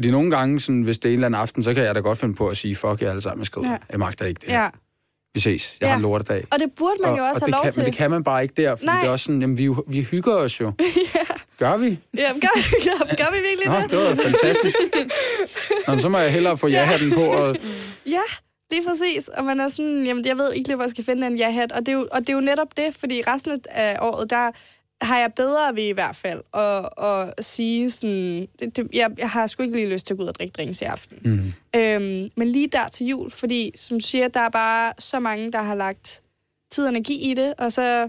Fordi 0.00 0.10
nogle 0.10 0.30
gange, 0.30 0.60
sådan, 0.60 0.82
hvis 0.82 0.98
det 0.98 1.08
er 1.08 1.12
en 1.12 1.14
eller 1.14 1.26
anden 1.26 1.40
aften, 1.40 1.62
så 1.62 1.74
kan 1.74 1.82
jeg 1.82 1.94
da 1.94 2.00
godt 2.00 2.18
finde 2.18 2.34
på 2.34 2.48
at 2.48 2.56
sige, 2.56 2.76
fuck 2.76 3.02
jer 3.02 3.10
alle 3.10 3.22
sammen, 3.22 3.46
jeg. 3.56 3.64
Ja. 3.64 3.70
Ja. 3.70 3.76
Jeg 3.90 3.98
magter 3.98 4.26
ikke 4.26 4.38
det 4.40 4.48
her. 4.50 4.60
Ja. 4.62 4.68
Vi 5.34 5.40
ses. 5.40 5.76
Jeg 5.80 5.86
Ja. 5.86 5.90
har 5.90 5.96
en 5.96 6.02
lortedag. 6.02 6.44
Og 6.50 6.58
det 6.58 6.68
burde 6.76 6.94
man 7.02 7.10
og, 7.10 7.18
jo 7.18 7.24
også 7.24 7.34
og 7.34 7.40
have 7.40 7.46
det 7.46 7.52
lov 7.52 7.62
kan, 7.62 7.72
til. 7.72 7.80
Men 7.80 7.86
det 7.86 7.94
kan 7.94 8.10
man 8.10 8.24
bare 8.24 8.42
ikke 8.42 8.54
der, 8.62 8.74
fordi 8.74 8.86
Nej. 8.86 9.00
det 9.00 9.06
er 9.06 9.10
også 9.10 9.24
sådan, 9.24 9.40
jamen, 9.40 9.58
vi, 9.58 9.68
vi 9.88 10.02
hygger 10.02 10.32
os 10.34 10.60
jo. 10.60 10.72
Gør 11.62 11.76
vi? 11.76 11.98
Ja, 12.16 12.28
gør, 12.32 12.54
gør, 12.86 13.16
gør 13.16 13.30
vi 13.32 13.38
virkelig 13.48 13.66
Nå, 13.66 13.74
det? 13.82 13.90
det 13.90 13.98
var 13.98 14.14
fantastisk. 14.24 14.76
Nå, 15.88 15.98
så 15.98 16.08
må 16.08 16.18
jeg 16.18 16.32
hellere 16.32 16.56
få 16.56 16.68
ja-hatten 16.68 17.12
på. 17.14 17.20
Og, 17.20 17.56
Ja, 18.06 18.22
det 18.70 18.78
er 18.78 18.82
præcis. 18.90 19.28
Og 19.28 19.44
man 19.44 19.60
er 19.60 19.68
sådan, 19.68 20.04
jamen 20.06 20.24
jeg 20.26 20.38
ved 20.38 20.52
ikke 20.52 20.68
lige, 20.68 20.76
hvor 20.76 20.84
jeg 20.84 20.90
skal 20.90 21.04
finde 21.04 21.26
en 21.26 21.36
ja-hat. 21.36 21.72
Og 21.72 21.80
det, 21.80 21.88
er 21.88 21.92
jo, 21.92 22.08
og 22.12 22.20
det 22.20 22.28
er 22.28 22.32
jo 22.34 22.40
netop 22.40 22.76
det, 22.76 22.96
fordi 23.00 23.22
resten 23.26 23.58
af 23.70 23.96
året, 24.00 24.30
der 24.30 24.50
har 25.02 25.18
jeg 25.18 25.32
bedre 25.36 25.76
ved 25.76 25.82
i 25.82 25.92
hvert 25.92 26.16
fald 26.16 26.42
at, 26.54 26.88
at 27.38 27.44
sige 27.44 27.90
sådan, 27.90 28.48
det, 28.58 28.76
det, 28.76 28.88
jeg, 28.92 29.10
jeg 29.18 29.30
har 29.30 29.46
sgu 29.46 29.62
ikke 29.62 29.76
lige 29.76 29.92
lyst 29.92 30.06
til 30.06 30.14
at 30.14 30.18
gå 30.18 30.22
ud 30.22 30.28
og 30.28 30.34
drikke 30.34 30.52
drinks 30.52 30.80
i 30.80 30.84
aften. 30.84 31.18
mm. 31.24 31.52
Øhm, 31.80 32.30
men 32.36 32.48
lige 32.48 32.66
der 32.66 32.88
til 32.88 33.06
jul, 33.06 33.30
fordi 33.30 33.72
som 33.76 33.98
du 34.00 34.06
siger, 34.06 34.28
der 34.28 34.40
er 34.40 34.48
bare 34.48 34.92
så 34.98 35.20
mange, 35.20 35.52
der 35.52 35.62
har 35.62 35.74
lagt 35.74 36.22
tid 36.70 36.84
og 36.84 36.90
energi 36.90 37.30
i 37.30 37.34
det, 37.34 37.54
og 37.58 37.72
så 37.72 38.08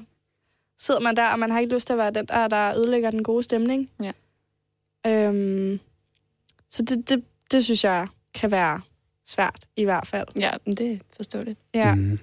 sidder 0.80 1.00
man 1.00 1.16
der, 1.16 1.28
og 1.28 1.40
man 1.40 1.52
har 1.52 1.60
ikke 1.60 1.74
lyst 1.74 1.86
til 1.88 1.94
at 1.94 1.98
være 2.00 2.12
den, 2.12 2.26
der, 2.26 2.48
der 2.48 2.78
ødelægger 2.78 3.12
den 3.12 3.24
gode 3.24 3.44
stemning. 3.44 3.90
Ja. 4.04 4.12
Øhm, 5.08 5.80
så 6.70 6.84
det, 6.84 7.10
det, 7.10 7.24
det 7.52 7.64
synes 7.64 7.84
jeg 7.84 8.08
kan 8.34 8.52
være 8.52 8.82
svært, 9.26 9.66
i 9.76 9.84
hvert 9.84 10.08
fald. 10.08 10.28
Ja, 10.40 10.52
men 10.66 10.76
det 10.76 10.92
er 10.92 10.98
forståeligt. 11.16 11.60
Ja. 11.74 11.96
Mm. 11.96 12.20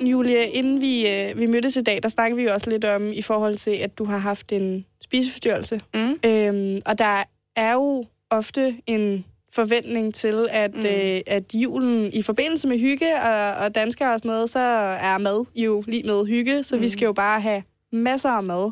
Julie, 0.00 0.48
inden 0.50 0.80
vi, 0.80 1.08
øh, 1.08 1.38
vi 1.38 1.46
mødtes 1.46 1.76
i 1.76 1.80
dag, 1.82 2.02
der 2.02 2.08
snakkede 2.08 2.36
vi 2.36 2.44
jo 2.44 2.52
også 2.52 2.70
lidt 2.70 2.84
om, 2.84 3.12
i 3.12 3.22
forhold 3.22 3.56
til, 3.56 3.70
at 3.70 3.98
du 3.98 4.04
har 4.04 4.18
haft 4.18 4.52
en 4.52 4.86
spiseforstyrrelse. 5.04 5.80
Mm. 5.94 6.18
Øhm, 6.24 6.80
og 6.86 6.98
der 6.98 7.22
er 7.56 7.72
jo 7.72 8.04
ofte 8.30 8.76
en 8.86 9.24
forventning 9.52 10.14
til, 10.14 10.48
at, 10.50 10.74
mm. 10.74 10.80
Øh, 10.86 11.20
at 11.26 11.54
julen 11.54 12.12
i 12.12 12.22
forbindelse 12.22 12.68
med 12.68 12.78
hygge 12.78 13.14
og, 13.22 13.52
og 13.64 13.74
danskere 13.74 14.12
og 14.14 14.18
sådan 14.18 14.28
noget, 14.28 14.50
så 14.50 14.58
er 15.00 15.18
mad 15.18 15.44
jo 15.54 15.84
lige 15.86 16.02
med 16.02 16.26
hygge, 16.26 16.62
så 16.62 16.76
mm. 16.76 16.82
vi 16.82 16.88
skal 16.88 17.06
jo 17.06 17.12
bare 17.12 17.40
have 17.40 17.62
masser 17.92 18.28
af 18.30 18.42
mad. 18.42 18.70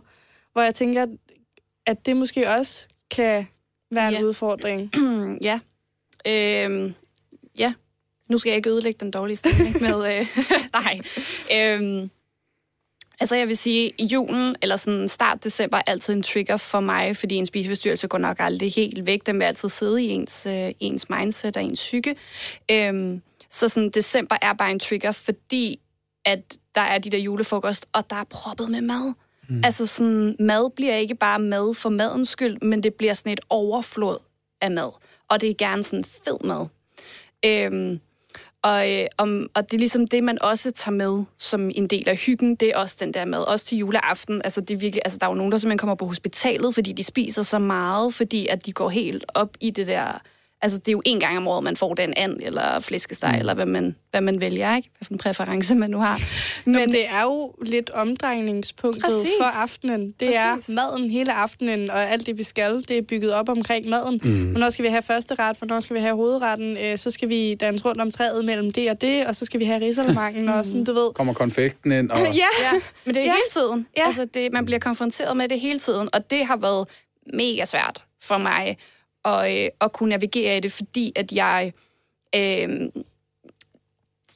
Hvor 0.52 0.62
jeg 0.62 0.74
tænker, 0.74 1.06
at 1.87 2.06
det 2.06 2.16
måske 2.16 2.48
også 2.50 2.88
kan 3.10 3.46
være 3.90 4.08
en 4.08 4.14
Ja. 4.14 4.22
udfordring. 4.22 4.90
Ja. 5.42 5.60
Øhm, 6.26 6.84
ja. 6.87 6.90
Nu 8.30 8.38
skal 8.38 8.50
jeg 8.50 8.56
ikke 8.56 8.70
ødelægge 8.70 8.98
den 9.00 9.10
dårlige 9.10 9.37
stemning 9.37 9.80
med... 9.80 10.18
Øh, 10.18 10.26
nej. 10.82 11.00
Øhm, 11.52 12.10
altså, 13.20 13.37
jeg 13.37 13.48
vil 13.48 13.56
sige, 13.56 13.92
julen, 13.98 14.56
eller 14.62 14.76
sådan 14.76 15.08
start 15.08 15.44
december, 15.44 15.76
er 15.76 15.82
altid 15.87 16.14
en 16.14 16.22
trigger 16.22 16.56
for 16.56 16.80
mig, 16.80 17.16
fordi 17.16 17.34
en 17.34 17.46
spiseforstyrrelse 17.46 18.08
går 18.08 18.18
nok 18.18 18.37
aldrig 18.40 18.72
helt 18.72 19.06
væk. 19.06 19.26
Den 19.26 19.38
vil 19.38 19.44
altid 19.44 19.68
sidde 19.68 20.04
i 20.04 20.08
ens, 20.08 20.46
øh, 20.46 20.72
ens 20.80 21.10
mindset 21.10 21.56
og 21.56 21.64
ens 21.64 21.80
psyke. 21.80 22.14
Øhm, 22.70 23.22
så 23.50 23.68
sådan, 23.68 23.90
december 23.90 24.37
er 24.42 24.52
bare 24.52 24.70
en 24.70 24.80
trigger, 24.80 25.12
fordi 25.12 25.80
at 26.24 26.56
der 26.74 26.80
er 26.80 26.98
de 26.98 27.10
der 27.10 27.18
julefrokost, 27.18 27.87
og 27.92 28.10
der 28.10 28.16
er 28.16 28.24
proppet 28.24 28.70
med 28.70 28.80
mad. 28.80 29.14
Mm. 29.48 29.60
Altså 29.64 29.87
sådan, 29.87 30.37
mad 30.38 30.70
bliver 30.70 30.96
ikke 30.96 31.14
bare 31.14 31.38
mad 31.38 31.74
for 31.74 31.88
madens 31.88 32.28
skyld, 32.28 32.60
men 32.62 32.82
det 32.82 32.94
bliver 32.94 33.14
sådan 33.14 33.32
et 33.32 33.40
overflod 33.50 34.18
af 34.60 34.70
mad. 34.70 34.90
Og 35.28 35.40
det 35.40 35.50
er 35.50 35.54
gerne 35.54 35.84
sådan 35.84 36.04
fed 36.04 36.44
mad. 36.44 36.66
Øhm, 37.46 38.00
og, 38.64 38.92
øh, 38.92 39.07
om, 39.18 39.50
og 39.55 39.70
det 39.70 39.77
er 39.77 39.79
ligesom 39.79 40.07
det, 40.07 40.24
man 40.24 40.42
også 40.42 40.70
tager 40.70 40.94
med 40.94 41.24
som 41.37 41.70
en 41.74 41.87
del 41.87 42.09
af 42.09 42.16
hyggen. 42.16 42.55
Det 42.55 42.68
er 42.68 42.79
også 42.79 42.96
den 43.00 43.14
der 43.14 43.24
mad. 43.24 43.40
Også 43.40 43.66
til 43.66 43.79
juleaften. 43.79 44.40
Altså, 44.44 44.61
det 44.61 44.74
er 44.74 44.79
virkelig, 44.79 45.03
altså, 45.05 45.18
der 45.18 45.27
er 45.27 45.31
jo 45.31 45.35
nogen, 45.35 45.53
der 45.53 45.59
simpelthen 45.59 45.79
kommer 45.79 45.94
på 45.94 46.07
hospitalet, 46.07 46.74
fordi 46.74 46.92
de 46.92 47.05
spiser 47.05 47.42
så 47.42 47.59
meget, 47.59 48.14
fordi 48.14 48.46
at 48.46 48.66
de 48.66 48.72
går 48.72 48.88
helt 48.88 49.24
op 49.35 49.57
i 49.61 49.70
det 49.70 49.87
der... 49.87 50.20
Altså, 50.64 50.79
det 50.79 50.88
er 50.88 50.92
jo 50.92 51.03
en 51.05 51.20
gang 51.20 51.37
om 51.37 51.48
året, 51.48 51.64
man 51.64 51.77
får 51.77 51.94
den 51.94 52.14
and, 52.16 52.35
eller 52.42 52.81
flæskesteg, 52.81 53.31
mm. 53.33 53.38
eller 53.38 53.55
hvad 53.55 53.66
man, 53.66 53.96
hvad 54.11 54.20
man 54.20 54.40
vælger, 54.40 54.77
ikke? 54.77 54.90
Hvad 54.98 55.07
for 55.07 55.12
en 55.12 55.18
præference 55.18 55.74
man 55.74 55.90
nu 55.90 55.98
har. 55.98 56.20
Men, 56.64 56.74
Men 56.74 56.92
det 56.92 57.09
er 57.09 57.22
jo 57.22 57.55
lidt 57.62 57.90
omdrejningspunktet 57.90 59.05
Præcis. 59.05 59.31
for 59.40 59.62
aftenen. 59.62 60.07
Det 60.07 60.14
Præcis. 60.18 60.68
er 60.68 60.72
maden 60.72 61.11
hele 61.11 61.33
aftenen, 61.33 61.90
og 61.90 62.11
alt 62.11 62.27
det, 62.27 62.38
vi 62.38 62.42
skal, 62.42 62.85
det 62.88 62.98
er 62.98 63.03
bygget 63.03 63.33
op 63.33 63.48
omkring 63.48 63.88
maden. 63.88 64.20
Mm. 64.24 64.50
Hvornår 64.50 64.70
skal 64.70 64.83
vi 64.83 64.88
have 64.88 65.03
første 65.03 65.35
ret, 65.35 65.57
hvornår 65.59 65.81
skal 65.81 65.94
vi 65.96 66.00
have 66.00 66.14
hovedretten, 66.16 66.77
øh, 66.77 66.98
så 66.98 67.11
skal 67.11 67.29
vi 67.29 67.55
danse 67.55 67.85
rundt 67.85 68.00
om 68.00 68.11
træet 68.11 68.44
mellem 68.44 68.72
det 68.72 68.90
og 68.90 69.00
det, 69.00 69.27
og 69.27 69.37
så 69.37 69.44
skal 69.44 69.61
vi 69.61 69.64
have 69.64 69.81
risalamangen, 69.81 70.48
og 70.48 70.66
sådan, 70.66 70.85
du 70.85 70.92
ved. 70.92 71.11
Kommer 71.14 71.33
konfekten 71.35 71.92
ind, 71.92 72.11
og 72.11 72.18
Ja, 72.22 72.31
Ja, 72.62 72.70
men 73.05 73.14
det 73.14 73.20
er 73.20 73.24
Ja. 73.24 73.31
hele 73.33 73.50
tiden. 73.50 73.87
Ja. 73.96 74.07
Altså, 74.07 74.24
det, 74.35 74.53
man 74.53 74.64
bliver 74.64 74.79
konfronteret 74.79 75.37
med 75.37 75.48
det 75.48 75.61
hele 75.61 75.79
tiden, 75.79 76.09
og 76.12 76.31
det 76.31 76.46
har 76.46 76.57
været 76.57 76.88
mega 77.33 77.64
svært 77.64 78.05
for 78.22 78.38
mig 78.38 78.79
og, 79.24 79.58
øh, 79.58 79.68
og 79.80 79.92
kunne 79.92 80.08
navigere 80.08 80.56
i 80.56 80.60
det, 80.60 80.72
fordi 80.72 81.12
at 81.16 81.32
jeg 81.32 81.72
øh, 82.34 82.90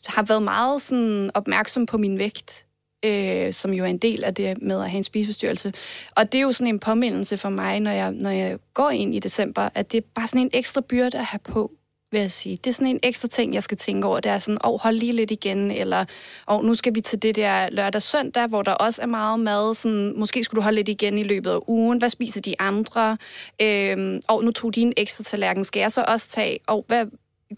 har 0.06 0.22
været 0.22 0.42
meget 0.42 0.82
sådan, 0.82 1.30
opmærksom 1.34 1.86
på 1.86 1.98
min 1.98 2.18
vægt, 2.18 2.66
øh, 3.04 3.52
som 3.52 3.72
jo 3.72 3.84
er 3.84 3.88
en 3.88 3.98
del 3.98 4.24
af 4.24 4.34
det 4.34 4.62
med 4.62 4.80
at 4.80 4.90
have 4.90 4.98
en 4.98 5.04
spiseforstyrrelse. 5.04 5.72
Og 6.16 6.32
det 6.32 6.38
er 6.38 6.42
jo 6.42 6.52
sådan 6.52 6.74
en 6.74 6.80
påmindelse 6.80 7.36
for 7.36 7.48
mig, 7.48 7.80
når 7.80 7.90
jeg, 7.90 8.12
når 8.12 8.30
jeg 8.30 8.58
går 8.74 8.90
ind 8.90 9.14
i 9.14 9.18
december, 9.18 9.68
at 9.74 9.92
det 9.92 9.98
er 9.98 10.08
bare 10.14 10.26
sådan 10.26 10.40
en 10.40 10.50
ekstra 10.52 10.80
byrde 10.80 11.18
at 11.18 11.24
have 11.24 11.40
på 11.44 11.72
vil 12.12 12.20
jeg 12.20 12.30
sige. 12.30 12.56
Det 12.56 12.66
er 12.66 12.74
sådan 12.74 12.86
en 12.86 13.00
ekstra 13.02 13.28
ting, 13.28 13.54
jeg 13.54 13.62
skal 13.62 13.76
tænke 13.76 14.06
over. 14.06 14.20
Det 14.20 14.32
er 14.32 14.38
sådan, 14.38 14.58
åh, 14.64 14.72
oh, 14.72 14.80
hold 14.80 14.96
lige 14.96 15.12
lidt 15.12 15.30
igen, 15.30 15.70
eller 15.70 16.00
åh, 16.48 16.56
oh, 16.56 16.64
nu 16.64 16.74
skal 16.74 16.94
vi 16.94 17.00
til 17.00 17.22
det 17.22 17.36
der 17.36 17.70
lørdag 17.70 18.02
søndag, 18.02 18.46
hvor 18.46 18.62
der 18.62 18.72
også 18.72 19.02
er 19.02 19.06
meget 19.06 19.40
mad. 19.40 19.74
Sådan, 19.74 20.12
måske 20.16 20.44
skulle 20.44 20.58
du 20.58 20.62
holde 20.62 20.76
lidt 20.76 20.88
igen 20.88 21.18
i 21.18 21.22
løbet 21.22 21.50
af 21.50 21.58
ugen. 21.66 21.98
Hvad 21.98 22.08
spiser 22.08 22.40
de 22.40 22.54
andre? 22.60 23.16
Øhm, 23.62 24.20
og 24.28 24.44
nu 24.44 24.50
tog 24.50 24.74
de 24.74 24.80
en 24.80 24.92
ekstra 24.96 25.24
tallerken. 25.24 25.64
Skal 25.64 25.80
jeg 25.80 25.92
så 25.92 26.04
også 26.08 26.28
tage? 26.28 26.58
Og 26.66 26.84
hvad 26.88 27.06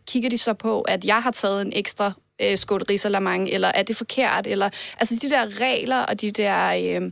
kigger 0.06 0.30
de 0.30 0.38
så 0.38 0.54
på, 0.54 0.80
at 0.80 1.04
jeg 1.04 1.22
har 1.22 1.30
taget 1.30 1.62
en 1.62 1.72
ekstra 1.72 2.12
øh, 2.42 2.58
skål 2.58 2.82
risalamang, 2.82 3.48
eller 3.48 3.68
er 3.68 3.82
det 3.82 3.96
forkert? 3.96 4.46
Eller, 4.46 4.70
altså 5.00 5.18
de 5.22 5.30
der 5.30 5.60
regler 5.60 5.98
og 5.98 6.20
de 6.20 6.30
der 6.30 6.68
øh, 6.68 7.10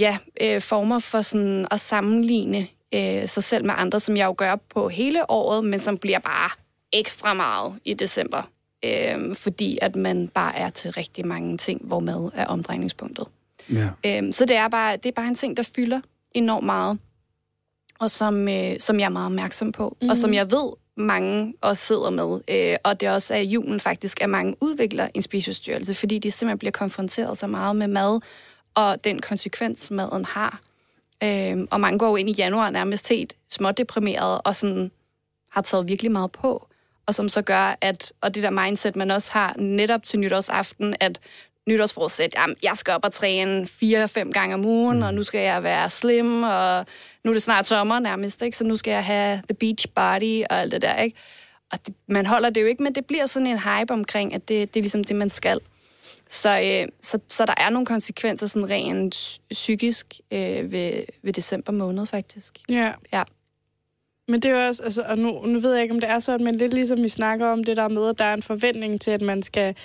ja, 0.00 0.18
øh, 0.40 0.60
former 0.60 0.98
for 0.98 1.22
sådan 1.22 1.66
at 1.70 1.80
sammenligne 1.80 2.66
øh, 2.96 3.28
sig 3.28 3.44
selv 3.44 3.64
med 3.64 3.74
andre, 3.76 4.00
som 4.00 4.16
jeg 4.16 4.26
jo 4.26 4.34
gør 4.36 4.56
på 4.56 4.88
hele 4.88 5.30
året, 5.30 5.64
men 5.64 5.78
som 5.78 5.98
bliver 5.98 6.18
bare 6.18 6.50
ekstra 6.92 7.34
meget 7.34 7.74
i 7.84 7.94
december. 7.94 8.42
Øh, 8.84 9.34
fordi 9.34 9.78
at 9.82 9.96
man 9.96 10.28
bare 10.28 10.56
er 10.56 10.70
til 10.70 10.92
rigtig 10.92 11.26
mange 11.26 11.58
ting, 11.58 11.80
hvor 11.84 12.00
mad 12.00 12.30
er 12.34 12.46
omdrejningspunktet. 12.46 13.26
ja. 13.72 13.88
Øhm, 14.06 14.32
så 14.32 14.44
det 14.44 14.56
er, 14.56 14.68
bare, 14.68 14.96
det 14.96 15.06
er 15.06 15.12
bare 15.12 15.28
en 15.28 15.34
ting, 15.34 15.56
der 15.56 15.62
fylder 15.76 16.00
enormt 16.34 16.66
meget, 16.66 16.98
og 17.98 18.10
som, 18.10 18.48
øh, 18.48 18.80
som 18.80 19.00
jeg 19.00 19.04
er 19.04 19.08
meget 19.08 19.26
opmærksom 19.26 19.72
på, 19.72 19.96
mm. 20.02 20.08
og 20.08 20.16
som 20.16 20.34
jeg 20.34 20.50
ved, 20.50 20.72
mange 20.96 21.54
også 21.60 21.86
sidder 21.86 22.10
med. 22.10 22.40
Øh, 22.50 22.76
og 22.84 23.00
det 23.00 23.06
er 23.06 23.12
også 23.12 23.34
af 23.34 23.42
julen 23.42 23.80
faktisk, 23.80 24.22
at 24.22 24.30
mange 24.30 24.56
udvikler 24.60 25.08
en 25.14 25.22
spiseforstyrrelse, 25.22 25.94
fordi 25.94 26.18
de 26.18 26.30
simpelthen 26.30 26.58
bliver 26.58 26.72
konfronteret 26.72 27.38
så 27.38 27.46
meget 27.46 27.76
med 27.76 27.88
mad, 27.88 28.20
og 28.74 29.04
den 29.04 29.20
konsekvens, 29.20 29.90
maden 29.90 30.24
har. 30.24 30.60
Øh, 31.24 31.66
og 31.70 31.80
mange 31.80 31.98
går 31.98 32.08
jo 32.08 32.16
ind 32.16 32.30
i 32.30 32.32
januar 32.32 32.70
nærmest 32.70 33.08
helt 33.08 33.36
smådeprimeret, 33.50 34.40
og 34.44 34.56
sådan 34.56 34.90
har 35.50 35.62
taget 35.62 35.88
virkelig 35.88 36.12
meget 36.12 36.32
på, 36.32 36.68
og 37.06 37.14
som 37.14 37.28
så 37.28 37.42
gør, 37.42 37.76
at, 37.80 38.12
og 38.20 38.34
det 38.34 38.42
der 38.42 38.50
mindset, 38.50 38.96
man 38.96 39.10
også 39.10 39.32
har 39.32 39.54
netop 39.58 40.02
til 40.02 40.18
nytårsaften, 40.18 40.96
at 41.00 41.20
nytårsforsæt, 41.68 42.34
jamen, 42.36 42.56
jeg 42.62 42.72
skal 42.74 42.94
op 42.94 43.04
og 43.04 43.12
træne 43.12 43.66
fire-fem 43.66 44.32
gange 44.32 44.54
om 44.54 44.64
ugen, 44.64 45.02
og 45.02 45.14
nu 45.14 45.22
skal 45.22 45.40
jeg 45.40 45.62
være 45.62 45.88
slim, 45.88 46.42
og 46.42 46.86
nu 47.24 47.30
er 47.30 47.32
det 47.32 47.42
snart 47.42 47.66
sommer 47.66 47.98
nærmest, 47.98 48.42
ikke? 48.42 48.56
så 48.56 48.64
nu 48.64 48.76
skal 48.76 48.90
jeg 48.90 49.04
have 49.04 49.42
the 49.48 49.54
beach 49.60 49.88
body 49.94 50.44
og 50.50 50.60
alt 50.60 50.72
det 50.72 50.82
der. 50.82 50.96
Ikke? 50.96 51.16
Og 51.72 51.78
det, 51.86 51.94
man 52.08 52.26
holder 52.26 52.50
det 52.50 52.60
jo 52.60 52.66
ikke, 52.66 52.82
men 52.82 52.94
det 52.94 53.06
bliver 53.06 53.26
sådan 53.26 53.46
en 53.46 53.58
hype 53.58 53.92
omkring, 53.92 54.34
at 54.34 54.48
det, 54.48 54.74
det 54.74 54.80
er 54.80 54.82
ligesom 54.82 55.04
det, 55.04 55.16
man 55.16 55.28
skal. 55.28 55.60
Så, 56.28 56.60
øh, 56.60 56.88
så, 57.00 57.18
så 57.28 57.46
der 57.46 57.54
er 57.56 57.70
nogle 57.70 57.86
konsekvenser 57.86 58.46
sådan 58.46 58.70
rent 58.70 59.14
psy- 59.14 59.40
psykisk 59.50 60.20
øh, 60.32 60.72
ved, 60.72 61.04
ved 61.22 61.32
december 61.32 61.72
måned, 61.72 62.06
faktisk. 62.06 62.58
ja. 62.68 62.92
Ja. 63.12 63.22
Men 64.28 64.40
det 64.42 64.50
er 64.50 64.60
jo 64.60 64.66
også, 64.66 64.82
altså, 64.82 65.02
og 65.02 65.18
nu, 65.18 65.46
nu 65.46 65.58
ved 65.58 65.72
jeg 65.74 65.82
ikke, 65.82 65.94
om 65.94 66.00
det 66.00 66.10
er 66.10 66.18
sådan, 66.18 66.44
men 66.44 66.54
lidt 66.54 66.74
ligesom 66.74 67.02
vi 67.04 67.08
snakker 67.08 67.46
om 67.46 67.64
det 67.64 67.76
der 67.76 67.88
med, 67.88 68.08
at 68.08 68.18
der 68.18 68.24
er 68.24 68.34
en 68.34 68.42
forventning 68.42 69.00
til, 69.00 69.10
at 69.10 69.20
man 69.22 69.42
skal 69.42 69.76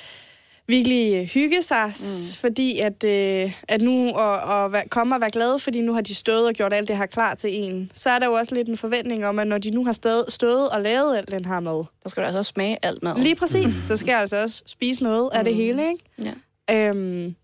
virkelig 0.71 1.17
øh, 1.17 1.23
hygge 1.25 1.62
sig, 1.62 1.86
mm. 1.88 2.39
fordi 2.39 2.79
at, 2.79 3.03
øh, 3.03 3.53
at 3.67 3.81
nu 3.81 4.10
og, 4.10 4.39
og 4.39 4.75
komme 4.89 5.15
og 5.15 5.21
være 5.21 5.29
glade, 5.31 5.60
fordi 5.60 5.81
nu 5.81 5.93
har 5.93 6.01
de 6.01 6.15
stået 6.15 6.47
og 6.47 6.53
gjort 6.53 6.73
alt 6.73 6.88
det 6.88 6.97
her 6.97 7.05
klar 7.05 7.36
til 7.36 7.49
en. 7.53 7.91
Så 7.93 8.10
er 8.10 8.19
der 8.19 8.25
jo 8.27 8.34
også 8.34 8.55
lidt 8.55 8.67
en 8.67 8.77
forventning 8.77 9.25
om, 9.25 9.39
at 9.39 9.47
når 9.47 9.57
de 9.57 9.69
nu 9.71 9.86
har 9.86 9.91
stået, 9.91 10.25
stået 10.27 10.69
og 10.69 10.81
lavet 10.81 11.17
alt 11.17 11.31
den 11.31 11.45
her 11.45 11.60
mad, 11.60 11.84
Der 12.03 12.10
skal 12.10 12.21
du 12.21 12.25
altså 12.25 12.38
også 12.38 12.49
smage 12.55 12.77
alt 12.81 13.03
mad. 13.03 13.15
lige 13.23 13.36
præcis, 13.36 13.73
så 13.88 13.97
skal 13.97 14.12
jeg 14.12 14.19
altså 14.19 14.41
også 14.41 14.63
spise 14.65 15.03
noget 15.03 15.29
af 15.34 15.43
det 15.43 15.55
hele, 15.55 15.84
ikke? 15.89 16.34
Ja. 16.69 16.89
Øhm, 16.89 17.36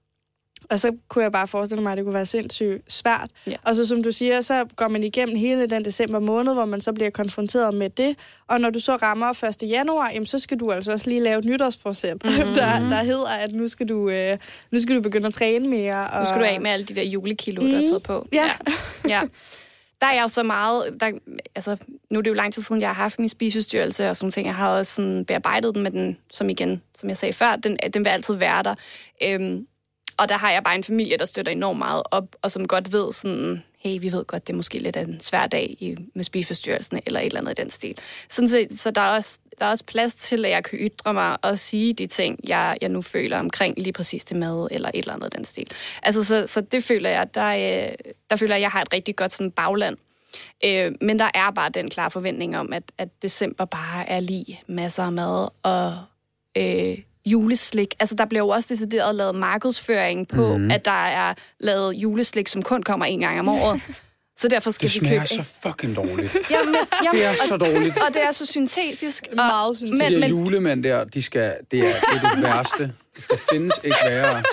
og 0.69 0.79
så 0.79 0.91
kunne 1.07 1.23
jeg 1.23 1.31
bare 1.31 1.47
forestille 1.47 1.83
mig, 1.83 1.91
at 1.91 1.97
det 1.97 2.05
kunne 2.05 2.13
være 2.13 2.25
sindssygt 2.25 2.93
svært. 2.93 3.29
Ja. 3.47 3.55
Og 3.63 3.75
så 3.75 3.87
som 3.87 4.03
du 4.03 4.11
siger, 4.11 4.41
så 4.41 4.65
går 4.75 4.87
man 4.87 5.03
igennem 5.03 5.35
hele 5.35 5.67
den 5.67 5.85
december 5.85 6.19
måned, 6.19 6.53
hvor 6.53 6.65
man 6.65 6.81
så 6.81 6.93
bliver 6.93 7.09
konfronteret 7.09 7.73
med 7.73 7.89
det. 7.89 8.15
Og 8.47 8.61
når 8.61 8.69
du 8.69 8.79
så 8.79 8.95
rammer 8.95 9.43
1. 9.63 9.69
januar, 9.69 10.09
jamen, 10.09 10.25
så 10.25 10.39
skal 10.39 10.59
du 10.59 10.71
altså 10.71 10.91
også 10.91 11.09
lige 11.09 11.21
lave 11.21 11.39
et 11.39 11.45
nytårsforsæt, 11.45 12.13
mm-hmm. 12.13 12.53
der, 12.55 12.89
der 12.89 13.03
hedder, 13.03 13.29
at 13.29 13.51
nu 13.51 13.67
skal, 13.67 13.89
du, 13.89 14.09
øh, 14.09 14.37
nu 14.71 14.79
skal 14.79 14.95
du 14.95 15.01
begynde 15.01 15.27
at 15.27 15.33
træne 15.33 15.67
mere. 15.67 16.09
Og... 16.09 16.19
Nu 16.19 16.25
skal 16.25 16.39
du 16.39 16.45
af 16.45 16.61
med 16.61 16.71
alle 16.71 16.85
de 16.85 16.95
der 16.95 17.03
julekilo, 17.03 17.61
mm. 17.61 17.69
du 17.69 17.75
har 17.75 17.81
taget 17.81 18.03
på. 18.03 18.27
Ja. 18.33 18.51
ja. 19.05 19.09
ja. 19.09 19.21
Der 20.01 20.07
er 20.07 20.13
jeg 20.13 20.23
jo 20.23 20.27
så 20.27 20.43
meget... 20.43 20.97
Der, 20.99 21.11
altså, 21.55 21.77
nu 22.09 22.19
er 22.19 22.23
det 22.23 22.29
jo 22.29 22.35
lang 22.35 22.53
tid 22.53 22.61
siden, 22.61 22.81
jeg 22.81 22.89
har 22.89 22.93
haft 22.93 23.19
min 23.19 23.29
spiseforstyrrelse 23.29 24.09
og 24.09 24.17
sådan 24.17 24.31
ting. 24.31 24.47
Jeg 24.47 24.55
har 24.55 24.69
også 24.69 24.93
sådan 24.93 25.25
bearbejdet 25.25 25.75
den 25.75 25.83
med 25.83 25.91
den, 25.91 26.17
som 26.33 26.49
igen, 26.49 26.81
som 26.95 27.09
jeg 27.09 27.17
sagde 27.17 27.33
før, 27.33 27.55
den, 27.55 27.77
den 27.93 28.05
vil 28.05 28.09
altid 28.09 28.33
være 28.33 28.63
der. 28.63 28.75
Øhm, 29.23 29.67
og 30.17 30.29
der 30.29 30.37
har 30.37 30.51
jeg 30.51 30.63
bare 30.63 30.75
en 30.75 30.83
familie, 30.83 31.17
der 31.17 31.25
støtter 31.25 31.51
enormt 31.51 31.77
meget 31.77 32.03
op, 32.11 32.35
og 32.41 32.51
som 32.51 32.67
godt 32.67 32.93
ved 32.93 33.13
sådan, 33.13 33.63
hey, 33.79 33.99
vi 34.01 34.11
ved 34.11 34.25
godt, 34.25 34.47
det 34.47 34.53
er 34.53 34.57
måske 34.57 34.79
lidt 34.79 34.95
af 34.95 35.01
en 35.01 35.19
svær 35.19 35.47
dag 35.47 35.77
i, 35.79 35.95
med 36.15 36.23
spiseforstyrrelsen, 36.23 36.99
eller 37.05 37.19
et 37.19 37.25
eller 37.25 37.41
andet 37.41 37.59
i 37.59 37.61
den 37.61 37.69
stil. 37.69 37.97
Sådan 38.29 38.49
så, 38.49 38.67
så 38.71 38.91
der, 38.91 39.01
er 39.01 39.15
også, 39.15 39.39
der 39.59 39.65
er 39.65 39.69
også 39.69 39.83
plads 39.85 40.15
til, 40.15 40.45
at 40.45 40.51
jeg 40.51 40.63
kan 40.63 40.79
ytre 40.79 41.13
mig 41.13 41.37
og 41.41 41.57
sige 41.57 41.93
de 41.93 42.05
ting, 42.05 42.39
jeg, 42.47 42.77
jeg 42.81 42.89
nu 42.89 43.01
føler 43.01 43.39
omkring 43.39 43.77
lige 43.77 43.93
præcis 43.93 44.25
det 44.25 44.37
mad, 44.37 44.67
eller 44.71 44.89
et 44.93 44.97
eller 44.97 45.13
andet 45.13 45.33
i 45.33 45.37
den 45.37 45.45
stil. 45.45 45.71
Altså, 46.03 46.23
så, 46.23 46.47
så 46.47 46.61
det 46.61 46.83
føler 46.83 47.09
jeg, 47.09 47.35
der, 47.35 47.47
øh, 47.47 47.93
der 48.29 48.35
føler 48.35 48.55
jeg, 48.55 48.61
jeg 48.61 48.71
har 48.71 48.81
et 48.81 48.93
rigtig 48.93 49.15
godt 49.15 49.33
sådan 49.33 49.51
bagland. 49.51 49.97
Øh, 50.65 50.91
men 51.01 51.19
der 51.19 51.31
er 51.33 51.51
bare 51.51 51.69
den 51.69 51.89
klare 51.89 52.11
forventning 52.11 52.57
om, 52.57 52.73
at, 52.73 52.83
at 52.97 53.09
december 53.21 53.65
bare 53.65 54.09
er 54.09 54.19
lige 54.19 54.61
masser 54.67 55.03
af 55.03 55.11
mad 55.11 55.49
og 55.63 55.97
øh, 56.57 56.97
juleslik. 57.31 57.95
Altså, 57.99 58.15
der 58.15 58.25
bliver 58.25 58.43
jo 58.43 58.49
også 58.49 58.67
decideret 58.71 59.15
lavet 59.15 59.35
markedsføring 59.35 60.27
på, 60.27 60.57
mm. 60.57 60.71
at 60.71 60.85
der 60.85 61.05
er 61.07 61.33
lavet 61.59 61.93
juleslik, 61.93 62.47
som 62.47 62.61
kun 62.61 62.83
kommer 62.83 63.05
en 63.05 63.19
gang 63.19 63.39
om 63.39 63.49
året. 63.49 63.81
Så 64.37 64.47
derfor 64.47 64.71
skal 64.71 64.89
Det 64.89 65.01
vi 65.01 65.07
smager 65.07 65.19
købe... 65.19 65.27
så 65.27 65.53
fucking 65.63 65.95
dårligt. 65.95 66.37
Jamen, 66.51 66.75
jamen, 67.03 67.19
Det 67.19 67.25
er 67.25 67.29
og, 67.29 67.35
så 67.47 67.57
dårligt. 67.57 67.97
og 67.97 68.13
det 68.13 68.23
er 68.23 68.31
så 68.31 68.45
syntetisk. 68.45 69.27
Og, 69.29 69.35
Meget 69.35 69.77
syntetisk. 69.77 70.03
De 70.03 70.09
Men, 70.11 70.21
der 70.21 70.27
men, 70.27 70.43
julemænd 70.43 70.83
der, 70.83 71.03
de 71.03 71.23
skal, 71.23 71.53
det, 71.71 71.79
er, 71.79 71.83
det 71.83 72.23
er 72.23 72.35
det 72.35 72.43
værste. 72.43 72.91
Der 73.29 73.37
findes 73.51 73.73
ikke 73.83 73.97
værre. 74.09 74.43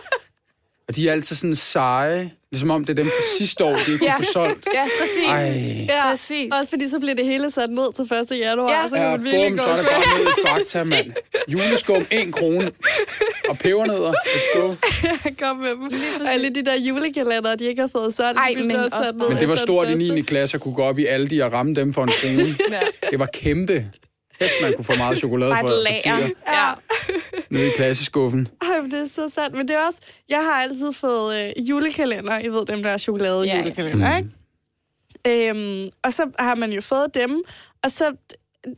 Og 0.89 0.97
de 0.97 1.09
er 1.09 1.13
altid 1.13 1.37
sådan 1.37 1.55
seje, 1.55 2.31
ligesom 2.53 2.71
om 2.71 2.85
det 2.85 2.91
er 2.99 3.03
dem 3.03 3.07
fra 3.07 3.23
sidste 3.39 3.65
år, 3.65 3.77
de 3.87 3.93
ikke 3.93 4.07
kunne 4.07 4.25
få 4.27 4.33
solgt. 4.33 4.69
Ja, 4.75 4.83
præcis. 5.01 5.29
Ej. 5.29 5.87
Ja, 5.89 6.11
Præcis. 6.11 6.53
også 6.59 6.71
fordi 6.71 6.89
så 6.89 6.99
bliver 6.99 7.15
det 7.15 7.25
hele 7.27 7.51
sat 7.51 7.71
ned 7.71 7.93
til 7.95 8.35
1. 8.37 8.39
januar, 8.39 8.71
Ja. 8.73 8.81
ja. 8.81 8.89
så 8.89 8.95
kan 8.95 9.03
Ja, 9.05 9.11
man 9.11 9.25
virkelig 9.25 9.49
bum, 9.51 9.59
gå. 9.59 9.65
så 9.65 9.71
er 9.71 9.77
det 9.77 9.87
bare 9.87 10.19
ned 10.19 10.27
i 10.27 10.47
fakta, 10.49 10.85
mand. 10.95 11.13
Juleskum, 11.49 12.07
1 12.11 12.33
krone. 12.35 12.71
Og 13.49 13.59
pebernødder, 13.59 14.13
let's 14.13 14.59
go. 14.61 14.75
Kom 15.43 15.57
med 15.57 15.71
dem. 15.71 15.83
Og 16.27 16.33
alle 16.33 16.49
de 16.51 16.65
der 16.65 16.79
julekalender, 16.89 17.55
de 17.55 17.65
ikke 17.65 17.81
har 17.81 17.91
fået 17.97 18.15
solgt, 18.15 18.39
Ej, 18.39 18.55
de 18.59 18.65
men 18.65 18.77
også 18.77 18.97
sat 19.05 19.17
ned 19.17 19.29
Men 19.29 19.39
det 19.39 19.49
var 19.49 19.55
stort 19.55 19.89
i 19.89 19.91
den 19.91 19.99
9. 19.99 20.09
første. 20.09 20.23
klasse 20.23 20.55
at 20.55 20.61
kunne 20.61 20.75
gå 20.75 20.83
op 20.83 20.99
i 20.99 21.07
Aldi 21.07 21.39
og 21.39 21.53
ramme 21.53 21.75
dem 21.75 21.93
for 21.93 22.03
en 22.03 22.09
krone. 22.21 22.47
Ja. 22.71 22.81
Det 23.11 23.19
var 23.19 23.27
kæmpe. 23.35 23.85
Hæft, 24.41 24.53
man 24.63 24.73
kunne 24.77 24.85
få 24.85 24.95
meget 24.97 25.19
chokolade 25.19 25.51
Bare 25.51 25.61
for, 25.61 25.69
et 25.69 25.73
for 25.75 25.83
lager. 26.11 26.17
tider 26.27 26.31
Ja. 26.49 26.73
nede 27.51 27.67
i 27.67 27.71
klasseskuffen. 27.77 28.49
Ej, 28.63 28.81
men 28.83 28.91
det 28.91 29.01
er 29.01 29.07
så 29.07 29.29
sandt. 29.29 29.57
Men 29.57 29.69
det 29.69 29.77
er 29.77 29.87
også... 29.87 30.01
Jeg 30.29 30.39
har 30.45 30.63
altid 30.63 30.93
fået 30.93 31.41
øh, 31.59 31.69
julekalender. 31.69 32.39
I 32.39 32.49
ved, 32.49 32.67
dem 32.67 32.83
der 32.83 32.91
er 32.91 32.99
chokolade 32.99 33.43
Ja, 33.45 33.55
ja. 33.55 33.59
julekalender, 33.63 34.17
ikke? 34.17 35.51
Øhm, 35.51 35.91
og 36.05 36.13
så 36.13 36.31
har 36.39 36.55
man 36.55 36.73
jo 36.73 36.81
fået 36.81 37.15
dem, 37.15 37.43
og 37.83 37.91
så... 37.91 38.13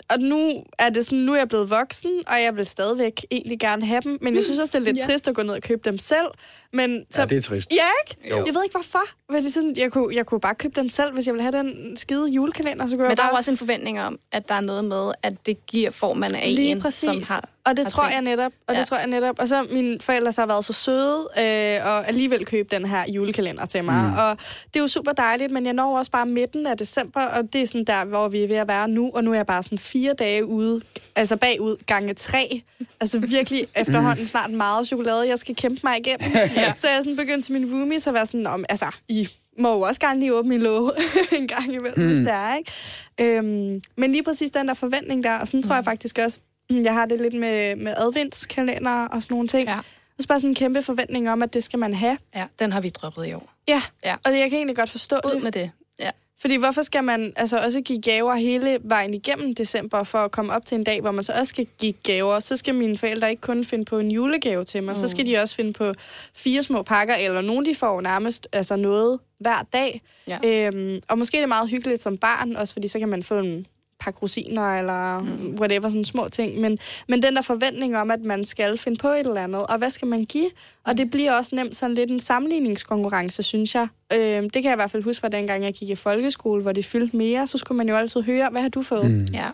Og 0.08 0.18
nu 0.18 0.52
er 0.78 0.88
det 0.90 1.04
sådan, 1.04 1.18
nu 1.18 1.32
er 1.32 1.36
jeg 1.36 1.48
blevet 1.48 1.70
voksen, 1.70 2.10
og 2.26 2.34
jeg 2.44 2.56
vil 2.56 2.66
stadigvæk 2.66 3.26
egentlig 3.30 3.58
gerne 3.58 3.86
have 3.86 4.00
dem, 4.00 4.18
men 4.20 4.34
jeg 4.34 4.44
synes 4.44 4.58
også, 4.58 4.78
det 4.78 4.88
er 4.88 4.92
lidt 4.92 4.98
Ja. 4.98 5.04
trist 5.12 5.28
at 5.28 5.34
gå 5.34 5.42
ned 5.42 5.54
og 5.54 5.62
købe 5.62 5.80
dem 5.84 5.98
selv. 5.98 6.26
Men 6.72 7.04
så, 7.10 7.20
Ja, 7.20 7.26
det 7.26 7.36
er 7.38 7.42
trist. 7.42 7.70
Ja, 7.72 7.76
ikke? 8.14 8.30
Jo. 8.30 8.36
Jeg 8.46 8.54
ved 8.54 8.62
ikke, 8.64 8.72
hvorfor. 8.72 9.02
Men 9.32 9.36
det 9.42 9.46
er 9.48 9.52
sådan, 9.52 9.74
jeg, 9.78 9.92
kunne, 9.92 10.14
jeg 10.16 10.26
kunne 10.26 10.40
bare 10.40 10.54
købe 10.54 10.80
den 10.80 10.88
selv, 10.90 11.12
hvis 11.14 11.26
jeg 11.26 11.34
ville 11.34 11.42
have 11.52 11.58
den 11.64 11.96
skide 11.96 12.28
julekalender. 12.32 12.86
Så 12.86 12.96
kunne 12.96 13.02
Men 13.02 13.08
jeg 13.10 13.16
der 13.16 13.22
er 13.22 13.28
jo 13.30 13.36
også 13.36 13.50
en 13.50 13.56
forventning 13.56 14.00
om, 14.00 14.18
at 14.32 14.48
der 14.48 14.54
er 14.54 14.60
noget 14.60 14.84
med, 14.84 15.12
at 15.22 15.34
det 15.46 15.66
giver 15.66 15.90
formen 15.90 16.34
af 16.34 16.54
Lige 16.54 16.70
en, 16.70 16.80
præcis. 16.80 17.04
som 17.04 17.22
har... 17.28 17.48
og 17.66 17.76
det 17.76 17.86
tror 17.86 18.02
tænkt. 18.02 18.14
jeg 18.14 18.22
netop. 18.22 18.52
Og 18.68 18.74
Ja. 18.74 18.80
det 18.80 18.88
tror 18.88 18.96
jeg 18.96 19.06
netop. 19.06 19.38
Og 19.38 19.48
så 19.48 19.66
mine 19.70 20.00
forældre 20.00 20.32
så 20.32 20.40
har 20.40 20.46
været 20.46 20.64
så 20.64 20.72
søde 20.72 21.28
øh, 21.38 21.86
og 21.86 22.08
alligevel 22.08 22.46
købt 22.46 22.70
den 22.70 22.86
her 22.86 23.04
julekalender 23.10 23.66
til 23.66 23.84
mig. 23.84 24.04
Mm. 24.04 24.18
Og 24.18 24.36
det 24.66 24.76
er 24.76 24.80
jo 24.80 24.88
super 24.88 25.12
dejligt, 25.12 25.52
men 25.52 25.66
jeg 25.66 25.72
når 25.72 25.98
også 25.98 26.10
bare 26.10 26.26
midten 26.26 26.66
af 26.66 26.76
december, 26.76 27.20
og 27.20 27.52
det 27.52 27.62
er 27.62 27.66
sådan 27.66 27.84
der, 27.84 28.04
hvor 28.04 28.28
vi 28.28 28.42
er 28.42 28.48
ved 28.48 28.56
at 28.56 28.68
være 28.68 28.88
nu. 28.88 29.10
Og 29.14 29.24
nu 29.24 29.30
er 29.32 29.36
jeg 29.36 29.46
bare 29.46 29.62
sådan 29.62 29.78
fire 29.78 30.12
dage 30.18 30.46
ude, 30.46 30.80
altså 31.16 31.36
bagud 31.36 31.76
gange 31.86 32.14
tre. 32.14 32.62
Altså 33.00 33.18
virkelig 33.18 33.66
efterhånden 33.76 34.26
snart 34.26 34.50
meget 34.50 34.86
chokolade, 34.86 35.28
jeg 35.28 35.38
skal 35.38 35.54
kæmpe 35.56 35.80
mig 35.84 35.98
igennem. 35.98 36.30
ja. 36.56 36.72
Så 36.74 36.88
jeg 36.88 37.02
sådan 37.02 37.16
begyndt 37.16 37.44
til 37.44 37.52
min 37.52 37.72
roomies 37.74 38.06
at 38.06 38.14
være 38.14 38.26
sådan, 38.26 38.46
om, 38.46 38.64
altså, 38.68 38.86
I 39.08 39.28
må 39.58 39.72
jo 39.72 39.80
også 39.80 40.00
gerne 40.00 40.20
lige 40.20 40.34
åbne 40.34 40.48
min 40.48 40.62
låge 40.62 40.90
en 41.38 41.48
gang 41.48 41.74
imellem, 41.74 41.98
mm. 41.98 42.06
hvis 42.06 42.16
det 42.16 42.28
er, 42.30 42.56
ikke? 42.56 42.72
Øhm, 43.20 43.80
men 43.96 44.12
lige 44.12 44.22
præcis 44.22 44.50
den 44.50 44.68
der 44.68 44.74
forventning 44.74 45.24
der, 45.24 45.38
og 45.38 45.48
sådan 45.48 45.62
tror 45.62 45.74
jeg 45.74 45.84
faktisk 45.84 46.18
også, 46.24 46.38
mm, 46.40 46.45
jeg 46.70 46.94
har 46.94 47.06
det 47.06 47.20
lidt 47.20 47.34
med, 47.34 47.76
med 47.76 47.94
adventskalender 47.96 49.06
og 49.08 49.22
sådan 49.22 49.34
nogle 49.34 49.48
ting. 49.48 49.68
Ja. 49.68 49.74
Ja. 49.74 49.80
Også 50.18 50.28
bare 50.28 50.38
sådan 50.38 50.50
en 50.50 50.54
kæmpe 50.54 50.82
forventning 50.82 51.30
om, 51.30 51.42
at 51.42 51.54
det 51.54 51.64
skal 51.64 51.78
man 51.78 51.94
have. 51.94 52.18
ja, 52.34 52.44
den 52.58 52.72
har 52.72 52.80
vi 52.80 52.88
droppet 52.88 53.26
i 53.26 53.32
år. 53.32 53.52
Ja, 53.68 53.82
Ja. 54.04 54.16
og 54.24 54.38
jeg 54.38 54.50
kan 54.50 54.56
egentlig 54.56 54.76
godt 54.76 54.90
forstå 54.90 55.16
Ud 55.26 55.34
det. 55.34 55.42
med 55.42 55.52
det. 55.52 55.70
Ja. 56.00 56.10
Fordi 56.40 56.56
hvorfor 56.56 56.82
skal 56.82 57.04
man 57.04 57.32
altså 57.36 57.58
også 57.58 57.80
give 57.80 58.02
gaver 58.02 58.34
hele 58.34 58.78
vejen 58.84 59.14
igennem 59.14 59.54
december, 59.54 60.02
for 60.02 60.18
at 60.18 60.30
komme 60.30 60.52
op 60.52 60.64
til 60.64 60.74
en 60.78 60.84
dag, 60.84 61.00
hvor 61.00 61.10
man 61.10 61.24
så 61.24 61.32
også 61.32 61.50
skal 61.50 61.66
give 61.78 61.92
gaver? 61.92 62.40
Så 62.40 62.56
skal 62.56 62.74
mine 62.74 62.98
forældre 62.98 63.30
ikke 63.30 63.40
kun 63.40 63.64
finde 63.64 63.84
på 63.84 63.98
en 63.98 64.10
julegave 64.10 64.64
til 64.64 64.82
mig, 64.82 64.92
mm. 64.92 65.00
så 65.00 65.08
skal 65.08 65.26
de 65.26 65.38
også 65.38 65.54
finde 65.56 65.72
på 65.72 65.92
fire 66.34 66.62
små 66.62 66.82
pakker, 66.82 67.14
eller 67.14 67.40
nogle 67.40 67.66
de 67.66 67.74
får 67.74 68.00
nærmest 68.00 68.48
altså 68.52 68.76
noget 68.76 69.18
hver 69.40 69.66
dag. 69.72 70.02
Ja. 70.28 70.38
Øhm, 70.44 71.00
og 71.08 71.18
måske 71.18 71.36
er 71.36 71.40
det 71.42 71.48
meget 71.48 71.70
hyggeligt 71.70 72.00
som 72.02 72.16
barn, 72.16 72.56
også 72.56 72.72
fordi 72.72 72.88
så 72.88 72.98
kan 72.98 73.08
man 73.08 73.22
få 73.22 73.38
en 73.38 73.66
pakke 74.00 74.18
rosiner, 74.22 74.78
eller 74.78 75.20
mm. 75.20 75.54
whatever, 75.60 75.88
sådan 75.88 76.04
små 76.04 76.28
ting. 76.28 76.60
Men, 76.60 76.78
men 77.08 77.22
den 77.22 77.36
der 77.36 77.42
forventning 77.42 77.96
om, 77.96 78.10
at 78.10 78.20
man 78.20 78.44
skal 78.44 78.78
finde 78.78 78.98
på 79.00 79.08
et 79.08 79.26
eller 79.26 79.40
andet, 79.40 79.66
og 79.66 79.78
hvad 79.78 79.90
skal 79.90 80.08
man 80.08 80.24
give? 80.24 80.50
Og 80.84 80.98
det 80.98 81.10
bliver 81.10 81.32
også 81.32 81.54
nemt 81.54 81.76
sådan 81.76 81.94
lidt 81.94 82.10
en 82.10 82.20
sammenligningskonkurrence, 82.20 83.42
synes 83.42 83.74
jeg. 83.74 83.88
Øhm, 84.12 84.50
det 84.50 84.62
kan 84.62 84.64
jeg 84.64 84.72
i 84.72 84.80
hvert 84.80 84.90
fald 84.90 85.02
huske 85.02 85.20
fra 85.20 85.28
dengang, 85.28 85.64
jeg 85.64 85.74
gik 85.74 85.90
i 85.90 85.94
folkeskole, 85.94 86.62
hvor 86.62 86.72
det 86.72 86.84
fyldte 86.84 87.16
mere, 87.16 87.46
så 87.46 87.58
skulle 87.58 87.76
man 87.76 87.88
jo 87.88 87.96
altid 87.96 88.22
høre, 88.22 88.48
hvad 88.50 88.62
har 88.62 88.68
du 88.68 88.82
fået? 88.82 89.10
Mm. 89.10 89.26
ja. 89.32 89.50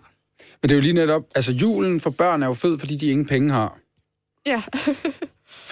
Men 0.62 0.68
det 0.68 0.70
er 0.70 0.76
jo 0.76 0.83
lige 0.83 0.94
netop, 0.94 1.22
altså 1.35 1.52
julen 1.52 2.00
for 2.00 2.11
børn 2.11 2.42
er 2.42 2.46
jo 2.46 2.55
fed, 2.55 2.78
fordi 2.78 2.96
de 2.96 3.07
ingen 3.07 3.26
penge 3.26 3.50
har. 3.50 3.78
Ja. 4.46 4.62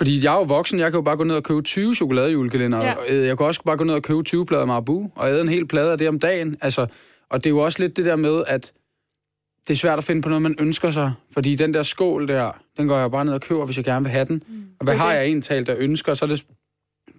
Fordi 0.01 0.25
jeg 0.25 0.35
er 0.35 0.37
jo 0.37 0.43
voksen, 0.43 0.79
jeg 0.79 0.91
kan 0.91 0.99
jo 0.99 1.03
bare 1.03 1.17
gå 1.17 1.25
ned 1.25 1.35
og 1.35 1.43
købe 1.43 1.63
20 1.63 1.95
chokoladejulekalender. 1.95 2.79
Ja. 2.79 2.95
Ja. 3.09 3.17
Jeg 3.17 3.37
kan 3.37 3.47
også 3.47 3.63
bare 3.63 3.77
gå 3.77 3.85
ned 3.85 3.95
og 3.95 4.03
købe 4.03 4.23
20 4.23 4.47
plader 4.47 4.65
Marabu, 4.65 5.11
og 5.15 5.31
æde 5.31 5.41
en 5.41 5.49
hel 5.49 5.67
plade 5.67 5.93
af 5.93 5.99
det 5.99 6.09
om 6.09 6.19
dagen. 6.19 6.57
Altså, 6.61 6.87
og 7.31 7.45
det 7.45 7.51
er 7.51 7.55
jo 7.55 7.59
også 7.59 7.79
lidt 7.79 7.97
det 7.97 8.05
der 8.05 8.17
med, 8.17 8.45
at 8.47 8.73
det 9.69 9.75
er 9.75 9.79
svært 9.79 9.99
at 9.99 10.05
finde 10.05 10.23
på 10.23 10.29
noget, 10.29 10.43
man 10.43 10.57
ønsker 10.59 10.91
sig. 10.91 11.13
Fordi 11.33 11.55
den 11.55 11.75
der 11.75 11.83
skål 11.83 12.29
der, 12.29 12.63
den 12.77 12.89
går 12.89 12.99
jeg 12.99 13.11
bare 13.11 13.25
ned 13.25 13.35
og 13.35 13.41
køber, 13.41 13.65
hvis 13.65 13.77
jeg 13.77 13.85
gerne 13.85 14.05
vil 14.05 14.13
have 14.13 14.25
den. 14.25 14.43
Mm. 14.49 14.63
Og 14.79 14.85
hvad 14.85 14.95
er 14.95 14.99
har 14.99 15.13
jeg 15.13 15.25
egentlig 15.25 15.45
talt, 15.45 15.67
der 15.67 15.75
ønsker, 15.79 16.15
så 16.15 16.27
det 16.27 16.47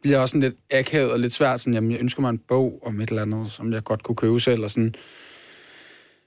bliver 0.01 0.19
også 0.19 0.31
sådan 0.31 0.41
lidt 0.41 0.55
akavet 0.71 1.11
og 1.11 1.19
lidt 1.19 1.33
svært. 1.33 1.61
Sådan, 1.61 1.73
jamen, 1.73 1.91
jeg 1.91 1.99
ønsker 1.99 2.21
mig 2.21 2.29
en 2.29 2.37
bog 2.37 2.81
om 2.85 3.01
et 3.01 3.09
eller 3.09 3.21
andet, 3.21 3.51
som 3.51 3.73
jeg 3.73 3.83
godt 3.83 4.03
kunne 4.03 4.15
købe 4.15 4.39
selv. 4.39 4.63
Og 4.63 4.71
sådan. 4.71 4.95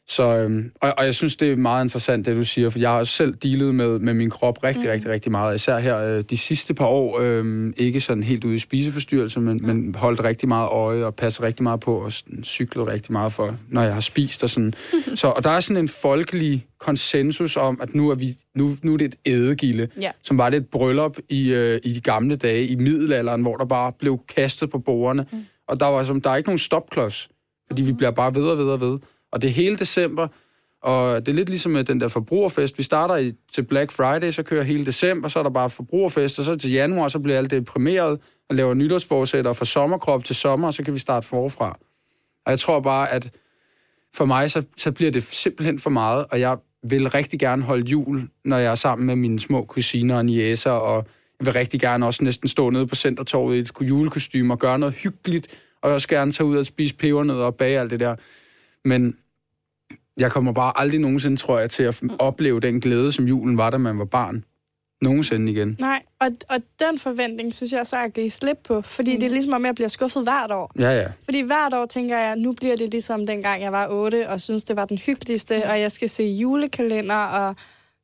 Så, 0.08 0.36
øhm, 0.36 0.70
og, 0.80 0.94
og 0.98 1.04
jeg 1.04 1.14
synes, 1.14 1.36
det 1.36 1.52
er 1.52 1.56
meget 1.56 1.84
interessant, 1.84 2.26
det 2.26 2.36
du 2.36 2.44
siger, 2.44 2.70
for 2.70 2.78
jeg 2.78 2.90
har 2.90 2.98
også 2.98 3.12
selv 3.12 3.34
dealet 3.34 3.74
med, 3.74 3.98
med 3.98 4.14
min 4.14 4.30
krop 4.30 4.64
rigtig, 4.64 4.84
mm. 4.84 4.90
rigtig, 4.90 5.10
rigtig 5.10 5.32
meget. 5.32 5.54
Især 5.54 5.78
her 5.78 5.98
øh, 5.98 6.24
de 6.30 6.36
sidste 6.36 6.74
par 6.74 6.86
år, 6.86 7.18
øh, 7.20 7.72
ikke 7.76 8.00
sådan 8.00 8.22
helt 8.22 8.44
ude 8.44 8.54
i 8.54 8.58
spiseforstyrrelse, 8.58 9.40
men, 9.40 9.66
men 9.66 9.94
holdt 9.94 10.24
rigtig 10.24 10.48
meget 10.48 10.68
øje 10.68 11.04
og 11.04 11.14
passet 11.14 11.44
rigtig 11.44 11.62
meget 11.62 11.80
på 11.80 11.96
og 11.96 12.12
cyklet 12.42 12.86
rigtig 12.86 13.12
meget 13.12 13.32
for, 13.32 13.56
når 13.68 13.82
jeg 13.82 13.94
har 13.94 14.00
spist 14.00 14.42
og 14.42 14.50
sådan. 14.50 14.74
Så, 15.14 15.26
og 15.28 15.44
der 15.44 15.50
er 15.50 15.60
sådan 15.60 15.82
en 15.82 15.88
folkelig 15.88 16.66
konsensus 16.80 17.56
om, 17.56 17.78
at 17.82 17.94
nu 17.94 18.10
er, 18.10 18.14
vi, 18.14 18.28
nu, 18.54 18.70
nu 18.82 18.92
er 18.92 18.96
det 18.96 19.04
et 19.04 19.14
ædegilde, 19.26 19.88
Ja. 20.00 20.10
som 20.22 20.38
var 20.38 20.50
det 20.50 20.56
et 20.56 20.66
bryllup 20.68 21.18
i, 21.28 21.52
øh, 21.54 21.80
i 21.84 21.92
de 21.92 22.00
gamle 22.00 22.36
dage, 22.36 22.66
i 22.66 22.74
middelalderen, 22.76 23.42
hvor 23.42 23.56
der 23.56 23.64
bare 23.64 23.92
blev 23.98 24.18
kastet 24.36 24.70
på 24.70 24.78
bordene. 24.78 25.26
Mm. 25.32 25.44
Og 25.68 25.80
der 25.80 25.86
var 25.86 26.04
som, 26.04 26.20
der 26.20 26.30
er 26.30 26.36
ikke 26.36 26.48
nogen 26.48 26.58
stopklods, 26.58 27.28
fordi 27.66 27.82
vi 27.82 27.92
bliver 27.92 28.10
bare 28.10 28.34
ved 28.34 28.42
og 28.42 28.58
ved 28.58 28.66
og 28.66 28.80
ved. 28.80 28.98
Og 29.34 29.42
det 29.42 29.48
er 29.48 29.52
hele 29.52 29.76
december, 29.76 30.28
og 30.82 31.26
det 31.26 31.32
er 31.32 31.36
lidt 31.36 31.48
ligesom 31.48 31.72
med 31.72 31.84
den 31.84 32.00
der 32.00 32.08
forbrugerfest. 32.08 32.78
Vi 32.78 32.82
starter 32.82 33.16
i, 33.16 33.32
til 33.54 33.62
Black 33.62 33.92
Friday, 33.92 34.30
så 34.30 34.42
kører 34.42 34.62
hele 34.62 34.86
december, 34.86 35.28
så 35.28 35.38
er 35.38 35.42
der 35.42 35.50
bare 35.50 35.70
forbrugerfest, 35.70 36.38
og 36.38 36.44
så 36.44 36.56
til 36.56 36.70
januar, 36.72 37.08
så 37.08 37.18
bliver 37.18 37.38
alt 37.38 37.50
deprimeret 37.50 38.20
og 38.48 38.56
laver 38.56 38.74
nytårsforsætter 38.74 39.52
for 39.52 39.64
sommerkrop 39.64 40.24
til 40.24 40.36
sommer, 40.36 40.66
og 40.66 40.74
så 40.74 40.82
kan 40.82 40.94
vi 40.94 40.98
starte 40.98 41.26
forfra. 41.26 41.78
Og 42.46 42.50
jeg 42.50 42.58
tror 42.58 42.80
bare, 42.80 43.10
at 43.10 43.30
for 44.14 44.24
mig, 44.24 44.50
så, 44.50 44.62
så 44.76 44.92
bliver 44.92 45.10
det 45.10 45.22
simpelthen 45.22 45.78
for 45.78 45.90
meget, 45.90 46.26
og 46.30 46.40
jeg 46.40 46.58
vil 46.82 47.10
rigtig 47.10 47.38
gerne 47.38 47.62
holde 47.62 47.90
jul, 47.90 48.28
når 48.44 48.58
jeg 48.58 48.70
er 48.70 48.74
sammen 48.74 49.06
med 49.06 49.16
mine 49.16 49.40
små 49.40 49.64
kusiner 49.64 50.16
og 50.16 50.24
niæser, 50.24 50.70
og 50.70 51.06
jeg 51.40 51.46
vil 51.46 51.52
rigtig 51.52 51.80
gerne 51.80 52.06
også 52.06 52.24
næsten 52.24 52.48
stå 52.48 52.70
nede 52.70 52.86
på 52.86 52.94
Centertorvet 52.94 53.56
i 53.56 53.58
et 53.58 53.72
julekostyme 53.80 54.54
og 54.54 54.58
gøre 54.58 54.78
noget 54.78 54.94
hyggeligt, 54.94 55.48
og 55.82 55.90
også 55.90 56.08
gerne 56.08 56.32
tage 56.32 56.46
ud 56.46 56.56
og 56.56 56.66
spise 56.66 56.94
pebernødder 56.94 57.44
og 57.44 57.54
bage 57.54 57.80
alt 57.80 57.90
det 57.90 58.00
der. 58.00 58.16
Men 58.84 59.16
jeg 60.18 60.32
kommer 60.32 60.52
bare 60.52 60.72
aldrig 60.78 61.00
nogensinde, 61.00 61.36
tror 61.36 61.58
jeg, 61.58 61.70
til 61.70 61.82
at 61.82 62.02
opleve 62.18 62.60
den 62.60 62.80
glæde, 62.80 63.12
som 63.12 63.24
julen 63.24 63.56
var, 63.56 63.70
da 63.70 63.78
man 63.78 63.98
var 63.98 64.04
barn. 64.04 64.44
Nogensinde 65.02 65.52
igen. 65.52 65.76
Nej, 65.80 66.02
og, 66.20 66.30
og 66.48 66.56
den 66.78 66.98
forventning, 66.98 67.54
synes 67.54 67.72
jeg 67.72 67.86
så, 67.86 67.96
at 67.96 68.14
give 68.14 68.30
slip 68.30 68.58
på. 68.64 68.82
Fordi 68.82 69.14
mm. 69.14 69.20
det 69.20 69.26
er 69.26 69.30
ligesom 69.30 69.52
om, 69.52 69.64
jeg 69.64 69.74
bliver 69.74 69.88
skuffet 69.88 70.22
hvert 70.22 70.50
år. 70.50 70.72
Ja, 70.78 70.90
ja. 70.90 71.06
Fordi 71.24 71.40
hvert 71.40 71.74
år 71.74 71.86
tænker 71.86 72.18
jeg, 72.18 72.36
nu 72.36 72.52
bliver 72.52 72.76
det 72.76 72.90
ligesom 72.90 73.26
dengang 73.26 73.62
jeg 73.62 73.72
var 73.72 73.88
8, 73.90 74.28
og 74.28 74.40
synes 74.40 74.64
det 74.64 74.76
var 74.76 74.84
den 74.84 74.98
hyggeligste, 74.98 75.64
og 75.64 75.80
jeg 75.80 75.92
skal 75.92 76.08
se 76.08 76.22
julekalender, 76.22 77.16
og 77.16 77.56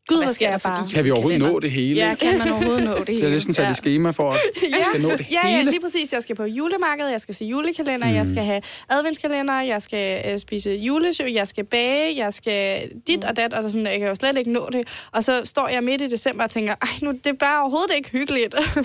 gud, 0.09 0.25
hvad 0.25 0.33
skal 0.33 0.47
der 0.47 0.53
jeg 0.53 0.61
bare... 0.61 0.87
Kan 0.95 1.05
vi 1.05 1.11
overhovedet 1.11 1.41
Kalender. 1.41 1.53
nå 1.55 1.61
det 1.61 1.71
hele? 1.71 2.01
Ja, 2.01 2.15
kan 2.15 2.39
man 2.39 2.49
overhovedet 2.53 2.85
nå 2.85 2.91
det 2.99 3.09
Jeg 3.09 3.15
hele? 3.15 3.27
har 3.27 3.31
næsten 3.35 3.55
sat 3.55 3.65
ja. 3.65 3.71
et 3.71 3.77
schema 3.77 4.11
for, 4.11 4.31
at 4.31 4.37
jeg 4.71 4.85
skal 4.91 5.01
nå 5.01 5.11
det 5.11 5.27
Ja, 5.31 5.49
ja, 5.49 5.57
hele. 5.57 5.71
lige 5.71 5.81
præcis. 5.81 6.13
Jeg 6.13 6.23
skal 6.23 6.37
på 6.37 6.45
julemarkedet, 6.45 7.11
jeg 7.11 7.21
skal 7.21 7.35
se 7.35 7.45
julekalender, 7.45 8.09
mm. 8.09 8.15
jeg 8.15 8.27
skal 8.27 8.43
have 8.43 8.63
adventskalender, 8.89 9.61
jeg 9.61 9.83
skal 9.83 10.33
øh, 10.33 10.39
spise 10.39 10.71
julesø, 10.71 11.25
jeg 11.33 11.47
skal 11.47 11.65
bage, 11.65 12.17
jeg 12.17 12.33
skal 12.33 12.91
dit 13.07 13.25
og 13.25 13.37
dat, 13.37 13.55
og 13.55 13.63
der 13.63 13.69
sådan, 13.69 13.87
jeg 13.87 13.99
kan 13.99 14.09
jo 14.09 14.15
slet 14.15 14.37
ikke 14.37 14.53
nå 14.53 14.69
det. 14.73 15.09
Og 15.13 15.25
så 15.25 15.43
står 15.45 15.69
jeg 15.69 15.85
midt 15.85 16.01
i 16.01 16.07
december 16.09 16.45
og 16.45 16.51
tænker, 16.51 16.75
ej, 16.83 16.89
nu 17.03 17.11
det 17.13 17.27
er 17.27 17.33
bare 17.33 17.61
overhovedet 17.61 17.95
ikke 17.97 18.11
hyggeligt. 18.11 18.55
Mm. 18.77 18.83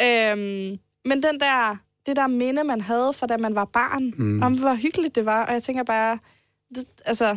øhm, 0.06 0.78
men 1.04 1.22
den 1.22 1.40
der, 1.40 1.76
det 2.06 2.16
der 2.16 2.26
minde, 2.26 2.64
man 2.64 2.80
havde 2.80 3.12
fra 3.12 3.26
da 3.26 3.36
man 3.36 3.54
var 3.54 3.64
barn, 3.64 4.12
mm. 4.16 4.42
om 4.42 4.58
hvor 4.58 4.74
hyggeligt 4.74 5.14
det 5.14 5.24
var, 5.26 5.46
og 5.46 5.52
jeg 5.52 5.62
tænker 5.62 5.82
bare, 5.82 6.18
det, 6.74 6.84
altså, 7.04 7.36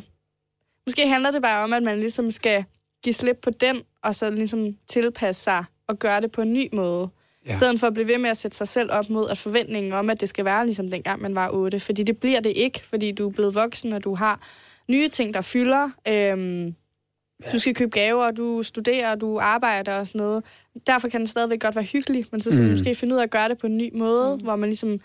måske 0.87 1.07
handler 1.07 1.31
det 1.31 1.41
bare 1.41 1.63
om, 1.63 1.73
at 1.73 1.83
man 1.83 1.99
ligesom 1.99 2.31
skal 2.31 2.65
give 3.03 3.13
slip 3.13 3.37
på 3.41 3.49
den, 3.49 3.81
og 4.03 4.15
så 4.15 4.29
ligesom 4.29 4.77
tilpasse 4.87 5.43
sig 5.43 5.65
og 5.87 5.99
gøre 5.99 6.21
det 6.21 6.31
på 6.31 6.41
en 6.41 6.53
ny 6.53 6.69
måde. 6.73 7.09
Ja. 7.45 7.51
I 7.51 7.53
stedet 7.53 7.79
for 7.79 7.87
at 7.87 7.93
blive 7.93 8.07
ved 8.07 8.17
med 8.17 8.29
at 8.29 8.37
sætte 8.37 8.57
sig 8.57 8.67
selv 8.67 8.91
op 8.91 9.09
mod 9.09 9.29
at 9.29 9.37
forventningen 9.37 9.93
om, 9.93 10.09
at 10.09 10.21
det 10.21 10.29
skal 10.29 10.45
være 10.45 10.65
ligesom 10.65 10.89
dengang, 10.89 11.21
man 11.21 11.35
var 11.35 11.49
8. 11.49 11.79
Fordi 11.79 12.03
det 12.03 12.17
bliver 12.17 12.39
det 12.39 12.53
ikke, 12.55 12.85
fordi 12.85 13.11
du 13.11 13.27
er 13.27 13.31
blevet 13.31 13.55
voksen, 13.55 13.93
og 13.93 14.03
du 14.03 14.15
har 14.15 14.47
nye 14.89 15.07
ting, 15.07 15.33
der 15.33 15.41
fylder. 15.41 15.89
Øhm, 16.07 16.65
ja. 16.65 17.51
Du 17.51 17.59
skal 17.59 17.75
købe 17.75 17.91
gaver, 17.91 18.31
du 18.31 18.63
studerer, 18.63 19.15
du 19.15 19.39
arbejder 19.39 19.99
og 19.99 20.07
sådan 20.07 20.19
noget. 20.19 20.43
Derfor 20.87 21.07
kan 21.09 21.21
det 21.21 21.29
stadigvæk 21.29 21.61
godt 21.61 21.75
være 21.75 21.83
hyggeligt, 21.83 22.31
men 22.31 22.41
så 22.41 22.51
skal 22.51 22.61
mm. 22.61 22.67
man 22.67 22.77
måske 22.77 22.95
finde 22.95 23.13
ud 23.13 23.19
af 23.19 23.23
at 23.23 23.31
gøre 23.31 23.49
det 23.49 23.57
på 23.57 23.67
en 23.67 23.77
ny 23.77 23.89
måde, 23.93 24.35
mm. 24.35 24.43
hvor 24.43 24.55
man 24.55 24.69
ligesom 24.69 24.99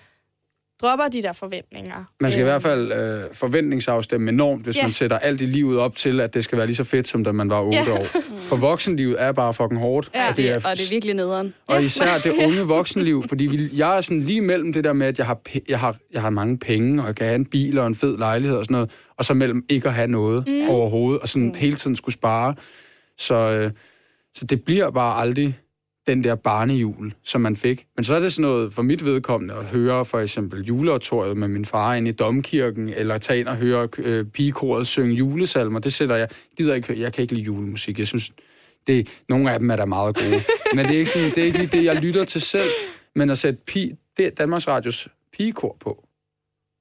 dropper 0.83 1.09
de 1.09 1.23
der 1.23 1.33
forventninger. 1.33 2.05
Man 2.21 2.31
skal 2.31 2.41
i 2.41 2.43
Øhm, 2.43 2.51
hvert 2.51 2.63
fald 2.63 2.93
øh, 2.93 3.35
forventningsafstemme 3.35 4.31
enormt, 4.31 4.65
hvis 4.65 4.77
Ja. 4.77 4.83
man 4.83 4.93
sætter 4.93 5.19
alt 5.19 5.41
i 5.41 5.47
livet 5.47 5.79
op 5.79 5.97
til, 5.97 6.21
at 6.21 6.35
det 6.35 6.45
skal 6.45 6.59
være 6.59 6.67
lige 6.67 6.77
så 6.77 6.85
fedt, 6.85 7.09
som 7.09 7.25
da 7.25 7.33
man 7.33 7.51
var 7.51 7.61
8 7.61 7.79
Ja. 7.79 7.93
år. 7.93 8.07
For 8.49 8.57
voksenlivet 8.57 9.17
er 9.23 9.33
bare 9.33 9.55
fucking 9.55 9.81
hårdt. 9.81 10.11
Ja. 10.15 10.29
og 10.31 10.37
det 10.37 10.51
er, 10.51 10.55
Og 10.55 10.63
det 10.77 10.87
er 10.87 10.91
virkelig 10.91 11.15
nederen. 11.15 11.55
og 11.69 11.85
især 11.85 12.19
det 12.19 12.33
unge 12.47 12.61
voksenliv, 12.61 13.25
fordi 13.29 13.47
vi, 13.47 13.71
jeg 13.79 13.97
er 13.97 14.01
sådan 14.01 14.21
lige 14.23 14.41
mellem 14.41 14.73
det 14.73 14.85
der 14.85 14.93
med, 14.93 15.07
at 15.07 15.19
jeg 15.19 15.27
har, 15.27 15.39
jeg, 15.69 15.81
har, 15.81 15.97
jeg 16.13 16.21
har 16.23 16.31
mange 16.31 16.59
penge, 16.59 17.03
og 17.03 17.07
jeg 17.07 17.17
kan 17.17 17.27
have 17.27 17.37
en 17.37 17.45
bil 17.47 17.79
og 17.79 17.87
en 17.87 17.95
fed 17.95 18.19
lejlighed 18.19 18.57
og 18.57 18.65
sådan 18.65 18.73
noget, 18.75 18.91
og 19.19 19.25
så 19.25 19.35
mellem 19.35 19.65
ikke 19.69 19.89
at 19.89 19.95
have 19.95 20.09
noget 20.09 20.45
mm. 20.49 20.69
overhovedet, 20.69 21.21
og 21.23 21.29
sådan 21.29 21.49
mm. 21.49 21.55
hele 21.55 21.77
tiden 21.77 21.97
skulle 21.97 22.13
spare. 22.15 22.55
Så, 23.19 23.35
øh, 23.35 23.71
så 24.35 24.45
det 24.45 24.65
bliver 24.65 24.91
bare 24.91 25.21
aldrig 25.21 25.59
den 26.07 26.25
der 26.25 26.35
barnejul, 26.35 27.13
som 27.25 27.41
man 27.41 27.57
fik. 27.57 27.87
Men 27.97 28.05
så 28.05 28.15
er 28.15 28.21
det 28.21 28.33
sådan 28.33 28.51
noget 28.51 28.73
for 28.73 28.83
mit 28.83 29.05
vedkommende 29.05 29.55
at 29.55 29.65
høre 29.65 30.05
for 30.05 30.19
eksempel 30.19 30.65
juleoratoriet 30.65 31.37
med 31.37 31.49
min 31.49 31.65
far 31.65 31.95
ind 31.95 32.09
i 32.09 32.13
domkirken, 32.13 32.89
eller 32.89 33.19
tage 33.19 33.41
ind 33.41 33.49
og 33.49 33.57
høre 33.57 33.89
øh, 33.99 34.27
pigekoret 34.27 34.87
synge 34.87 35.15
julesalmer. 35.15 35.79
Det 35.79 35.93
sætter 35.93 36.17
jeg, 36.17 36.29
gider 36.57 36.75
ikke, 36.75 37.01
jeg 37.01 37.13
kan 37.13 37.23
ikke 37.23 37.35
lide 37.35 37.45
julemusik. 37.45 37.99
Jeg 37.99 38.07
synes, 38.07 38.33
det, 38.87 39.23
nogle 39.29 39.53
af 39.53 39.59
dem 39.59 39.71
er 39.71 39.77
da 39.77 39.85
meget 39.85 40.17
gode. 40.17 40.43
Men 40.75 40.85
det 40.85 40.95
er 40.95 40.99
ikke, 40.99 41.11
sådan, 41.11 41.31
det 41.31 41.39
er 41.39 41.45
ikke 41.45 41.59
lige 41.59 41.79
det, 41.79 41.85
jeg 41.85 42.03
lytter 42.03 42.25
til 42.25 42.41
selv. 42.41 42.71
Men 43.15 43.31
at 43.31 43.39
sætte 43.39 43.61
pi, 43.67 43.93
det 44.17 44.27
er 44.27 44.31
Danmarks 44.31 44.69
Radios 44.69 45.09
pigekor 45.33 45.77
på 45.81 46.07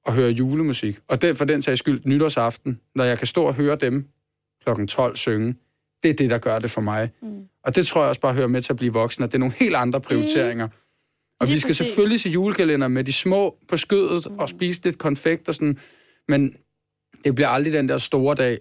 og 0.06 0.12
høre 0.12 0.30
julemusik. 0.30 0.98
Og 1.08 1.22
den, 1.22 1.36
for 1.36 1.44
den 1.44 1.62
sags 1.62 1.78
skyld 1.78 2.00
nytårsaften, 2.04 2.80
når 2.94 3.04
jeg 3.04 3.18
kan 3.18 3.26
stå 3.26 3.42
og 3.42 3.54
høre 3.54 3.76
dem 3.76 4.08
klokken 4.64 4.86
12 4.86 5.16
synge, 5.16 5.54
det 6.06 6.12
er 6.12 6.24
det, 6.24 6.30
der 6.30 6.38
gør 6.38 6.58
det 6.58 6.70
for 6.70 6.80
mig. 6.80 7.10
Mm. 7.22 7.44
Og 7.64 7.74
det 7.74 7.86
tror 7.86 8.00
jeg 8.00 8.08
også 8.08 8.20
bare 8.20 8.34
hører 8.34 8.46
med 8.46 8.62
til 8.62 8.72
at 8.72 8.76
blive 8.76 8.92
voksen, 8.92 9.24
at 9.24 9.32
det 9.32 9.34
er 9.34 9.38
nogle 9.38 9.54
helt 9.58 9.76
andre 9.76 10.00
prioriteringer. 10.00 10.66
Mm. 10.66 10.72
Og 11.40 11.46
Lige 11.46 11.54
vi 11.54 11.60
skal 11.60 11.68
præcis. 11.68 11.86
selvfølgelig 11.86 12.20
se 12.20 12.28
julekalender 12.28 12.88
med 12.88 13.04
de 13.04 13.12
små 13.12 13.56
på 13.68 13.76
skødet 13.76 14.30
mm. 14.30 14.38
og 14.38 14.48
spise 14.48 14.84
lidt 14.84 14.98
konfekt 14.98 15.48
og 15.48 15.54
sådan, 15.54 15.78
men 16.28 16.56
det 17.24 17.34
bliver 17.34 17.48
aldrig 17.48 17.72
den 17.72 17.88
der 17.88 17.98
store 17.98 18.34
dag 18.34 18.58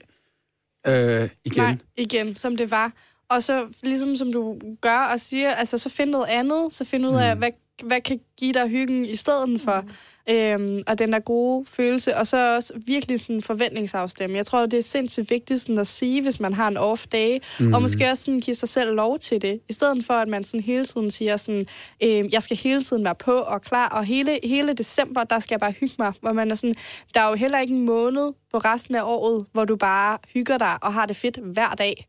øh, 0.87 1.29
igen. 1.45 1.63
Nej, 1.63 1.77
igen, 1.97 2.35
som 2.35 2.57
det 2.57 2.71
var. 2.71 2.93
Og 3.29 3.43
så, 3.43 3.67
ligesom 3.83 4.15
som 4.15 4.31
du 4.31 4.59
gør 4.81 4.99
og 5.13 5.19
siger, 5.19 5.51
altså 5.51 5.77
så 5.77 5.89
find 5.89 6.09
noget 6.09 6.27
andet, 6.29 6.73
så 6.73 6.85
find 6.85 7.07
ud 7.07 7.15
af, 7.15 7.35
hvad, 7.35 7.51
hvad 7.84 8.01
kan 8.01 8.19
give 8.38 8.53
dig 8.53 8.67
hyggen 8.67 9.05
i 9.05 9.15
stedet 9.15 9.61
for, 9.61 9.86
øhm, 10.30 10.84
og 10.88 10.99
den 10.99 11.13
der 11.13 11.19
gode 11.19 11.65
følelse, 11.65 12.17
og 12.17 12.28
så 12.28 12.55
også 12.55 12.73
virkelig 12.86 13.19
sådan 13.19 13.41
forventningsafstemme. 13.41 14.38
Jeg 14.38 14.45
tror, 14.45 14.65
det 14.65 14.80
er 14.80 14.84
sindssygt 14.84 15.30
vigtigt 15.30 15.61
sådan 15.61 15.78
at 15.78 15.88
sige, 15.88 16.21
hvis 16.21 16.39
man 16.39 16.53
har 16.53 16.67
en 16.67 16.78
off 16.78 17.07
day, 17.07 17.38
mm. 17.59 17.73
og 17.73 17.82
måske 17.82 18.11
også 18.11 18.23
sådan 18.23 18.39
give 18.39 18.55
sig 18.55 18.69
selv 18.69 18.95
lov 18.95 19.19
til 19.19 19.41
det, 19.41 19.59
i 19.69 19.73
stedet 19.73 20.05
for, 20.05 20.13
at 20.13 20.28
man 20.28 20.43
sådan 20.43 20.63
hele 20.63 20.86
tiden 20.86 21.11
siger 21.11 21.38
sådan, 21.38 21.65
øh, 22.03 22.34
jeg 22.34 22.43
skal 22.43 22.57
hele 22.57 22.84
tiden 22.84 23.05
være 23.05 23.15
på 23.15 23.32
og 23.32 23.61
klar, 23.61 23.89
og 23.89 24.05
hele, 24.05 24.39
hele 24.43 24.73
december, 24.73 25.23
der 25.23 25.39
skal 25.39 25.53
jeg 25.53 25.59
bare 25.59 25.73
hygge 25.80 25.95
mig, 25.99 26.13
hvor 26.21 26.34
man 26.34 26.51
er 26.51 26.55
sådan, 26.55 26.76
der 27.13 27.21
er 27.21 27.30
jo 27.30 27.36
heller 27.36 27.59
ikke 27.59 27.73
en 27.73 27.86
måned 27.86 28.34
på 28.51 28.57
resten 28.57 28.95
af 28.95 29.03
året, 29.03 29.45
hvor 29.53 29.65
du 29.65 29.76
bare 29.76 30.17
hygger 30.34 30.57
dig 30.57 30.78
og 30.82 30.93
har 30.93 31.05
det 31.05 31.15
fedt 31.15 31.38
hver 31.38 31.69
dag. 31.69 32.07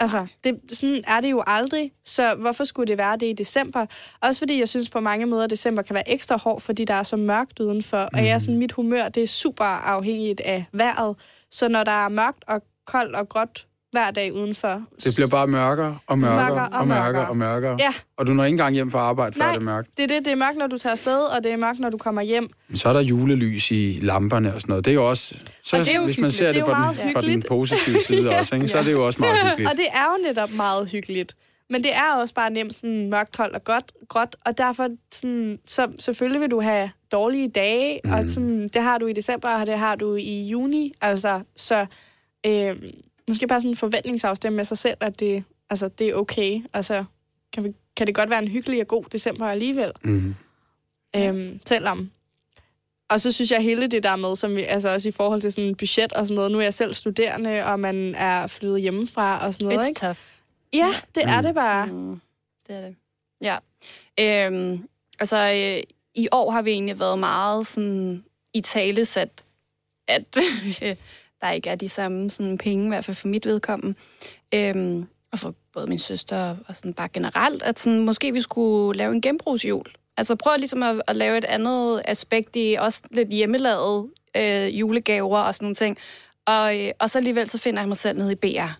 Altså, 0.00 0.26
det, 0.44 0.60
sådan 0.72 1.02
er 1.06 1.20
det 1.20 1.30
jo 1.30 1.42
aldrig, 1.46 1.92
så 2.04 2.34
hvorfor 2.34 2.64
skulle 2.64 2.86
det 2.86 2.98
være 2.98 3.16
det 3.16 3.26
i 3.26 3.32
december? 3.32 3.86
Også 4.22 4.38
fordi 4.38 4.58
jeg 4.58 4.68
synes 4.68 4.90
på 4.90 5.00
mange 5.00 5.26
måder, 5.26 5.44
at 5.44 5.50
december 5.50 5.82
kan 5.82 5.94
være 5.94 6.10
ekstra 6.10 6.36
hård, 6.36 6.60
fordi 6.60 6.84
der 6.84 6.94
er 6.94 7.02
så 7.02 7.16
mørkt 7.16 7.60
udenfor, 7.60 8.08
og 8.12 8.26
jeg 8.26 8.40
sådan, 8.40 8.58
mit 8.58 8.72
humør, 8.72 9.08
det 9.08 9.22
er 9.22 9.26
super 9.26 9.64
afhængigt 9.64 10.40
af 10.40 10.64
vejret. 10.72 11.16
Så 11.50 11.68
når 11.68 11.84
der 11.84 12.04
er 12.04 12.08
mørkt 12.08 12.44
og 12.46 12.62
koldt 12.86 13.16
og 13.16 13.28
gråt 13.28 13.66
hver 13.92 14.10
dag 14.10 14.32
udenfor... 14.34 14.82
Det 15.04 15.14
bliver 15.14 15.28
bare 15.28 15.46
mørkere 15.46 15.98
og 16.06 16.18
mørkere, 16.18 16.48
Mørkere 16.48 16.68
og 16.68 16.78
og 16.80 16.86
mørkere 16.86 17.12
mørkere. 17.12 17.28
og 17.28 17.36
mørkere. 17.36 17.76
Ja. 17.80 17.94
Og 18.18 18.26
du 18.26 18.32
når 18.32 18.44
ikke 18.44 18.54
engang 18.54 18.74
hjem 18.74 18.90
fra 18.90 18.98
arbejde, 18.98 19.34
før 19.34 19.40
Nej, 19.42 19.52
det 19.52 19.58
er 19.60 19.64
mørkt. 19.64 19.88
det 19.96 20.02
er 20.02 20.06
det. 20.06 20.24
Det 20.24 20.32
er 20.32 20.36
mørkt, 20.36 20.58
når 20.58 20.66
du 20.66 20.78
tager 20.78 20.92
afsted, 20.92 21.18
og 21.20 21.44
det 21.44 21.52
er 21.52 21.56
mørkt, 21.56 21.80
når 21.80 21.90
du 21.90 21.96
kommer 21.98 22.22
hjem. 22.22 22.48
Men 22.68 22.76
så 22.76 22.88
er 22.88 22.92
der 22.92 23.00
julelys 23.00 23.70
i 23.70 23.98
lamperne 24.02 24.54
og 24.54 24.60
sådan 24.60 24.70
noget. 24.72 24.84
Det 24.84 24.90
er 24.90 24.94
jo 24.94 25.08
også... 25.08 25.34
Så, 25.64 25.76
Og 25.78 25.84
det 25.84 25.94
er 25.94 25.98
jo 25.98 26.04
hvis 26.04 26.18
man 26.18 26.30
ser 26.30 26.46
Det 26.46 26.54
det, 26.56 26.64
fra, 26.64 26.94
den, 27.02 27.12
fra 27.12 27.20
den 27.20 27.42
positive 27.48 28.00
side 28.06 28.30
også, 28.38 28.54
ikke? 28.54 28.68
så 28.68 28.78
er 28.78 28.82
det 28.82 28.92
jo 28.92 29.06
også 29.06 29.20
meget 29.20 29.36
hyggeligt. 29.48 29.70
Og 29.70 29.76
det 29.76 29.86
er 29.92 30.04
jo 30.04 30.28
netop 30.28 30.50
meget 30.56 30.90
hyggeligt. 30.90 31.34
Men 31.70 31.82
det 31.84 31.94
er 31.94 32.14
også 32.20 32.34
bare 32.34 32.50
nemt 32.50 32.74
sådan 32.74 33.10
mørkt, 33.10 33.36
koldt 33.36 33.54
og 33.54 33.64
godt, 33.64 33.92
gråt, 34.08 34.36
og 34.46 34.58
derfor 34.58 34.88
sådan, 35.12 35.58
så 35.66 35.88
selvfølgelig 36.00 36.40
vil 36.40 36.50
du 36.50 36.60
have 36.60 36.90
dårlige 37.12 37.48
dage, 37.48 38.00
mm. 38.04 38.12
og 38.12 38.28
sådan, 38.28 38.68
det 38.68 38.82
har 38.82 38.98
du 38.98 39.06
i 39.06 39.12
december, 39.12 39.48
og 39.48 39.66
det 39.66 39.78
har 39.78 39.94
du 39.94 40.14
i 40.14 40.42
juni, 40.48 40.92
altså, 41.00 41.40
så 41.56 41.86
øh, 42.46 42.76
måske 43.28 43.46
bare 43.46 43.60
sådan 43.60 43.70
en 43.70 43.76
forventningsafstemme 43.76 44.56
med 44.56 44.64
sig 44.64 44.78
selv, 44.78 44.96
at 45.00 45.20
det, 45.20 45.44
altså, 45.70 45.88
det 45.88 46.08
er 46.08 46.14
okay, 46.14 46.60
og 46.72 46.84
så 46.84 47.04
kan, 47.52 47.64
vi, 47.64 47.72
kan 47.96 48.06
det 48.06 48.14
godt 48.14 48.30
være 48.30 48.38
en 48.38 48.48
hyggelig 48.48 48.80
og 48.80 48.88
god 48.88 49.04
december 49.12 49.46
alligevel, 49.46 49.92
Mm. 50.02 50.34
øhm, 51.16 51.60
selvom. 51.66 52.10
Og 53.10 53.20
så 53.20 53.32
synes 53.32 53.50
jeg 53.50 53.62
hele 53.62 53.86
det 53.86 54.02
der 54.02 54.16
med, 54.16 54.36
som 54.36 54.56
vi, 54.56 54.62
altså 54.62 54.88
også 54.88 55.08
i 55.08 55.12
forhold 55.12 55.40
til 55.40 55.52
sådan 55.52 55.74
budget 55.74 56.12
og 56.12 56.26
sådan 56.26 56.34
noget, 56.34 56.52
nu 56.52 56.58
er 56.58 56.62
jeg 56.62 56.74
selv 56.74 56.94
studerende, 56.94 57.64
og 57.64 57.80
man 57.80 58.14
er 58.14 58.46
flyttet 58.46 58.80
hjemmefra 58.82 59.46
og 59.46 59.54
sådan 59.54 59.68
noget, 59.68 59.84
It's 59.84 59.88
ikke? 59.88 60.00
tough. 60.00 60.18
Ja, 60.72 60.88
det 61.14 61.22
er 61.24 61.40
det 61.40 61.54
bare. 61.54 61.86
Mm, 61.86 62.20
det 62.68 62.76
er 62.76 62.80
det. 62.80 62.96
Ja. 63.42 63.56
Øhm, 64.46 64.88
altså, 65.18 65.36
øh, 65.36 65.82
i 66.14 66.28
år 66.32 66.50
har 66.50 66.62
vi 66.62 66.70
egentlig 66.70 66.98
været 67.00 67.18
meget 67.18 67.66
sådan 67.66 68.24
i 68.54 68.60
tale 68.60 69.04
sat, 69.04 69.44
at 70.08 70.36
der 71.40 71.50
ikke 71.50 71.70
er 71.70 71.74
de 71.74 71.88
samme 71.88 72.30
sådan, 72.30 72.58
penge, 72.58 72.84
i 72.84 72.88
hvert 72.88 73.04
fald 73.04 73.16
for 73.16 73.28
mit 73.28 73.46
vedkommende. 73.46 73.98
Øhm, 74.54 75.06
og 75.32 75.38
for 75.38 75.54
både 75.72 75.86
min 75.86 75.98
søster 75.98 76.56
og 76.68 76.76
sådan 76.76 76.94
bare 76.94 77.08
generelt, 77.08 77.62
at 77.62 77.80
sådan, 77.80 77.98
måske 78.04 78.32
vi 78.32 78.40
skulle 78.40 78.98
lave 78.98 79.12
en 79.12 79.20
genbrugsjul. 79.20 79.86
Altså 80.16 80.36
prøv 80.36 80.56
ligesom 80.58 80.82
at, 80.82 81.02
at 81.06 81.16
lave 81.16 81.38
et 81.38 81.44
andet 81.44 82.02
aspekt 82.04 82.56
i 82.56 82.76
også 82.80 83.02
lidt 83.10 83.28
hjemmelavet 83.28 84.10
øh, 84.36 84.80
julegaver 84.80 85.38
og 85.38 85.54
sådan 85.54 85.64
nogle 85.64 85.74
ting. 85.74 85.98
Og, 86.46 86.78
øh, 86.78 86.90
og 86.98 87.10
så 87.10 87.18
alligevel 87.18 87.48
så 87.48 87.58
finder 87.58 87.80
jeg 87.80 87.88
mig 87.88 87.96
selv 87.96 88.18
nede 88.18 88.32
i 88.32 88.34
BR 88.34 88.78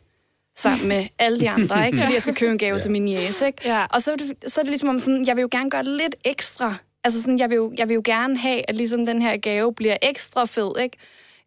sammen 0.56 0.88
med 0.88 1.06
alle 1.18 1.40
de 1.40 1.50
andre, 1.50 1.86
ikke? 1.86 1.98
Fordi 1.98 2.12
jeg 2.12 2.22
skal 2.22 2.34
købe 2.34 2.52
en 2.52 2.58
gave 2.58 2.76
ja. 2.76 2.82
til 2.82 2.90
min 2.90 3.04
niece, 3.04 3.46
ikke? 3.46 3.58
Ja. 3.64 3.86
Og 3.90 4.02
så 4.02 4.12
er, 4.12 4.16
det, 4.16 4.32
så 4.46 4.60
er 4.60 4.62
det 4.62 4.70
ligesom 4.70 4.88
om 4.88 4.98
sådan, 4.98 5.26
jeg 5.26 5.36
vil 5.36 5.42
jo 5.42 5.48
gerne 5.50 5.70
gøre 5.70 5.82
det 5.82 5.92
lidt 5.92 6.14
ekstra. 6.24 6.74
Altså 7.04 7.22
sådan, 7.22 7.38
jeg 7.38 7.50
vil 7.50 7.56
jo, 7.56 7.72
jeg 7.78 7.88
vil 7.88 7.94
jo 7.94 8.02
gerne 8.04 8.38
have, 8.38 8.68
at 8.68 8.74
ligesom 8.74 9.06
den 9.06 9.22
her 9.22 9.36
gave 9.36 9.74
bliver 9.74 9.96
ekstra 10.02 10.44
fed, 10.44 10.72
ikke? 10.80 10.96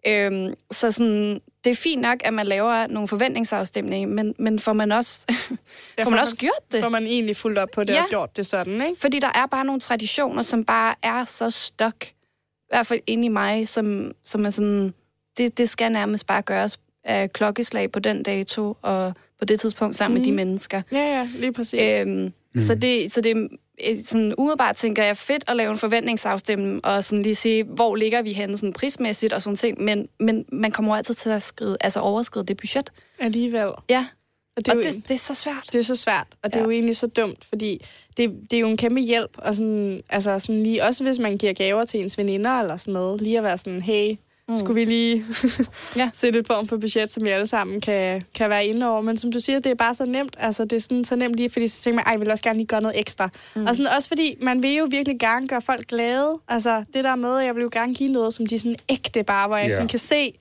Øhm, 0.07 0.53
så 0.71 0.91
sådan, 0.91 1.41
det 1.63 1.69
er 1.71 1.75
fint 1.75 2.01
nok, 2.01 2.17
at 2.23 2.33
man 2.33 2.47
laver 2.47 2.87
nogle 2.87 3.07
forventningsafstemninger, 3.07 4.07
men, 4.07 4.35
men 4.39 4.59
får 4.59 4.73
man 4.73 4.91
også, 4.91 5.25
får 6.03 6.09
man 6.09 6.19
også 6.19 6.35
gjort 6.35 6.71
det? 6.71 6.81
Får 6.83 6.89
man 6.89 7.03
egentlig 7.03 7.35
fuldt 7.35 7.57
op 7.57 7.69
på 7.73 7.83
det 7.83 7.93
Ja. 7.93 8.03
og 8.03 8.09
gjort 8.09 8.37
det 8.37 8.45
sådan, 8.45 8.73
ikke? 8.73 9.01
Fordi 9.01 9.19
der 9.19 9.31
er 9.35 9.45
bare 9.45 9.65
nogle 9.65 9.81
traditioner, 9.81 10.41
som 10.41 10.65
bare 10.65 10.95
er 11.03 11.23
så 11.25 11.49
stok, 11.49 12.05
i 12.05 12.69
hvert 12.69 12.87
fald 12.87 12.99
inde 13.07 13.25
i 13.25 13.29
mig, 13.29 13.67
som, 13.67 14.11
som 14.25 14.45
er 14.45 14.49
sådan, 14.49 14.93
det, 15.37 15.57
det 15.57 15.69
skal 15.69 15.91
nærmest 15.91 16.27
bare 16.27 16.41
gøres 16.41 16.79
af 17.03 17.33
klokkeslag 17.33 17.91
på 17.91 17.99
den 17.99 18.23
dato, 18.23 18.77
og 18.81 19.13
på 19.39 19.45
det 19.45 19.59
tidspunkt 19.59 19.95
sammen 19.95 20.17
mm. 20.17 20.21
med 20.21 20.31
de 20.31 20.35
mennesker. 20.35 20.81
Ja, 20.91 20.97
ja, 20.97 21.29
lige 21.35 21.53
præcis. 21.53 21.93
Øhm, 22.01 22.33
mm. 22.55 22.61
Så 22.61 22.75
det, 22.75 23.11
så 23.11 23.21
det 23.21 23.31
er 23.31 23.47
sådan, 24.05 24.33
umiddelbart 24.37 24.75
tænker 24.75 25.03
jeg 25.03 25.17
fedt 25.17 25.43
at 25.47 25.55
lave 25.55 25.71
en 25.71 25.77
forventningsafstemning, 25.77 26.85
og 26.85 27.03
sådan 27.03 27.23
lige 27.23 27.35
sige, 27.35 27.63
hvor 27.63 27.95
ligger 27.95 28.21
vi 28.21 28.33
henne 28.33 28.57
sådan 28.57 28.73
prismæssigt 28.73 29.33
og 29.33 29.41
sådan 29.41 29.57
ting, 29.57 29.81
men, 29.83 30.07
men 30.19 30.45
man 30.51 30.71
kommer 30.71 30.95
altid 30.95 31.13
til 31.15 31.29
at 31.29 31.43
skride, 31.43 31.77
altså 31.81 31.99
overskride 31.99 32.45
det 32.45 32.57
budget. 32.57 32.89
Alligevel. 33.19 33.69
Ja, 33.89 34.05
Og 34.57 34.65
det 34.65 34.73
og 34.73 34.79
er, 34.79 34.85
jo, 34.87 34.91
det, 34.93 35.07
det 35.07 35.13
er 35.13 35.17
så 35.17 35.33
svært. 35.33 35.69
det 35.71 35.79
er 35.79 35.83
så 35.83 35.95
svært, 35.95 36.27
og 36.43 36.49
det 36.53 36.55
er 36.55 36.59
Ja. 36.59 36.65
jo 36.65 36.71
egentlig 36.71 36.97
så 36.97 37.07
dumt, 37.07 37.45
fordi 37.49 37.85
det, 38.17 38.31
det 38.51 38.53
er 38.57 38.59
jo 38.61 38.67
en 38.67 38.77
kæmpe 38.77 38.99
hjælp, 39.01 39.31
og 39.37 39.53
sådan, 39.53 40.01
altså 40.09 40.39
sådan 40.39 40.63
lige, 40.63 40.83
også 40.83 41.03
hvis 41.03 41.19
man 41.19 41.37
giver 41.37 41.53
gaver 41.53 41.85
til 41.85 41.99
ens 41.99 42.17
veninder 42.17 42.51
eller 42.59 42.77
sådan 42.77 42.93
noget, 42.93 43.21
lige 43.21 43.37
at 43.37 43.43
være 43.43 43.57
sådan, 43.57 43.81
hey, 43.81 44.15
mm. 44.51 44.57
skulle 44.59 44.75
vi 44.75 44.85
lige 44.85 45.25
Ja. 45.95 46.09
sætte 46.13 46.39
et 46.39 46.47
form 46.47 46.67
for 46.67 46.77
budget, 46.77 47.11
som 47.11 47.25
vi 47.25 47.29
alle 47.29 47.47
sammen 47.47 47.81
kan, 47.81 48.21
kan 48.35 48.49
være 48.49 48.65
inde 48.65 48.89
over. 48.89 49.01
Men 49.01 49.17
som 49.17 49.31
du 49.31 49.39
siger, 49.39 49.59
det 49.59 49.69
er 49.69 49.75
bare 49.75 49.93
så 49.93 50.05
nemt. 50.05 50.35
Altså, 50.39 50.63
det 50.65 50.73
er 50.73 50.79
sådan, 50.79 51.03
så 51.05 51.15
nemt 51.15 51.35
lige, 51.35 51.49
fordi 51.49 51.67
så 51.67 51.81
tænker 51.81 51.95
man, 51.95 52.03
ej, 52.05 52.11
jeg 52.11 52.19
vil 52.19 52.31
også 52.31 52.43
gerne 52.43 52.57
lige 52.59 52.67
gøre 52.67 52.81
noget 52.81 52.99
ekstra. 52.99 53.29
Mm. 53.55 53.65
Og 53.65 53.75
sådan, 53.75 53.91
også 53.97 54.07
fordi, 54.07 54.35
man 54.41 54.63
vil 54.63 54.75
jo 54.75 54.87
virkelig 54.91 55.19
gerne 55.19 55.47
gøre 55.47 55.61
folk 55.61 55.87
glade. 55.87 56.37
Altså, 56.47 56.83
det 56.93 57.03
der 57.03 57.15
med, 57.15 57.37
jeg 57.37 57.55
vil 57.55 57.61
jo 57.61 57.69
gerne 57.73 57.95
give 57.95 58.09
noget, 58.11 58.33
som 58.33 58.45
de 58.45 58.59
sådan 58.59 58.75
ægte 58.89 59.23
bare, 59.23 59.47
hvor 59.47 59.57
jeg 59.57 59.67
Ja. 59.67 59.71
sådan 59.73 59.87
kan 59.87 59.99
se, 59.99 60.33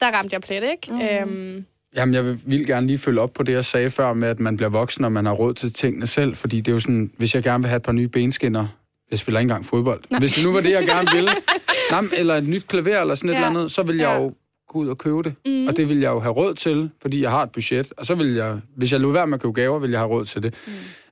der 0.00 0.06
ramte 0.06 0.34
jeg 0.34 0.40
plet, 0.40 0.64
ikke? 0.70 0.92
Mm. 0.92 1.00
Øhm, 1.00 1.64
Jamen, 1.96 2.14
jeg 2.14 2.24
vil, 2.24 2.40
vil 2.46 2.66
gerne 2.66 2.86
lige 2.86 2.98
følge 2.98 3.20
op 3.20 3.32
på 3.32 3.42
det, 3.42 3.52
jeg 3.52 3.64
sagde 3.64 3.90
før 3.90 4.12
med, 4.12 4.28
at 4.28 4.40
man 4.40 4.56
bliver 4.56 4.70
voksen, 4.70 5.04
og 5.04 5.12
man 5.12 5.26
har 5.26 5.32
råd 5.32 5.54
til 5.54 5.72
tingene 5.72 6.06
selv. 6.06 6.36
Fordi 6.36 6.56
det 6.60 6.68
er 6.68 6.72
jo 6.72 6.80
sådan, 6.80 7.10
hvis 7.16 7.34
jeg 7.34 7.42
gerne 7.42 7.62
vil 7.62 7.68
have 7.68 7.76
et 7.76 7.82
par 7.82 7.92
nye 7.92 8.08
benskinner, 8.08 8.66
jeg 9.10 9.18
spiller 9.18 9.40
ikke 9.40 9.50
engang 9.50 9.66
fodbold. 9.66 10.02
Nej. 10.10 10.18
Hvis 10.20 10.32
det 10.32 10.44
nu 10.44 10.52
var 10.52 10.60
det, 10.60 10.70
jeg 10.72 10.86
gerne 10.86 11.08
ville, 11.14 11.30
nej, 11.90 12.04
eller 12.16 12.34
et 12.34 12.44
nyt 12.48 12.66
klaver 12.66 13.00
eller 13.00 13.14
sådan 13.14 13.30
et 13.30 13.34
Ja. 13.34 13.38
eller 13.38 13.48
andet, 13.60 13.70
så 13.70 13.82
vil 13.82 13.96
jeg 13.96 14.04
Ja. 14.16 14.22
jo 14.22 14.34
gå 14.68 14.78
ud 14.78 14.88
og 14.88 14.98
købe 14.98 15.22
det. 15.22 15.34
Mm. 15.46 15.66
Og 15.66 15.76
det 15.76 15.88
vil 15.88 16.00
jeg 16.00 16.10
jo 16.10 16.20
have 16.20 16.32
råd 16.32 16.54
til, 16.54 16.90
fordi 17.02 17.22
jeg 17.22 17.30
har 17.30 17.42
et 17.42 17.52
budget. 17.52 17.92
Og 17.96 18.06
så 18.06 18.14
vil 18.14 18.34
jeg, 18.34 18.60
hvis 18.76 18.92
jeg 18.92 19.00
lå 19.00 19.12
være 19.12 19.26
med 19.26 19.34
at 19.34 19.42
købe 19.42 19.52
gaver, 19.52 19.78
vil 19.78 19.90
jeg 19.90 20.00
have 20.00 20.08
råd 20.10 20.24
til 20.24 20.42
det. 20.42 20.54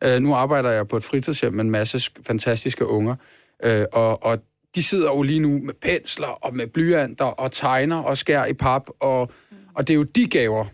Mm. 0.02 0.08
Uh, 0.08 0.18
nu 0.22 0.34
arbejder 0.34 0.70
jeg 0.70 0.88
på 0.88 0.96
et 0.96 1.04
fritidshjem 1.04 1.52
med 1.54 1.64
en 1.64 1.70
masse 1.70 1.98
sk- 1.98 2.22
fantastiske 2.26 2.86
unger. 2.86 3.14
Uh, 3.66 3.70
og, 3.92 4.22
og 4.22 4.38
de 4.74 4.82
sidder 4.82 5.06
jo 5.06 5.22
lige 5.22 5.40
nu 5.40 5.60
med 5.64 5.74
pensler 5.82 6.26
og 6.28 6.56
med 6.56 6.66
blyanter 6.66 7.24
og 7.24 7.52
tegner 7.52 7.96
og 7.96 8.16
skær 8.16 8.44
i 8.44 8.52
pap. 8.52 8.82
Og, 9.00 9.30
mm. 9.50 9.56
og 9.74 9.88
det 9.88 9.94
er 9.94 9.96
jo 9.96 10.02
de 10.02 10.26
gaver, 10.26 10.64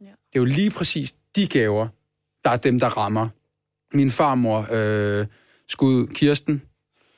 det 0.00 0.08
er 0.34 0.40
jo 0.40 0.44
lige 0.44 0.70
præcis 0.70 1.14
de 1.36 1.46
gaver, 1.46 1.88
der 2.44 2.50
er 2.50 2.56
dem, 2.56 2.80
der 2.80 2.88
rammer. 2.88 3.28
Min 3.96 4.10
farmor, 4.10 4.66
øh, 4.72 5.26
skud 5.68 6.06
Kirsten, 6.06 6.62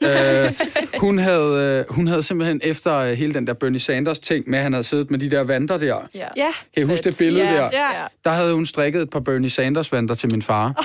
øh, 0.04 0.52
hun, 1.00 1.18
havde, 1.18 1.84
øh, 1.88 1.94
hun 1.94 2.06
havde 2.06 2.22
simpelthen 2.22 2.60
efter 2.64 2.96
øh, 2.96 3.12
hele 3.12 3.34
den 3.34 3.46
der 3.46 3.52
Bernie 3.52 3.80
Sanders 3.80 4.18
ting 4.18 4.50
med, 4.50 4.58
at 4.58 4.62
han 4.62 4.72
havde 4.72 4.84
siddet 4.84 5.10
med 5.10 5.18
de 5.18 5.30
der 5.30 5.44
vanter 5.44 5.76
der. 5.76 6.08
Ja. 6.14 6.28
Kan 6.74 6.82
I 6.82 6.86
huske 6.86 7.04
det 7.04 7.18
billede 7.18 7.44
ja, 7.44 7.54
der? 7.54 7.68
Ja. 7.72 8.00
Ja. 8.00 8.06
Der 8.24 8.30
havde 8.30 8.54
hun 8.54 8.66
strikket 8.66 9.02
et 9.02 9.10
par 9.10 9.20
Bernie 9.20 9.50
Sanders 9.50 9.92
vanter 9.92 10.14
til 10.14 10.30
min 10.30 10.42
far. 10.42 10.84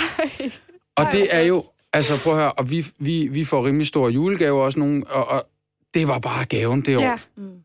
Og 0.96 1.06
det 1.12 1.28
er 1.36 1.42
jo, 1.42 1.64
altså 1.94 2.14
prøv 2.24 2.34
at 2.34 2.40
høre, 2.40 2.52
og 2.52 2.72
vi, 2.72 2.86
vi, 3.00 3.28
vi 3.32 3.44
får 3.46 3.66
rimelig 3.66 3.88
store 3.88 4.12
julegaver 4.12 4.64
også 4.64 4.80
nogle, 4.80 5.04
og, 5.08 5.28
og 5.28 5.46
det 5.94 6.08
var 6.08 6.20
bare 6.20 6.46
gaven 6.46 6.82
det 6.82 6.98
år. 6.98 7.02
Ja. 7.02 7.18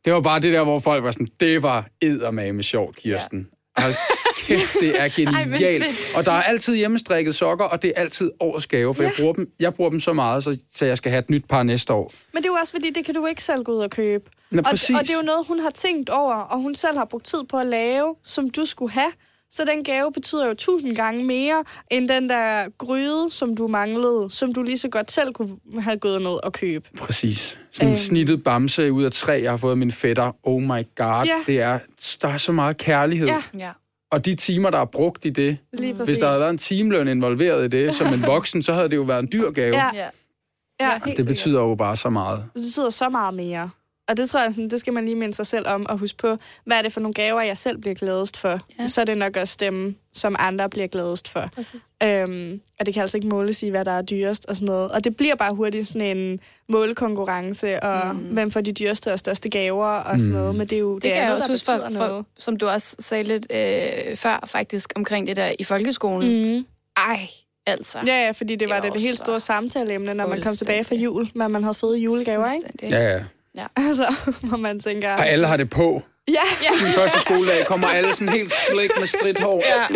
Det 0.05 0.13
var 0.13 0.21
bare 0.21 0.41
det 0.41 0.53
der, 0.53 0.65
hvor 0.65 0.79
folk 0.79 1.05
var 1.05 1.11
sådan, 1.11 1.29
det 1.41 1.63
var 1.63 1.87
eddermame 2.01 2.63
sjovt, 2.63 2.97
Kirsten. 2.97 3.49
Ja. 3.79 3.95
Kæft, 4.37 4.77
det 4.81 5.01
er 5.03 5.09
genialt. 5.17 5.85
fedt. 5.85 6.17
og 6.17 6.25
der 6.25 6.33
er 6.33 6.43
altid 6.43 6.77
hjemmestrikket 6.77 7.35
sokker, 7.35 7.65
og 7.65 7.83
det 7.83 7.93
er 7.97 8.01
altid 8.01 8.31
årets 8.41 8.67
gave, 8.67 8.95
for 8.95 9.03
ja. 9.03 9.09
jeg, 9.09 9.17
bruger 9.19 9.33
dem, 9.33 9.51
jeg 9.61 9.75
bruger 9.75 9.91
dem 9.91 10.01
så 10.01 10.13
meget, 10.13 10.45
så, 10.45 10.59
så 10.73 10.85
jeg 10.87 10.97
skal 10.97 11.11
have 11.11 11.19
et 11.19 11.31
nyt 11.31 11.45
par 11.49 11.63
næste 11.63 11.93
år. 11.93 12.13
Men 12.33 12.43
det 12.43 12.49
er 12.49 12.53
jo 12.53 12.57
også 12.61 12.73
fordi, 12.73 12.91
det 12.91 13.05
kan 13.05 13.15
du 13.15 13.27
ikke 13.27 13.43
selv 13.43 13.63
gå 13.65 13.73
ud 13.73 13.79
og 13.79 13.91
købe. 13.91 14.31
Nå, 14.51 14.59
og, 14.59 14.65
præcis. 14.65 14.97
og 14.97 15.03
det 15.03 15.11
er 15.11 15.17
jo 15.17 15.23
noget, 15.25 15.47
hun 15.47 15.61
har 15.61 15.71
tænkt 15.71 16.11
over, 16.11 16.35
og 16.35 16.59
hun 16.59 16.75
selv 16.75 16.97
har 16.99 17.05
brugt 17.05 17.25
tid 17.27 17.39
på 17.51 17.59
at 17.59 17.67
lave, 17.67 18.15
som 18.25 18.49
du 18.51 18.67
skulle 18.67 18.93
have. 18.93 19.13
Så 19.57 19.65
den 19.65 19.85
gave 19.85 20.13
betyder 20.13 20.47
jo 20.49 20.55
tusind 20.55 20.97
gange 20.97 21.25
mere, 21.25 21.65
end 21.91 22.09
den 22.09 22.29
der 22.29 22.65
gryde, 22.79 23.31
som 23.31 23.57
du 23.57 23.69
manglede, 23.69 24.27
som 24.31 24.53
du 24.55 24.63
lige 24.63 24.79
så 24.79 24.89
godt 24.89 25.11
selv 25.13 25.33
kunne 25.33 25.57
have 25.81 25.99
gået 25.99 26.23
ned 26.23 26.45
og 26.45 26.53
købe. 26.53 26.89
Præcis. 26.99 27.59
Sådan 27.73 27.89
en 27.89 27.93
Øhm. 27.93 27.97
snittet 27.97 28.43
bamse 28.43 28.93
ud 28.93 29.05
af 29.05 29.13
træ, 29.13 29.41
jeg 29.43 29.51
har 29.53 29.57
fået 29.57 29.71
af 29.71 29.77
min 29.77 29.93
fætter. 29.93 30.33
Oh 30.43 30.63
my 30.63 30.69
god, 30.97 31.25
Ja. 31.27 31.37
det 31.47 31.61
er, 31.61 31.79
der 32.23 32.29
er 32.29 32.37
så 32.37 32.53
meget 32.53 32.77
kærlighed. 32.77 33.27
Ja. 33.29 33.43
Ja. 33.59 33.71
Og 34.11 34.25
de 34.25 34.35
timer, 34.35 34.71
der 34.71 34.79
er 34.79 34.85
brugt 34.85 35.25
i 35.25 35.31
det, 35.31 35.59
Lige 35.73 35.95
præcis. 35.95 36.09
hvis 36.09 36.19
der 36.19 36.27
havde 36.27 36.41
været 36.41 36.51
en 36.51 36.59
timeløn 36.59 37.09
involveret 37.09 37.65
i 37.65 37.69
det, 37.69 37.95
som 37.95 38.15
en 38.15 38.23
voksen, 38.35 38.63
så 38.63 38.73
havde 38.73 38.89
det 38.89 38.97
jo 38.97 39.03
været 39.03 39.23
en 39.23 39.29
dyr 39.33 39.51
gave. 39.51 39.77
Ja. 39.77 39.91
Ja. 39.95 40.09
Ja, 40.81 40.91
helt 40.93 41.05
Det 41.05 41.17
sikkert. 41.17 41.27
betyder 41.27 41.61
jo 41.61 41.75
bare 41.75 41.97
så 41.97 42.09
meget. 42.11 42.45
det 42.55 42.63
betyder 42.63 42.91
så 42.91 43.09
meget 43.09 43.35
mere. 43.35 43.71
Og 44.09 44.17
det 44.17 44.29
tror 44.31 44.41
jeg, 44.43 44.53
sådan, 44.53 44.71
det 44.71 44.81
skal 44.81 44.93
man 44.93 45.05
lige 45.05 45.15
minde 45.15 45.35
sig 45.35 45.47
selv 45.47 45.69
om 45.69 45.87
og 45.87 45.99
huske 45.99 46.19
på, 46.19 46.37
hvad 46.65 46.79
er 46.79 46.83
det 46.83 46.93
for 46.93 47.01
nogle 47.01 47.15
gaver, 47.15 47.41
jeg 47.41 47.59
selv 47.59 47.79
bliver 47.79 47.95
gladest 47.95 48.37
for. 48.37 48.49
Ja. 48.49 48.59
Ja. 48.79 48.89
Så 48.89 49.01
er 49.01 49.05
det 49.05 49.19
nok 49.19 49.37
også 49.37 49.57
dem, 49.61 49.97
som 50.13 50.37
andre 50.39 50.71
bliver 50.71 50.87
gladest 50.87 51.29
for. 51.29 51.51
Øhm, 52.03 52.61
og 52.81 52.87
det 52.87 52.95
kan 52.95 53.01
altså 53.01 53.17
ikke 53.17 53.29
måles 53.29 53.63
i, 53.63 53.69
hvad 53.69 53.85
der 53.85 53.91
er 53.91 54.03
dyrest 54.03 54.47
og 54.47 54.55
sådan 54.57 54.67
noget. 54.67 54.91
Og 54.91 55.05
det 55.05 55.17
bliver 55.17 55.35
bare 55.35 55.55
hurtigt 55.55 55.89
sådan 55.89 56.17
en 56.17 56.41
målekonkurrence, 56.69 57.83
og 57.83 58.17
mm. 58.17 58.21
hvem 58.21 58.51
får 58.51 58.61
de 58.61 58.73
dyreste 58.73 59.13
og 59.13 59.19
største 59.19 59.49
gaver 59.49 59.87
og 59.87 60.19
sådan 60.19 60.33
noget. 60.33 60.55
Men 60.55 60.67
det 60.67 60.77
er 60.77 60.81
jo 60.81 60.95
det, 60.95 61.03
Det 61.03 61.03
det 61.03 61.13
kan 61.13 61.23
jeg 61.23 61.31
andet, 61.31 61.37
også 61.51 61.73
der 61.73 61.83
huske, 61.85 61.99
for, 61.99 62.07
for, 62.07 62.27
som 62.39 62.57
du 62.57 62.67
også 62.67 62.97
sagde 62.99 63.25
lidt 63.25 63.47
øh, 63.51 64.17
før, 64.17 64.45
faktisk, 64.47 64.93
omkring 64.97 65.27
det 65.27 65.37
der 65.37 65.53
i 65.59 65.65
folkeskolen. 65.65 66.57
Mm. 66.57 66.67
Ej, 66.97 67.29
altså. 67.67 67.99
Ja, 68.07 68.25
ja, 68.25 68.31
fordi 68.31 68.53
det, 68.53 68.61
Det 68.61 68.69
var 68.69 68.75
var 68.75 68.81
det, 68.81 68.93
det 68.93 69.01
helt 69.03 69.19
store 69.19 69.41
samtaleemne, 69.41 70.15
når 70.15 70.27
man 70.27 70.43
kom 70.43 70.55
tilbage 70.57 70.85
fra 70.85 70.95
jul, 70.95 71.31
hvad 71.35 71.49
man 71.49 71.63
havde 71.63 71.75
fået 71.75 71.97
julegaver, 71.97 72.53
ikke? 72.53 72.67
Fuldstændig. 72.71 72.91
Ja, 72.97 73.25
ja. 73.57 73.67
Altså, 73.89 74.15
hvor 74.43 74.57
man 74.57 74.81
tænker... 74.81 75.15
Og 75.15 75.27
alle 75.29 75.47
har 75.47 75.57
det 75.57 75.71
på. 75.71 76.03
Ja, 76.29 76.75
Sin 76.79 76.87
første 76.87 77.21
skoledag 77.21 77.67
kommer 77.67 77.89
alle 77.89 78.13
sådan 78.15 78.29
helt 78.29 78.53
slik 78.53 78.91
med 78.99 79.07
stridt 79.07 79.41
hår. 79.41 79.63
Ja. 79.67 79.87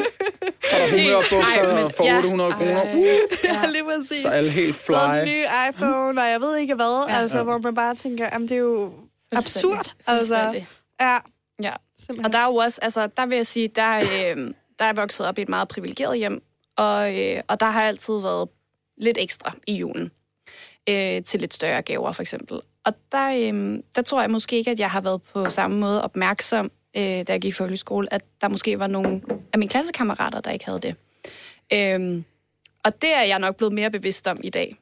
Så 0.63 0.77
er 0.77 0.79
der 0.91 0.97
100 0.97 1.17
bukser 1.31 1.61
Ej, 1.61 1.75
men- 1.75 1.85
og 1.85 1.93
for 1.93 2.05
ja. 2.05 2.17
800 2.17 2.53
kroner. 2.53 2.95
Uh, 2.95 3.07
ja, 3.45 3.67
lige 3.75 3.85
præcis. 3.85 4.23
så 4.23 4.29
er 4.29 4.33
alle 4.33 4.51
helt 4.51 4.77
fly. 4.77 4.95
nye 5.25 5.45
iPhone, 5.71 6.23
og 6.23 6.29
jeg 6.31 6.41
ved 6.41 6.57
ikke 6.57 6.75
hvad, 6.75 7.05
Ja. 7.09 7.15
ja. 7.15 7.21
altså, 7.21 7.43
hvor 7.43 7.59
man 7.59 7.75
bare 7.75 7.95
tænker, 7.95 8.29
jamen 8.33 8.49
det 8.49 8.55
er 8.55 8.59
jo 8.59 8.93
absurd. 9.33 9.95
Altså, 10.07 10.37
ja, 11.01 11.17
Ja. 11.63 11.73
simpelthen. 11.99 12.25
Og 12.27 12.33
der 12.33 12.39
er 12.39 12.47
jo 12.47 12.55
også, 12.55 12.79
altså, 12.83 13.09
der 13.17 13.27
vil 13.27 13.37
jeg 13.37 13.47
sige, 13.47 13.69
der, 13.69 13.97
øh, 13.99 14.37
der 14.79 14.85
er 14.85 14.87
jeg 14.87 14.97
vokset 14.97 15.27
op 15.27 15.39
i 15.39 15.43
et 15.43 15.49
meget 15.49 15.69
privilegeret 15.69 16.19
hjem, 16.19 16.43
og, 16.77 17.19
øh, 17.21 17.41
og 17.49 17.61
der 17.61 17.67
har 17.67 17.83
altid 17.83 18.21
været 18.21 18.49
lidt 18.99 19.19
ekstra 19.21 19.53
i 19.67 19.73
julen 19.77 20.11
øh, 20.89 21.23
til 21.23 21.41
lidt 21.41 21.55
større 21.55 21.83
gaver, 21.83 22.13
for 22.13 22.23
eksempel. 22.23 22.61
Og 22.89 22.95
der, 23.13 23.53
øh, 23.53 23.83
der 23.97 24.03
tror 24.03 24.21
jeg 24.21 24.31
måske 24.31 24.57
ikke, 24.57 24.71
at 24.71 24.79
jeg 24.79 24.91
har 24.91 25.01
været 25.01 25.23
på 25.23 25.51
samme 25.51 25.79
måde 25.79 26.05
opmærksom, 26.05 26.71
øh, 26.97 27.03
da 27.03 27.25
jeg 27.29 27.41
gik 27.41 27.45
i 27.45 27.53
folkeskole, 27.53 28.15
at 28.15 28.23
der 28.41 28.49
måske 28.49 28.79
var 28.79 28.87
nogle 28.87 29.23
af 29.53 29.59
mine 29.59 29.69
klassekammerater, 29.69 30.41
der 30.41 30.51
ikke 30.51 30.67
havde 30.67 30.81
det. 30.81 30.95
Øh, 31.73 32.23
og 32.85 33.03
det 33.03 33.15
er 33.15 33.23
jeg 33.23 33.39
nok 33.39 33.57
blevet 33.57 33.75
mere 33.75 33.91
bevidst 33.91 34.27
om 34.27 34.41
i 34.45 34.51
dag, 34.51 34.77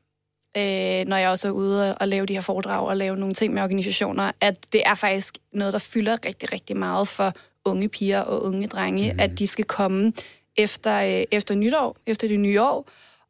øh, 0.57 1.09
når 1.09 1.17
jeg 1.17 1.31
også 1.31 1.49
er 1.49 1.53
ude 1.53 1.95
og, 1.95 2.09
lave 2.09 2.27
de 2.27 2.35
her 2.35 2.41
foredrag 2.41 2.87
og 2.87 2.97
lave 2.97 3.17
nogle 3.17 3.35
ting 3.35 3.55
med 3.55 3.63
organisationer, 3.63 4.33
at 4.41 4.73
det 4.73 4.83
er 4.87 4.95
faktisk 4.95 5.39
noget, 5.53 5.73
der 5.73 5.79
fylder 5.79 6.17
rigtig, 6.27 6.53
rigtig 6.53 6.77
meget 6.77 7.09
for 7.09 7.33
unge 7.65 7.89
piger 7.89 8.21
og 8.21 8.43
unge 8.43 8.67
drenge, 8.67 9.13
mm. 9.13 9.21
at 9.21 9.39
de 9.39 9.47
skal 9.47 9.65
komme 9.65 10.13
efter, 10.57 11.19
øh, 11.19 11.25
efter 11.31 11.55
nytår, 11.55 11.97
efter 12.07 12.29
det 12.29 12.41
nye 12.41 12.63
år, 12.63 12.89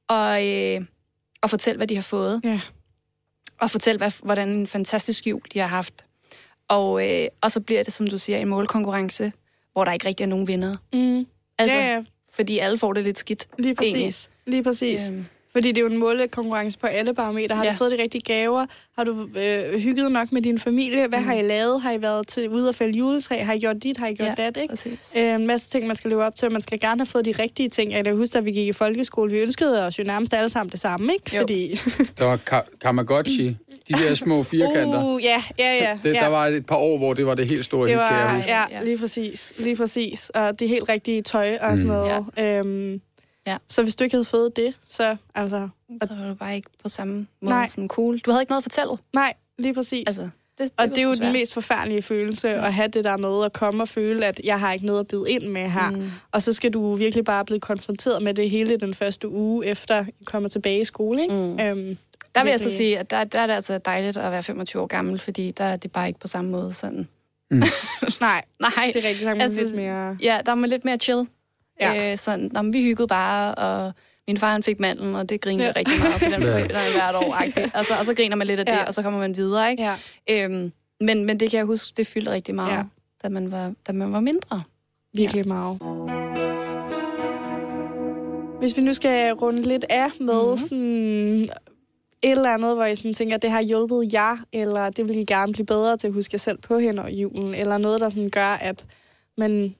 og, 0.08 0.46
øh, 0.48 0.80
og 1.42 1.50
fortælle, 1.50 1.76
hvad 1.76 1.86
de 1.86 1.94
har 1.94 2.02
fået. 2.02 2.40
Ja. 2.44 2.60
Og 3.60 3.70
fortælle, 3.70 3.98
hvad, 3.98 4.10
hvordan 4.22 4.48
en 4.48 4.66
fantastisk 4.66 5.26
jul 5.26 5.40
de 5.52 5.58
har 5.58 5.66
haft. 5.66 6.04
Og, 6.68 7.08
øh, 7.10 7.26
og 7.40 7.52
så 7.52 7.60
bliver 7.60 7.82
det, 7.82 7.92
som 7.92 8.06
du 8.06 8.18
siger, 8.18 8.38
en 8.38 8.48
målkonkurrence, 8.48 9.32
hvor 9.72 9.84
der 9.84 9.92
ikke 9.92 10.06
rigtig 10.08 10.24
er 10.24 10.28
nogen 10.28 10.48
vinder. 10.48 10.76
Mm. 10.92 11.26
Altså, 11.58 11.76
ja, 11.76 11.94
ja, 11.94 12.04
Fordi 12.32 12.58
alle 12.58 12.78
får 12.78 12.92
det 12.92 13.04
lidt 13.04 13.18
skidt. 13.18 13.48
lige 13.58 13.74
præcis. 13.74 14.30
Lige 14.46 14.62
præcis. 14.62 15.10
Øhm. 15.10 15.26
Fordi 15.56 15.68
det 15.68 15.78
er 15.78 15.82
jo 15.82 15.88
en 15.88 15.96
målekonkurrence 15.98 16.78
på 16.78 16.86
alle 16.86 17.14
parametre. 17.14 17.56
Har 17.56 17.64
Ja. 17.64 17.70
du 17.70 17.76
fået 17.76 17.92
de 17.98 18.02
rigtige 18.02 18.20
gaver? 18.34 18.66
Har 18.98 19.04
du 19.04 19.28
øh, 19.36 19.80
hygget 19.80 20.12
nok 20.12 20.32
med 20.32 20.42
din 20.42 20.58
familie? 20.58 21.06
Hvad 21.08 21.18
mm. 21.18 21.24
har 21.24 21.34
I 21.34 21.42
lavet? 21.42 21.80
Har 21.82 21.92
I 21.92 22.02
været 22.02 22.28
til 22.28 22.48
ude 22.50 22.68
og 22.68 22.74
fælde 22.74 22.98
juletræ? 22.98 23.42
Har 23.42 23.52
I 23.52 23.58
gjort 23.58 23.76
dit? 23.82 23.96
Har 23.96 24.06
I 24.06 24.14
gjort 24.14 24.28
Ja, 24.38 24.44
dat? 24.44 24.56
Ikke? 24.56 24.72
præcis. 24.72 25.12
Øh, 25.16 25.34
en 25.34 25.46
masse 25.46 25.70
ting, 25.70 25.86
man 25.86 25.96
skal 25.96 26.10
leve 26.10 26.24
op 26.24 26.36
til, 26.36 26.46
og 26.46 26.52
man 26.52 26.62
skal 26.62 26.80
gerne 26.80 27.00
have 27.00 27.06
fået 27.06 27.24
de 27.24 27.32
rigtige 27.38 27.68
ting. 27.68 27.92
Jeg 27.92 28.04
kan 28.04 28.16
huske, 28.16 28.38
at 28.38 28.44
vi 28.44 28.50
gik 28.50 28.68
i 28.68 28.72
folkeskole, 28.72 29.32
vi 29.32 29.38
ønskede 29.38 29.86
os 29.86 29.98
jo 29.98 30.04
nærmest 30.04 30.34
alle 30.34 30.48
sammen 30.50 30.70
det 30.72 30.80
samme, 30.80 31.12
ikke? 31.12 31.36
Jo. 31.36 31.40
Fordi... 31.40 31.78
Der 32.18 32.24
var 32.24 32.36
ka- 32.50 32.78
Kamagotchi, 32.80 33.48
de 33.88 33.92
der 33.92 34.14
små 34.14 34.42
firkanter. 34.52 35.04
Uh, 35.14 35.22
ja, 35.24 35.42
ja, 35.58 35.74
ja. 35.74 35.98
Det, 36.02 36.14
ja. 36.14 36.20
der 36.20 36.28
var 36.28 36.46
et 36.46 36.66
par 36.66 36.76
år, 36.76 36.98
hvor 36.98 37.14
det 37.14 37.26
var 37.26 37.34
det 37.34 37.48
helt 37.50 37.64
store 37.64 37.88
Det 37.88 37.94
hit, 37.98 38.08
kan 38.08 38.16
jeg 38.16 38.24
var, 38.26 38.34
huske. 38.34 38.50
ja, 38.50 38.64
lige 38.84 38.98
præcis. 38.98 39.52
Lige 39.58 39.76
præcis. 39.76 40.30
Og 40.30 40.58
det 40.60 40.68
helt 40.68 40.88
rigtige 40.88 41.22
tøj 41.22 41.56
og 41.60 41.70
sådan 41.70 41.86
noget. 41.86 42.24
Ja. 42.36 42.58
Øhm, 42.58 43.00
Ja. 43.46 43.56
Så 43.68 43.82
hvis 43.82 43.96
du 43.96 44.04
ikke 44.04 44.14
havde 44.16 44.24
fået 44.24 44.56
det, 44.56 44.74
så 44.90 45.16
altså... 45.34 45.68
Så 46.02 46.14
var 46.14 46.28
du 46.28 46.34
bare 46.34 46.56
ikke 46.56 46.70
på 46.82 46.88
samme 46.88 47.14
måde 47.14 47.54
Nej. 47.54 47.66
sådan 47.66 47.88
cool. 47.88 48.18
Du 48.18 48.30
havde 48.30 48.42
ikke 48.42 48.50
noget 48.50 48.60
at 48.60 48.72
fortælle. 48.72 48.92
Nej, 49.12 49.34
lige 49.58 49.74
præcis. 49.74 50.04
Altså, 50.06 50.22
det, 50.22 50.30
det 50.58 50.70
og 50.78 50.88
det 50.88 50.98
er 50.98 51.02
jo 51.02 51.08
sgu 51.08 51.10
den 51.14 51.22
svært. 51.22 51.32
mest 51.32 51.54
forfærdelige 51.54 52.02
følelse, 52.02 52.48
at 52.48 52.74
have 52.74 52.88
det 52.88 53.04
der 53.04 53.16
med 53.16 53.44
at 53.44 53.52
komme 53.52 53.82
og 53.82 53.88
føle, 53.88 54.26
at 54.26 54.40
jeg 54.44 54.60
har 54.60 54.72
ikke 54.72 54.86
noget 54.86 55.00
at 55.00 55.06
byde 55.06 55.30
ind 55.30 55.42
med 55.42 55.68
her. 55.70 55.90
Mm. 55.90 56.10
Og 56.32 56.42
så 56.42 56.52
skal 56.52 56.70
du 56.72 56.94
virkelig 56.94 57.24
bare 57.24 57.44
blive 57.44 57.60
konfronteret 57.60 58.22
med 58.22 58.34
det 58.34 58.50
hele 58.50 58.76
den 58.76 58.94
første 58.94 59.28
uge, 59.28 59.66
efter 59.66 60.04
I 60.20 60.24
kommer 60.24 60.48
tilbage 60.48 60.80
i 60.80 60.84
skole. 60.84 61.22
Ikke? 61.22 61.34
Mm. 61.34 61.60
Øhm, 61.60 61.96
Der 62.34 62.42
vil 62.42 62.50
jeg 62.50 62.60
så 62.60 62.70
sige, 62.70 62.98
at 62.98 63.10
der, 63.10 63.24
der 63.24 63.38
er 63.38 63.46
det 63.46 63.54
altså 63.54 63.78
dejligt 63.78 64.16
at 64.16 64.32
være 64.32 64.42
25 64.42 64.82
år 64.82 64.86
gammel, 64.86 65.18
fordi 65.18 65.50
der 65.50 65.64
er 65.64 65.76
det 65.76 65.92
bare 65.92 66.06
ikke 66.08 66.20
på 66.20 66.28
samme 66.28 66.50
måde 66.50 66.74
sådan. 66.74 67.08
Nej, 68.20 68.44
Nej, 68.60 68.90
det 68.94 69.04
er 69.04 69.26
er 69.28 69.34
man 69.34 69.40
Altså, 69.40 69.60
lidt 69.60 69.74
mere... 69.74 70.16
Ja, 70.22 70.40
der 70.46 70.52
er 70.52 70.56
man 70.56 70.70
lidt 70.70 70.84
mere 70.84 70.96
chill. 70.96 71.26
Ja. 71.80 72.12
Øh, 72.12 72.18
sådan, 72.18 72.50
men 72.54 72.72
vi 72.72 72.82
hyggede 72.82 73.06
bare, 73.08 73.54
og 73.54 73.92
min 74.28 74.38
far 74.38 74.52
han 74.52 74.62
fik 74.62 74.80
mandlen, 74.80 75.14
og 75.14 75.28
det 75.28 75.40
grinede 75.40 75.66
Ja. 75.66 75.72
rigtig 75.76 75.94
meget 76.00 76.14
for 76.14 76.30
den 76.30 76.42
forældre 76.42 76.78
hvert 76.94 77.14
år. 77.14 77.36
Og 77.78 77.84
så, 77.84 77.92
og 78.00 78.04
så 78.04 78.14
griner 78.14 78.36
man 78.36 78.46
lidt 78.46 78.60
af 78.60 78.66
det, 78.66 78.72
Ja. 78.72 78.84
og 78.86 78.94
så 78.94 79.02
kommer 79.02 79.20
man 79.20 79.36
videre. 79.36 79.70
Ikke? 79.70 79.82
Ja, 79.82 80.44
Øhm, 80.44 80.72
men, 81.00 81.24
men 81.24 81.40
det 81.40 81.50
kan 81.50 81.58
jeg 81.58 81.66
huske, 81.66 81.94
det 81.96 82.06
fyldte 82.06 82.30
rigtig 82.30 82.54
meget, 82.54 82.72
Ja. 82.76 82.82
da, 83.22 83.28
man 83.28 83.50
var, 83.52 83.72
da 83.86 83.92
man 83.92 84.12
var 84.12 84.20
mindre. 84.20 84.62
virkelig 85.14 85.46
ja. 85.46 85.48
meget. 85.52 85.78
Hvis 88.58 88.76
vi 88.76 88.82
nu 88.82 88.92
skal 88.94 89.32
runde 89.32 89.62
lidt 89.62 89.84
af 89.90 90.06
med 90.20 90.34
Mhm. 90.34 90.44
mm-hmm. 90.44 90.58
sådan 90.68 91.50
et 92.22 92.30
eller 92.30 92.50
andet, 92.54 92.74
hvor 92.74 92.84
I 92.84 92.94
sådan 92.94 93.14
tænker, 93.14 93.36
det 93.36 93.50
har 93.50 93.62
hjulpet 93.62 94.12
jer, 94.12 94.36
eller 94.52 94.90
det 94.90 95.08
vil 95.08 95.18
I 95.18 95.24
gerne 95.24 95.52
blive 95.52 95.66
bedre 95.66 95.96
til 95.96 96.06
at 96.06 96.12
huske 96.12 96.30
jer 96.34 96.38
selv 96.38 96.58
på 96.58 96.78
hen 96.78 96.98
over 96.98 97.08
julen, 97.08 97.54
eller 97.54 97.78
noget, 97.78 98.00
der 98.00 98.08
sådan 98.08 98.30
gør, 98.30 98.46
at 98.60 98.84
man 99.38 99.74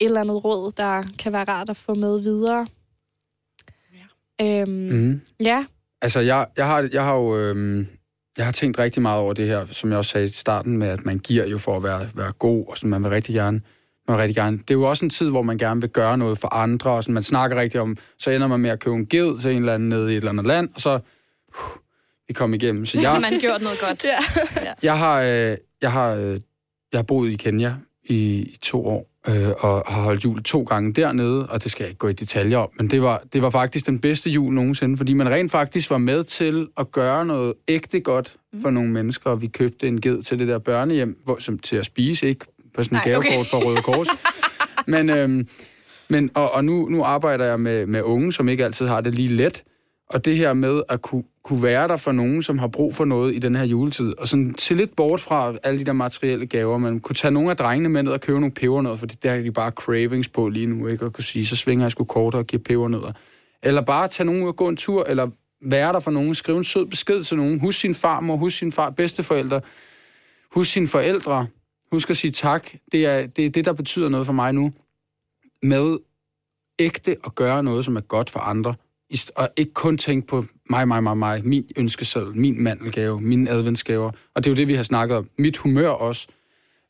et 0.00 0.04
eller 0.06 0.20
andet 0.20 0.44
råd, 0.44 0.72
der 0.76 1.02
kan 1.18 1.32
være 1.32 1.44
rart 1.44 1.70
at 1.70 1.76
få 1.76 1.94
med 1.94 2.20
videre. 2.22 2.66
Ja. 4.40 4.60
Øhm, 4.60 4.70
Mm. 4.70 5.20
ja. 5.40 5.64
Altså, 6.02 6.20
jeg, 6.20 6.46
jeg, 6.56 6.66
har, 6.66 6.88
jeg 6.92 7.04
har 7.04 7.14
jo... 7.14 7.36
Øhm, 7.38 7.86
jeg 8.36 8.44
har 8.44 8.52
tænkt 8.52 8.78
rigtig 8.78 9.02
meget 9.02 9.20
over 9.20 9.32
det 9.32 9.46
her, 9.46 9.64
som 9.64 9.90
jeg 9.90 9.98
også 9.98 10.10
sagde 10.10 10.24
i 10.24 10.28
starten, 10.28 10.78
med 10.78 10.88
at 10.88 11.04
man 11.04 11.18
giver 11.18 11.46
jo 11.46 11.58
for 11.58 11.76
at 11.76 11.82
være, 11.82 12.08
være 12.14 12.32
god, 12.32 12.66
og 12.68 12.76
sådan, 12.78 12.90
man 12.90 13.02
vil 13.02 13.10
rigtig 13.10 13.34
gerne 13.34 13.60
man 14.08 14.16
vil 14.16 14.20
rigtig 14.20 14.36
gerne. 14.36 14.58
Det 14.58 14.70
er 14.70 14.74
jo 14.74 14.82
også 14.82 15.04
en 15.04 15.10
tid, 15.10 15.30
hvor 15.30 15.42
man 15.42 15.58
gerne 15.58 15.80
vil 15.80 15.90
gøre 15.90 16.18
noget 16.18 16.38
for 16.38 16.54
andre, 16.54 16.90
og 16.90 17.02
sådan, 17.02 17.14
man 17.14 17.22
snakker 17.22 17.56
rigtig 17.56 17.80
om, 17.80 17.96
så 18.18 18.30
ender 18.30 18.46
man 18.46 18.60
med 18.60 18.70
at 18.70 18.80
købe 18.80 18.96
en 18.96 19.06
ged 19.06 19.38
til 19.40 19.50
en 19.50 19.56
eller 19.56 19.74
anden 19.74 19.88
nede 19.88 20.08
i 20.12 20.12
et 20.12 20.16
eller 20.16 20.30
andet 20.30 20.46
land, 20.46 20.68
og 20.74 20.80
så 20.80 20.94
uh, 21.48 21.76
vi 22.28 22.32
kom 22.34 22.54
igennem. 22.54 22.86
Så 22.86 23.00
jeg, 23.00 23.18
Man 23.20 23.32
har 23.32 23.40
gjort 23.40 23.62
noget 23.62 23.78
godt. 23.88 24.04
Ja. 24.64 24.72
Jeg 24.82 24.98
har, 24.98 25.20
øh, 25.22 25.56
jeg 25.82 25.92
har, 25.92 26.14
øh, 26.14 26.40
jeg 26.92 26.98
har 26.98 27.02
boet 27.02 27.32
i 27.32 27.36
Kenya 27.36 27.74
i, 28.04 28.16
i 28.38 28.56
to 28.62 28.86
år, 28.86 29.06
øh, 29.28 29.48
og 29.58 29.84
har 29.86 30.02
holdt 30.02 30.24
jul 30.24 30.42
to 30.42 30.62
gange 30.62 30.92
dernede, 30.92 31.46
og 31.46 31.62
det 31.62 31.70
skal 31.70 31.84
jeg 31.84 31.88
ikke 31.88 31.98
gå 31.98 32.08
i 32.08 32.12
detaljer 32.12 32.58
om, 32.58 32.68
men 32.78 32.90
det 32.90 33.02
var, 33.02 33.22
det 33.32 33.42
var 33.42 33.50
faktisk 33.50 33.86
den 33.86 33.98
bedste 33.98 34.30
jul 34.30 34.54
nogensinde, 34.54 34.96
fordi 34.96 35.12
man 35.12 35.30
rent 35.30 35.50
faktisk 35.50 35.90
var 35.90 35.98
med 35.98 36.24
til 36.24 36.68
at 36.76 36.92
gøre 36.92 37.26
noget 37.26 37.54
ægte 37.68 38.00
godt 38.00 38.36
for 38.62 38.70
nogle 38.70 38.90
mennesker, 38.90 39.30
og 39.30 39.42
vi 39.42 39.46
købte 39.46 39.88
en 39.88 40.00
ged 40.00 40.22
til 40.22 40.38
det 40.38 40.48
der 40.48 40.58
børnehjem, 40.58 41.18
hvor, 41.24 41.36
som, 41.38 41.58
til 41.58 41.76
at 41.76 41.86
spise, 41.86 42.28
ikke 42.28 42.46
på 42.74 42.82
sådan 42.82 42.98
en 42.98 43.02
Nej, 43.06 43.16
okay. 43.16 43.30
gavekort 43.30 43.46
for 43.46 43.68
Røde 43.68 43.82
Kors. 43.82 44.08
men 44.86 45.10
øhm, 45.10 45.48
men 46.08 46.30
og, 46.34 46.52
og 46.52 46.64
nu, 46.64 46.88
nu 46.88 47.02
arbejder 47.02 47.44
jeg 47.44 47.60
med, 47.60 47.86
med 47.86 48.02
unge, 48.02 48.32
som 48.32 48.48
ikke 48.48 48.64
altid 48.64 48.86
har 48.86 49.00
det 49.00 49.14
lige 49.14 49.28
let, 49.28 49.62
og 50.10 50.24
det 50.24 50.36
her 50.36 50.52
med 50.52 50.82
at 50.88 51.02
kunne, 51.02 51.24
kunne 51.46 51.62
være 51.62 51.88
der 51.88 51.96
for 51.96 52.12
nogen, 52.12 52.42
som 52.42 52.58
har 52.58 52.66
brug 52.66 52.94
for 52.94 53.04
noget 53.04 53.34
i 53.34 53.38
den 53.38 53.56
her 53.56 53.64
juletid, 53.64 54.18
og 54.18 54.28
sådan 54.28 54.54
se 54.58 54.74
lidt 54.74 54.96
bort 54.96 55.20
fra 55.20 55.54
alle 55.62 55.80
de 55.80 55.84
der 55.84 55.92
materielle 55.92 56.46
gaver. 56.46 56.78
Man 56.78 57.00
kunne 57.00 57.14
tage 57.14 57.32
nogle 57.32 57.50
af 57.50 57.56
drengene 57.56 57.88
med 57.88 58.02
ned 58.02 58.12
og 58.12 58.20
købe 58.20 58.40
nogle 58.40 58.54
pebernødder, 58.54 58.96
for 58.96 59.06
det 59.06 59.22
der 59.22 59.30
er 59.30 59.42
de 59.42 59.52
bare 59.52 59.70
cravings 59.70 60.28
på 60.28 60.48
lige 60.48 60.66
nu, 60.66 60.86
ikke? 60.86 61.04
Og 61.04 61.12
kunne 61.12 61.24
sige, 61.24 61.46
så 61.46 61.56
svinger 61.56 61.84
jeg 61.84 61.92
sgu 61.92 62.04
kortere 62.04 62.42
og 62.42 62.46
giver 62.46 62.62
pebernødder. 62.62 63.12
Eller 63.62 63.80
bare 63.80 64.08
tage 64.08 64.26
nogen 64.26 64.42
ud 64.42 64.48
og 64.48 64.56
gå 64.56 64.68
en 64.68 64.76
tur, 64.76 65.04
eller 65.04 65.28
være 65.64 65.92
der 65.92 66.00
for 66.00 66.10
nogen, 66.10 66.34
skrive 66.34 66.58
en 66.58 66.64
sød 66.64 66.86
besked 66.86 67.22
til 67.22 67.36
nogen, 67.36 67.60
husk 67.60 67.80
sin 67.80 67.94
farmor, 67.94 68.36
husk 68.36 68.58
sin 68.58 68.72
far, 68.72 68.90
bedsteforældre, 68.90 69.60
husk 70.52 70.72
sine 70.72 70.86
forældre, 70.86 71.46
husk 71.92 72.10
at 72.10 72.16
sige 72.16 72.30
tak. 72.30 72.68
Det 72.92 73.06
er, 73.06 73.26
det 73.26 73.46
er 73.46 73.50
det, 73.50 73.64
der 73.64 73.72
betyder 73.72 74.08
noget 74.08 74.26
for 74.26 74.32
mig 74.32 74.52
nu. 74.52 74.72
Med 75.62 75.98
ægte 76.78 77.16
at 77.24 77.34
gøre 77.34 77.62
noget, 77.62 77.84
som 77.84 77.96
er 77.96 78.00
godt 78.00 78.30
for 78.30 78.40
andre. 78.40 78.74
Og 79.36 79.48
ikke 79.56 79.72
kun 79.72 79.98
tænke 79.98 80.26
på 80.26 80.44
mig, 80.70 80.88
mig, 80.88 81.02
mig, 81.02 81.18
mig, 81.18 81.46
min 81.46 81.68
ønskeseddel, 81.76 82.36
min 82.36 82.62
mandelgave, 82.62 83.20
mine 83.20 83.50
adventsgaver. 83.50 84.10
Og 84.34 84.44
det 84.44 84.46
er 84.46 84.50
jo 84.50 84.56
det, 84.56 84.68
vi 84.68 84.74
har 84.74 84.82
snakket 84.82 85.16
om. 85.16 85.28
Mit 85.38 85.56
humør 85.56 85.88
også. 85.88 86.26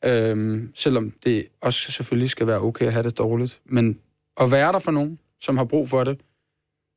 Øhm, 0.05 0.71
selvom 0.75 1.13
det 1.23 1.47
også 1.61 1.91
selvfølgelig 1.91 2.29
skal 2.29 2.47
være 2.47 2.61
okay 2.61 2.85
at 2.85 2.93
have 2.93 3.03
det 3.03 3.17
dårligt. 3.17 3.59
Men 3.65 3.99
at 4.41 4.51
være 4.51 4.71
der 4.71 4.79
for 4.79 4.91
nogen, 4.91 5.19
som 5.41 5.57
har 5.57 5.65
brug 5.65 5.89
for 5.89 6.03
det, 6.03 6.19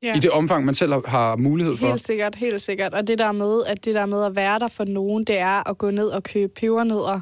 ja. 0.03 0.17
i 0.17 0.19
det 0.19 0.31
omfang, 0.31 0.65
man 0.65 0.75
selv 0.75 0.93
har 1.07 1.37
mulighed 1.37 1.77
for. 1.77 1.87
Helt 1.87 2.01
sikkert, 2.01 2.35
helt 2.35 2.63
sikkert. 2.63 2.95
Og 2.95 3.07
det 3.07 3.19
der 3.19 3.33
med, 3.33 3.65
at 3.67 3.85
det 3.85 3.95
der 3.95 4.07
med 4.07 4.25
at 4.25 4.37
være 4.37 4.59
der 4.59 4.69
for 4.69 4.85
nogen, 4.85 5.25
det 5.25 5.39
er 5.39 5.69
at 5.69 5.79
gå 5.79 5.91
ned 5.91 6.09
og 6.09 6.23
købe 6.23 6.53
pebernødder, 6.57 7.21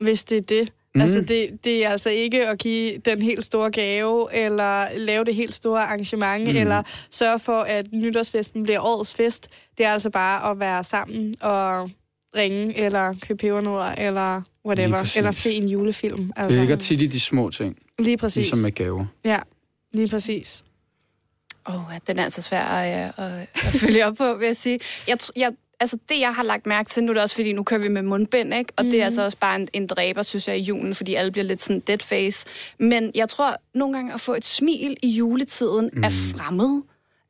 hvis 0.00 0.24
det 0.24 0.36
er 0.36 0.42
det. 0.42 0.72
Mm. 0.94 1.00
Altså, 1.00 1.20
det, 1.20 1.64
det 1.64 1.84
er 1.84 1.88
altså 1.88 2.10
ikke 2.10 2.48
at 2.48 2.58
give 2.58 2.98
den 2.98 3.22
helt 3.22 3.44
store 3.44 3.70
gave, 3.70 4.34
eller 4.34 4.98
lave 4.98 5.24
det 5.24 5.34
helt 5.34 5.54
store 5.54 5.82
arrangement, 5.82 6.48
mm. 6.48 6.56
eller 6.56 6.82
sørge 7.10 7.38
for, 7.38 7.58
at 7.58 7.86
nytårsfesten 7.92 8.62
bliver 8.62 8.80
årets 8.80 9.14
fest. 9.14 9.48
Det 9.78 9.86
er 9.86 9.92
altså 9.92 10.10
bare 10.10 10.50
at 10.50 10.60
være 10.60 10.84
sammen 10.84 11.34
og 11.40 11.90
ringe, 12.36 12.78
eller 12.78 13.14
købe 13.22 13.36
pebernødder, 13.36 13.92
eller 13.92 14.42
whatever, 14.66 15.12
eller 15.16 15.30
se 15.30 15.52
en 15.52 15.68
julefilm. 15.68 16.32
Altså. 16.36 16.52
Det 16.52 16.60
ligger 16.60 16.76
tit 16.76 17.02
i 17.02 17.06
de 17.06 17.20
små 17.20 17.50
ting. 17.50 17.76
Lige 17.98 18.16
præcis. 18.16 18.36
Ligesom 18.36 18.58
med 18.58 18.72
gaver. 18.72 19.06
Ja, 19.24 19.38
lige 19.92 20.08
præcis. 20.08 20.64
Åh, 21.68 21.74
oh, 21.74 21.96
den 22.06 22.18
er 22.18 22.24
altså 22.24 22.42
svær 22.42 22.62
at, 22.64 23.12
at, 23.16 23.48
at 23.54 23.72
følge 23.80 24.06
op 24.06 24.14
på, 24.16 24.34
vil 24.34 24.46
jeg 24.46 24.56
sige. 24.56 24.78
Jeg, 25.08 25.18
jeg, 25.36 25.52
altså 25.80 25.98
det, 26.08 26.20
jeg 26.20 26.34
har 26.34 26.42
lagt 26.42 26.66
mærke 26.66 26.88
til, 26.88 27.04
nu 27.04 27.10
er 27.10 27.14
det 27.14 27.22
også, 27.22 27.34
fordi 27.34 27.52
nu 27.52 27.62
kører 27.62 27.80
vi 27.80 27.88
med 27.88 28.02
mundbind, 28.02 28.54
ikke? 28.54 28.72
Og 28.76 28.84
mm. 28.84 28.90
det 28.90 28.98
er 28.98 29.02
mhm. 29.02 29.04
altså 29.04 29.22
også 29.22 29.36
bare 29.36 29.56
en, 29.56 29.68
en 29.72 29.86
dræber, 29.86 30.22
synes 30.22 30.48
jeg, 30.48 30.58
i 30.58 30.62
julen, 30.62 30.94
fordi 30.94 31.14
alle 31.14 31.32
bliver 31.32 31.44
lidt 31.44 31.62
sådan 31.62 31.80
dead 31.80 31.98
face. 31.98 32.46
Men 32.78 33.12
jeg 33.14 33.28
tror, 33.28 33.56
nogle 33.74 33.96
gange 33.96 34.14
at 34.14 34.20
få 34.20 34.34
et 34.34 34.44
smil 34.44 34.96
i 35.02 35.08
juletiden 35.08 35.90
mm. 35.92 36.04
er 36.04 36.10
fremmed. 36.10 36.82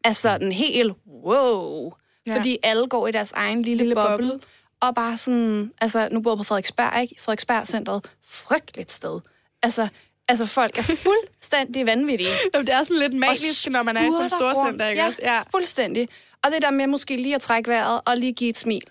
Er 0.05 0.13
sådan 0.13 0.53
helt, 0.53 0.93
wow. 1.25 1.93
Ja. 2.27 2.37
Fordi 2.37 2.59
alle 2.63 2.87
går 2.87 3.09
i 3.09 3.13
deres 3.13 3.33
egen 3.33 3.63
lille, 3.63 3.79
lille 3.79 3.95
boble. 3.95 4.17
boble. 4.17 4.41
Og 4.81 4.95
bare 4.95 5.17
sådan, 5.17 5.73
altså 5.81 6.09
nu 6.13 6.21
bor 6.21 6.31
jeg 6.31 6.39
på 6.39 6.45
Frederiksberg, 6.45 7.03
ikke? 7.03 7.15
Frederiksberg 7.19 7.67
Centeret, 7.67 8.05
frygteligt 8.23 8.93
sted. 8.93 9.21
Altså, 9.63 9.89
Altså, 10.31 10.47
folk 10.47 10.79
er 10.79 10.83
fuldstændig 11.09 11.87
vanvittige. 11.87 12.29
Jamen, 12.55 12.67
det 12.67 12.75
er 12.75 12.83
sådan 12.83 12.97
lidt 12.97 13.15
magisk, 13.15 13.71
når 13.71 13.83
man 13.83 13.97
er 13.97 14.01
i 14.01 14.11
sådan 14.11 14.25
en 14.25 14.31
storcenter, 14.31 14.89
ikke 14.89 15.03
ja, 15.03 15.07
også? 15.09 15.21
Ja, 15.23 15.41
fuldstændig. 15.51 16.09
Og 16.45 16.51
det 16.51 16.63
der 16.63 16.71
med 16.71 16.87
måske 16.87 17.17
lige 17.17 17.35
at 17.35 17.41
trække 17.41 17.71
vejret 17.71 18.01
og 18.07 18.17
lige 18.17 18.33
give 18.33 18.51
et 18.51 18.59
smil. 18.59 18.83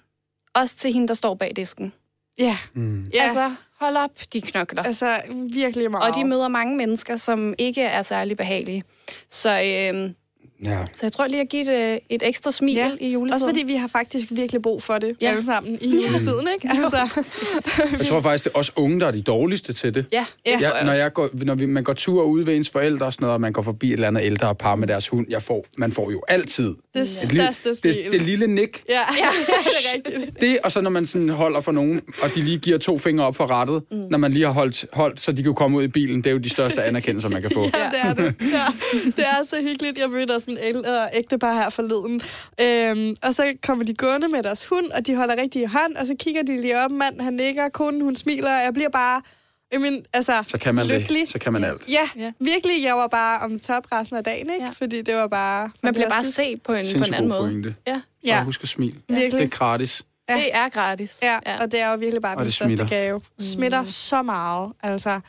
Også 0.54 0.76
til 0.76 0.93
hende, 0.93 1.08
der 1.08 1.14
står 1.14 1.34
bag 1.34 1.52
disken. 1.56 1.93
Ja. 2.39 2.58
Mm. 2.74 3.04
ja. 3.14 3.24
Altså, 3.24 3.56
hold 3.80 3.95
op, 3.95 4.12
de 4.34 4.41
knokler. 4.41 4.84
Altså, 4.84 5.22
virkelig 5.54 5.91
meget. 5.91 6.10
Og 6.10 6.16
de 6.16 6.26
møder 6.26 6.47
mange 6.47 6.78
mennesker, 6.78 7.16
som 7.16 7.54
ikke 7.58 7.82
er 7.82 8.02
særlig 8.02 8.38
behagelige. 8.38 8.84
Så 9.30 9.50
øh, 9.50 10.12
Ja. 10.66 10.80
Så 10.93 10.99
jeg 11.01 11.12
tror 11.12 11.28
lige 11.28 11.41
at 11.41 11.49
give 11.49 11.66
det 11.66 11.93
øh, 11.93 11.97
et 12.10 12.28
ekstra 12.28 12.51
smil 12.51 12.76
ja. 12.76 12.91
i 12.99 13.12
juletiden. 13.12 13.34
Også 13.34 13.45
fordi 13.45 13.64
vi 13.64 13.76
har 13.76 13.88
faktisk 13.88 14.28
virkelig 14.32 14.62
brug 14.62 14.84
for 14.84 14.97
det 14.97 15.16
ja. 15.22 15.30
alle 15.30 15.45
sammen 15.45 15.78
i 15.82 15.89
juletiden, 15.89 16.47
ikke? 16.53 16.70
Altså. 16.84 17.24
jeg 17.99 18.07
tror 18.07 18.22
faktisk, 18.22 18.43
det 18.43 18.51
er 18.55 18.60
os 18.60 18.72
unge, 18.76 18.99
der 18.99 19.07
er 19.07 19.12
de 19.12 19.22
dårligste 19.22 19.74
til 19.74 19.93
det. 19.93 20.05
Ja, 20.12 20.26
ja. 20.45 20.60
Jeg, 20.62 20.86
når, 20.86 20.93
jeg 20.93 21.14
går, 21.14 21.30
når 21.34 21.55
vi, 21.55 21.66
man 21.66 21.84
går 21.84 21.93
tur 21.93 22.24
ude 22.24 22.45
ved 22.45 22.55
ens 22.55 22.70
forældre 22.70 23.05
og 23.05 23.14
sådan 23.14 23.24
noget, 23.24 23.34
og 23.34 23.41
man 23.41 23.53
går 23.53 23.62
forbi 23.62 23.88
et 23.88 23.93
eller 23.93 24.07
andet 24.07 24.24
ældre 24.24 24.55
par 24.55 24.76
med 24.76 24.88
deres 24.88 25.07
hund, 25.07 25.26
jeg 25.30 25.41
får, 25.41 25.66
man 25.78 25.91
får 25.91 26.12
jo 26.12 26.22
altid 26.28 26.76
det 26.95 27.07
største 27.07 27.76
smil. 27.76 27.93
Det, 27.93 28.12
det 28.12 28.22
lille 28.22 28.47
nik. 28.47 28.84
Ja, 28.89 28.93
ja 29.18 29.30
det 29.47 29.49
er 29.49 29.95
rigtigt. 29.95 30.41
Det, 30.41 30.57
og 30.64 30.72
så 30.72 30.82
når 30.82 30.89
man 30.89 31.05
sådan 31.05 31.30
holder 31.30 31.62
for 31.62 31.72
nogen, 31.72 32.01
og 32.24 32.36
de 32.36 32.41
lige 32.41 32.57
giver 32.57 32.78
to 32.78 32.97
fingre 32.97 33.26
op 33.26 33.36
for 33.36 33.47
rettet, 33.47 33.84
mm. 33.91 33.97
når 33.97 34.18
man 34.18 34.32
lige 34.32 34.45
har 34.45 34.51
holdt, 34.51 34.86
holdt, 34.93 35.20
så 35.20 35.32
de 35.32 35.43
kan 35.43 35.55
komme 35.55 35.78
ud 35.78 35.84
i 35.84 35.88
bilen, 35.88 36.18
det 36.18 36.28
er 36.28 36.32
jo 36.32 36.38
de 36.38 36.49
største 36.49 36.84
anerkendelser, 36.84 37.30
man 37.30 37.41
kan 37.41 37.51
få. 37.51 37.60
Ja, 37.80 37.89
det 37.91 37.99
er 38.01 38.14
det. 38.14 38.36
Ja. 38.41 38.66
Det 39.05 39.26
er 39.26 39.45
så 39.49 39.55
hyggeligt. 39.62 39.97
Jeg 39.97 40.10
mødte 40.10 40.34
sådan 40.56 40.78
en 40.78 40.86
ægtepar 41.14 41.54
her 41.54 41.70
forleden. 41.70 42.22
Øhm, 42.62 43.16
og 43.24 43.36
så 43.36 43.54
kommer 43.64 43.86
de 43.86 43.93
gående 43.93 44.28
med 44.28 44.43
deres 44.43 44.68
hund, 44.68 44.91
og 44.91 45.08
de 45.08 45.16
holder 45.16 45.36
rigtig 45.41 45.62
i 45.62 45.66
hånd, 45.66 45.95
og 45.95 46.08
så 46.08 46.16
kigger 46.20 46.43
de 46.43 46.62
lige 46.62 46.86
op. 46.86 46.91
Mand, 46.91 47.22
han 47.22 47.34
nikker, 47.34 47.70
konen, 47.70 48.02
hun 48.02 48.16
smiler, 48.16 48.58
og 48.58 48.64
jeg 48.64 48.74
bliver 48.74 48.89
bare... 48.89 49.22
I 49.72 49.78
mean, 49.78 50.06
altså, 50.14 50.43
så 50.47 50.58
kan 50.58 50.76
man 50.76 50.86
lykkelig. 50.86 51.22
det. 51.22 51.30
Så 51.30 51.39
kan 51.39 51.54
man 51.54 51.64
alt. 51.64 51.89
Ja, 51.89 52.10
ja, 52.16 52.32
virkelig. 52.39 52.84
Jeg 52.84 52.95
var 52.95 53.08
bare 53.08 53.39
om 53.39 53.60
top 53.60 53.88
resten 53.91 54.18
af 54.18 54.24
dagen, 54.24 54.50
ikke? 54.54 54.66
Ja. 54.66 54.72
Fordi 54.72 55.02
det 55.02 55.16
var 55.16 55.28
bare... 55.28 55.72
Man 55.84 55.93
bliver 55.93 56.10
bare 56.10 56.24
set 56.24 56.62
på 56.62 56.74
en, 56.74 56.86
på 56.97 57.04
en 57.08 57.14
anden 57.14 57.30
måde. 57.30 57.41
Pointe. 57.41 57.76
Ja. 57.88 58.02
ja. 58.26 58.39
Og 58.39 58.45
husk 58.45 58.64
at 58.64 58.70
smile. 58.70 58.97
Ja. 59.10 59.14
Virkelig. 59.14 59.39
Det 59.39 59.54
er 59.54 59.58
gratis. 59.58 60.04
Ja. 60.30 60.36
Det 60.36 60.56
er 60.56 60.70
gratis. 60.70 61.20
Ja, 61.22 61.39
ja, 61.45 61.62
og 61.62 61.72
det 61.72 61.80
er 61.80 61.91
jo 61.91 61.97
virkelig 61.97 62.22
bare 62.22 62.43
den 62.43 62.52
største 62.52 62.88
gave. 62.88 63.22
Smitter 63.39 63.82
mm. 63.82 63.88
så 63.88 64.22
meget, 64.22 64.72
altså. 64.84 65.20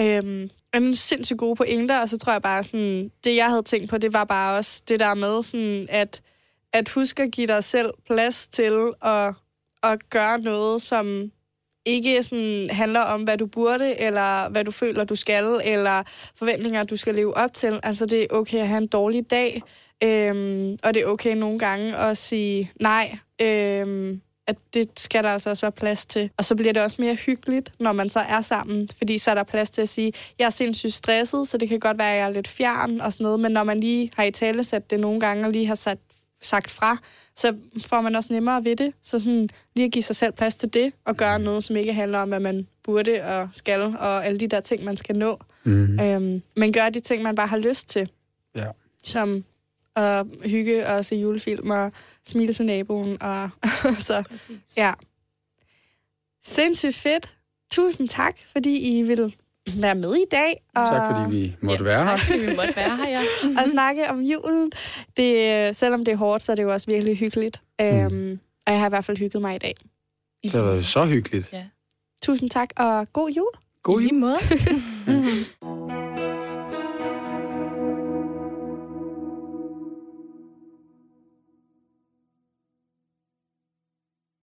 Øhm, 0.00 0.50
en 0.74 0.94
sindssygt 0.94 1.38
gode 1.38 1.56
pointer, 1.56 2.00
og 2.00 2.08
så 2.08 2.18
tror 2.18 2.32
jeg 2.32 2.42
bare 2.42 2.64
sådan, 2.64 3.10
det 3.24 3.36
jeg 3.36 3.46
havde 3.46 3.62
tænkt 3.62 3.90
på, 3.90 3.98
det 3.98 4.12
var 4.12 4.24
bare 4.24 4.58
også 4.58 4.82
det 4.88 5.00
der 5.00 5.14
med 5.14 5.42
sådan, 5.42 5.86
at, 5.90 6.22
at 6.72 6.88
huske 6.88 7.22
at 7.22 7.32
give 7.32 7.46
dig 7.46 7.64
selv 7.64 7.90
plads 8.06 8.48
til 8.48 8.92
at, 9.02 9.34
at 9.82 10.10
gøre 10.10 10.40
noget, 10.40 10.82
som 10.82 11.30
ikke 11.86 12.22
sådan 12.22 12.68
handler 12.70 13.00
om, 13.00 13.22
hvad 13.22 13.38
du 13.38 13.46
burde, 13.46 14.00
eller 14.00 14.48
hvad 14.48 14.64
du 14.64 14.70
føler, 14.70 15.04
du 15.04 15.14
skal, 15.14 15.60
eller 15.64 16.02
forventninger, 16.34 16.84
du 16.84 16.96
skal 16.96 17.14
leve 17.14 17.36
op 17.36 17.52
til. 17.52 17.80
Altså, 17.82 18.06
det 18.06 18.22
er 18.22 18.26
okay 18.30 18.58
at 18.58 18.68
have 18.68 18.78
en 18.78 18.86
dårlig 18.86 19.30
dag, 19.30 19.62
øhm, 20.02 20.78
og 20.82 20.94
det 20.94 21.02
er 21.02 21.06
okay 21.06 21.36
nogle 21.36 21.58
gange 21.58 21.96
at 21.96 22.18
sige 22.18 22.70
nej, 22.80 23.18
øhm, 23.42 24.20
at 24.46 24.56
det 24.74 24.88
skal 24.96 25.24
der 25.24 25.30
altså 25.30 25.50
også 25.50 25.62
være 25.62 25.72
plads 25.72 26.06
til. 26.06 26.30
Og 26.36 26.44
så 26.44 26.54
bliver 26.54 26.72
det 26.72 26.82
også 26.82 27.02
mere 27.02 27.14
hyggeligt, 27.14 27.72
når 27.80 27.92
man 27.92 28.08
så 28.08 28.20
er 28.20 28.40
sammen, 28.40 28.88
fordi 28.96 29.18
så 29.18 29.30
er 29.30 29.34
der 29.34 29.42
plads 29.42 29.70
til 29.70 29.82
at 29.82 29.88
sige, 29.88 30.12
jeg 30.38 30.46
er 30.46 30.50
sindssygt 30.50 30.92
stresset, 30.94 31.48
så 31.48 31.58
det 31.58 31.68
kan 31.68 31.80
godt 31.80 31.98
være, 31.98 32.12
at 32.12 32.18
jeg 32.18 32.28
er 32.28 32.32
lidt 32.32 32.48
fjern 32.48 33.00
og 33.00 33.12
sådan 33.12 33.24
noget, 33.24 33.40
men 33.40 33.52
når 33.52 33.64
man 33.64 33.80
lige 33.80 34.10
har 34.16 34.24
i 34.24 34.30
tale 34.30 34.64
sat 34.64 34.90
det 34.90 35.00
nogle 35.00 35.20
gange, 35.20 35.46
og 35.46 35.52
lige 35.52 35.66
har 35.66 35.74
sat, 35.74 35.98
sagt 36.42 36.70
fra, 36.70 36.98
så 37.36 37.56
får 37.86 38.00
man 38.00 38.14
også 38.14 38.32
nemmere 38.32 38.64
ved 38.64 38.76
det. 38.76 38.92
Så 39.02 39.18
sådan 39.18 39.48
lige 39.76 39.86
at 39.86 39.92
give 39.92 40.02
sig 40.02 40.16
selv 40.16 40.32
plads 40.32 40.56
til 40.56 40.74
det, 40.74 40.92
og 41.04 41.16
gøre 41.16 41.38
noget, 41.38 41.64
som 41.64 41.76
ikke 41.76 41.94
handler 41.94 42.18
om, 42.18 42.28
hvad 42.28 42.40
man 42.40 42.66
burde 42.84 43.22
og 43.22 43.48
skal, 43.52 43.82
og 43.82 44.26
alle 44.26 44.38
de 44.38 44.46
der 44.46 44.60
ting, 44.60 44.84
man 44.84 44.96
skal 44.96 45.16
nå. 45.16 45.38
Mm. 45.64 46.00
Øhm, 46.00 46.42
men 46.56 46.72
gør 46.72 46.88
de 46.88 47.00
ting, 47.00 47.22
man 47.22 47.34
bare 47.34 47.46
har 47.46 47.58
lyst 47.58 47.88
til. 47.88 48.10
Ja. 48.56 48.66
Som 49.04 49.44
at 49.96 50.26
hygge 50.44 50.86
og 50.86 51.04
se 51.04 51.16
julefilm 51.16 51.70
og 51.70 51.92
smile 52.26 52.52
til 52.52 52.66
naboen. 52.66 53.22
Og 53.22 53.50
så, 53.98 54.22
Præcis. 54.28 54.76
ja. 54.76 54.92
Sindssygt 56.44 56.96
fedt. 56.96 57.32
Tusind 57.70 58.08
tak, 58.08 58.34
fordi 58.52 58.98
I 58.98 59.02
vil 59.02 59.34
være 59.80 59.94
med 59.94 60.14
i 60.14 60.24
dag. 60.30 60.60
Og... 60.74 60.84
Tak, 60.86 61.16
fordi 61.16 61.36
vi 61.36 61.56
måtte 61.60 61.84
ja, 61.84 61.90
være 61.90 62.04
her. 62.04 62.16
Tak, 62.16 62.20
fordi 62.20 62.40
vi 62.40 62.56
måtte 62.56 62.76
være 62.76 62.96
her, 62.96 63.08
ja. 63.08 63.20
og 63.60 63.68
snakke 63.70 64.10
om 64.10 64.20
julen. 64.20 64.72
Det, 65.16 65.76
selvom 65.76 66.04
det 66.04 66.12
er 66.12 66.16
hårdt, 66.16 66.42
så 66.42 66.52
er 66.52 66.56
det 66.56 66.62
jo 66.62 66.72
også 66.72 66.86
virkelig 66.90 67.16
hyggeligt. 67.16 67.60
Mm. 67.78 67.86
Øhm, 67.86 68.40
og 68.66 68.72
jeg 68.72 68.80
har 68.80 68.86
i 68.86 68.88
hvert 68.88 69.04
fald 69.04 69.16
hygget 69.16 69.42
mig 69.42 69.54
i 69.54 69.58
dag. 69.58 69.74
Det 70.42 70.62
var 70.62 70.80
så 70.80 71.04
hyggeligt. 71.04 71.52
Ja. 71.52 71.64
Tusind 72.22 72.50
tak, 72.50 72.68
og 72.76 73.12
god 73.12 73.30
jul. 73.30 73.46
God 73.82 73.94
jul. 73.94 74.02
I 74.02 74.06
lige 74.06 74.20
måde. 74.20 74.36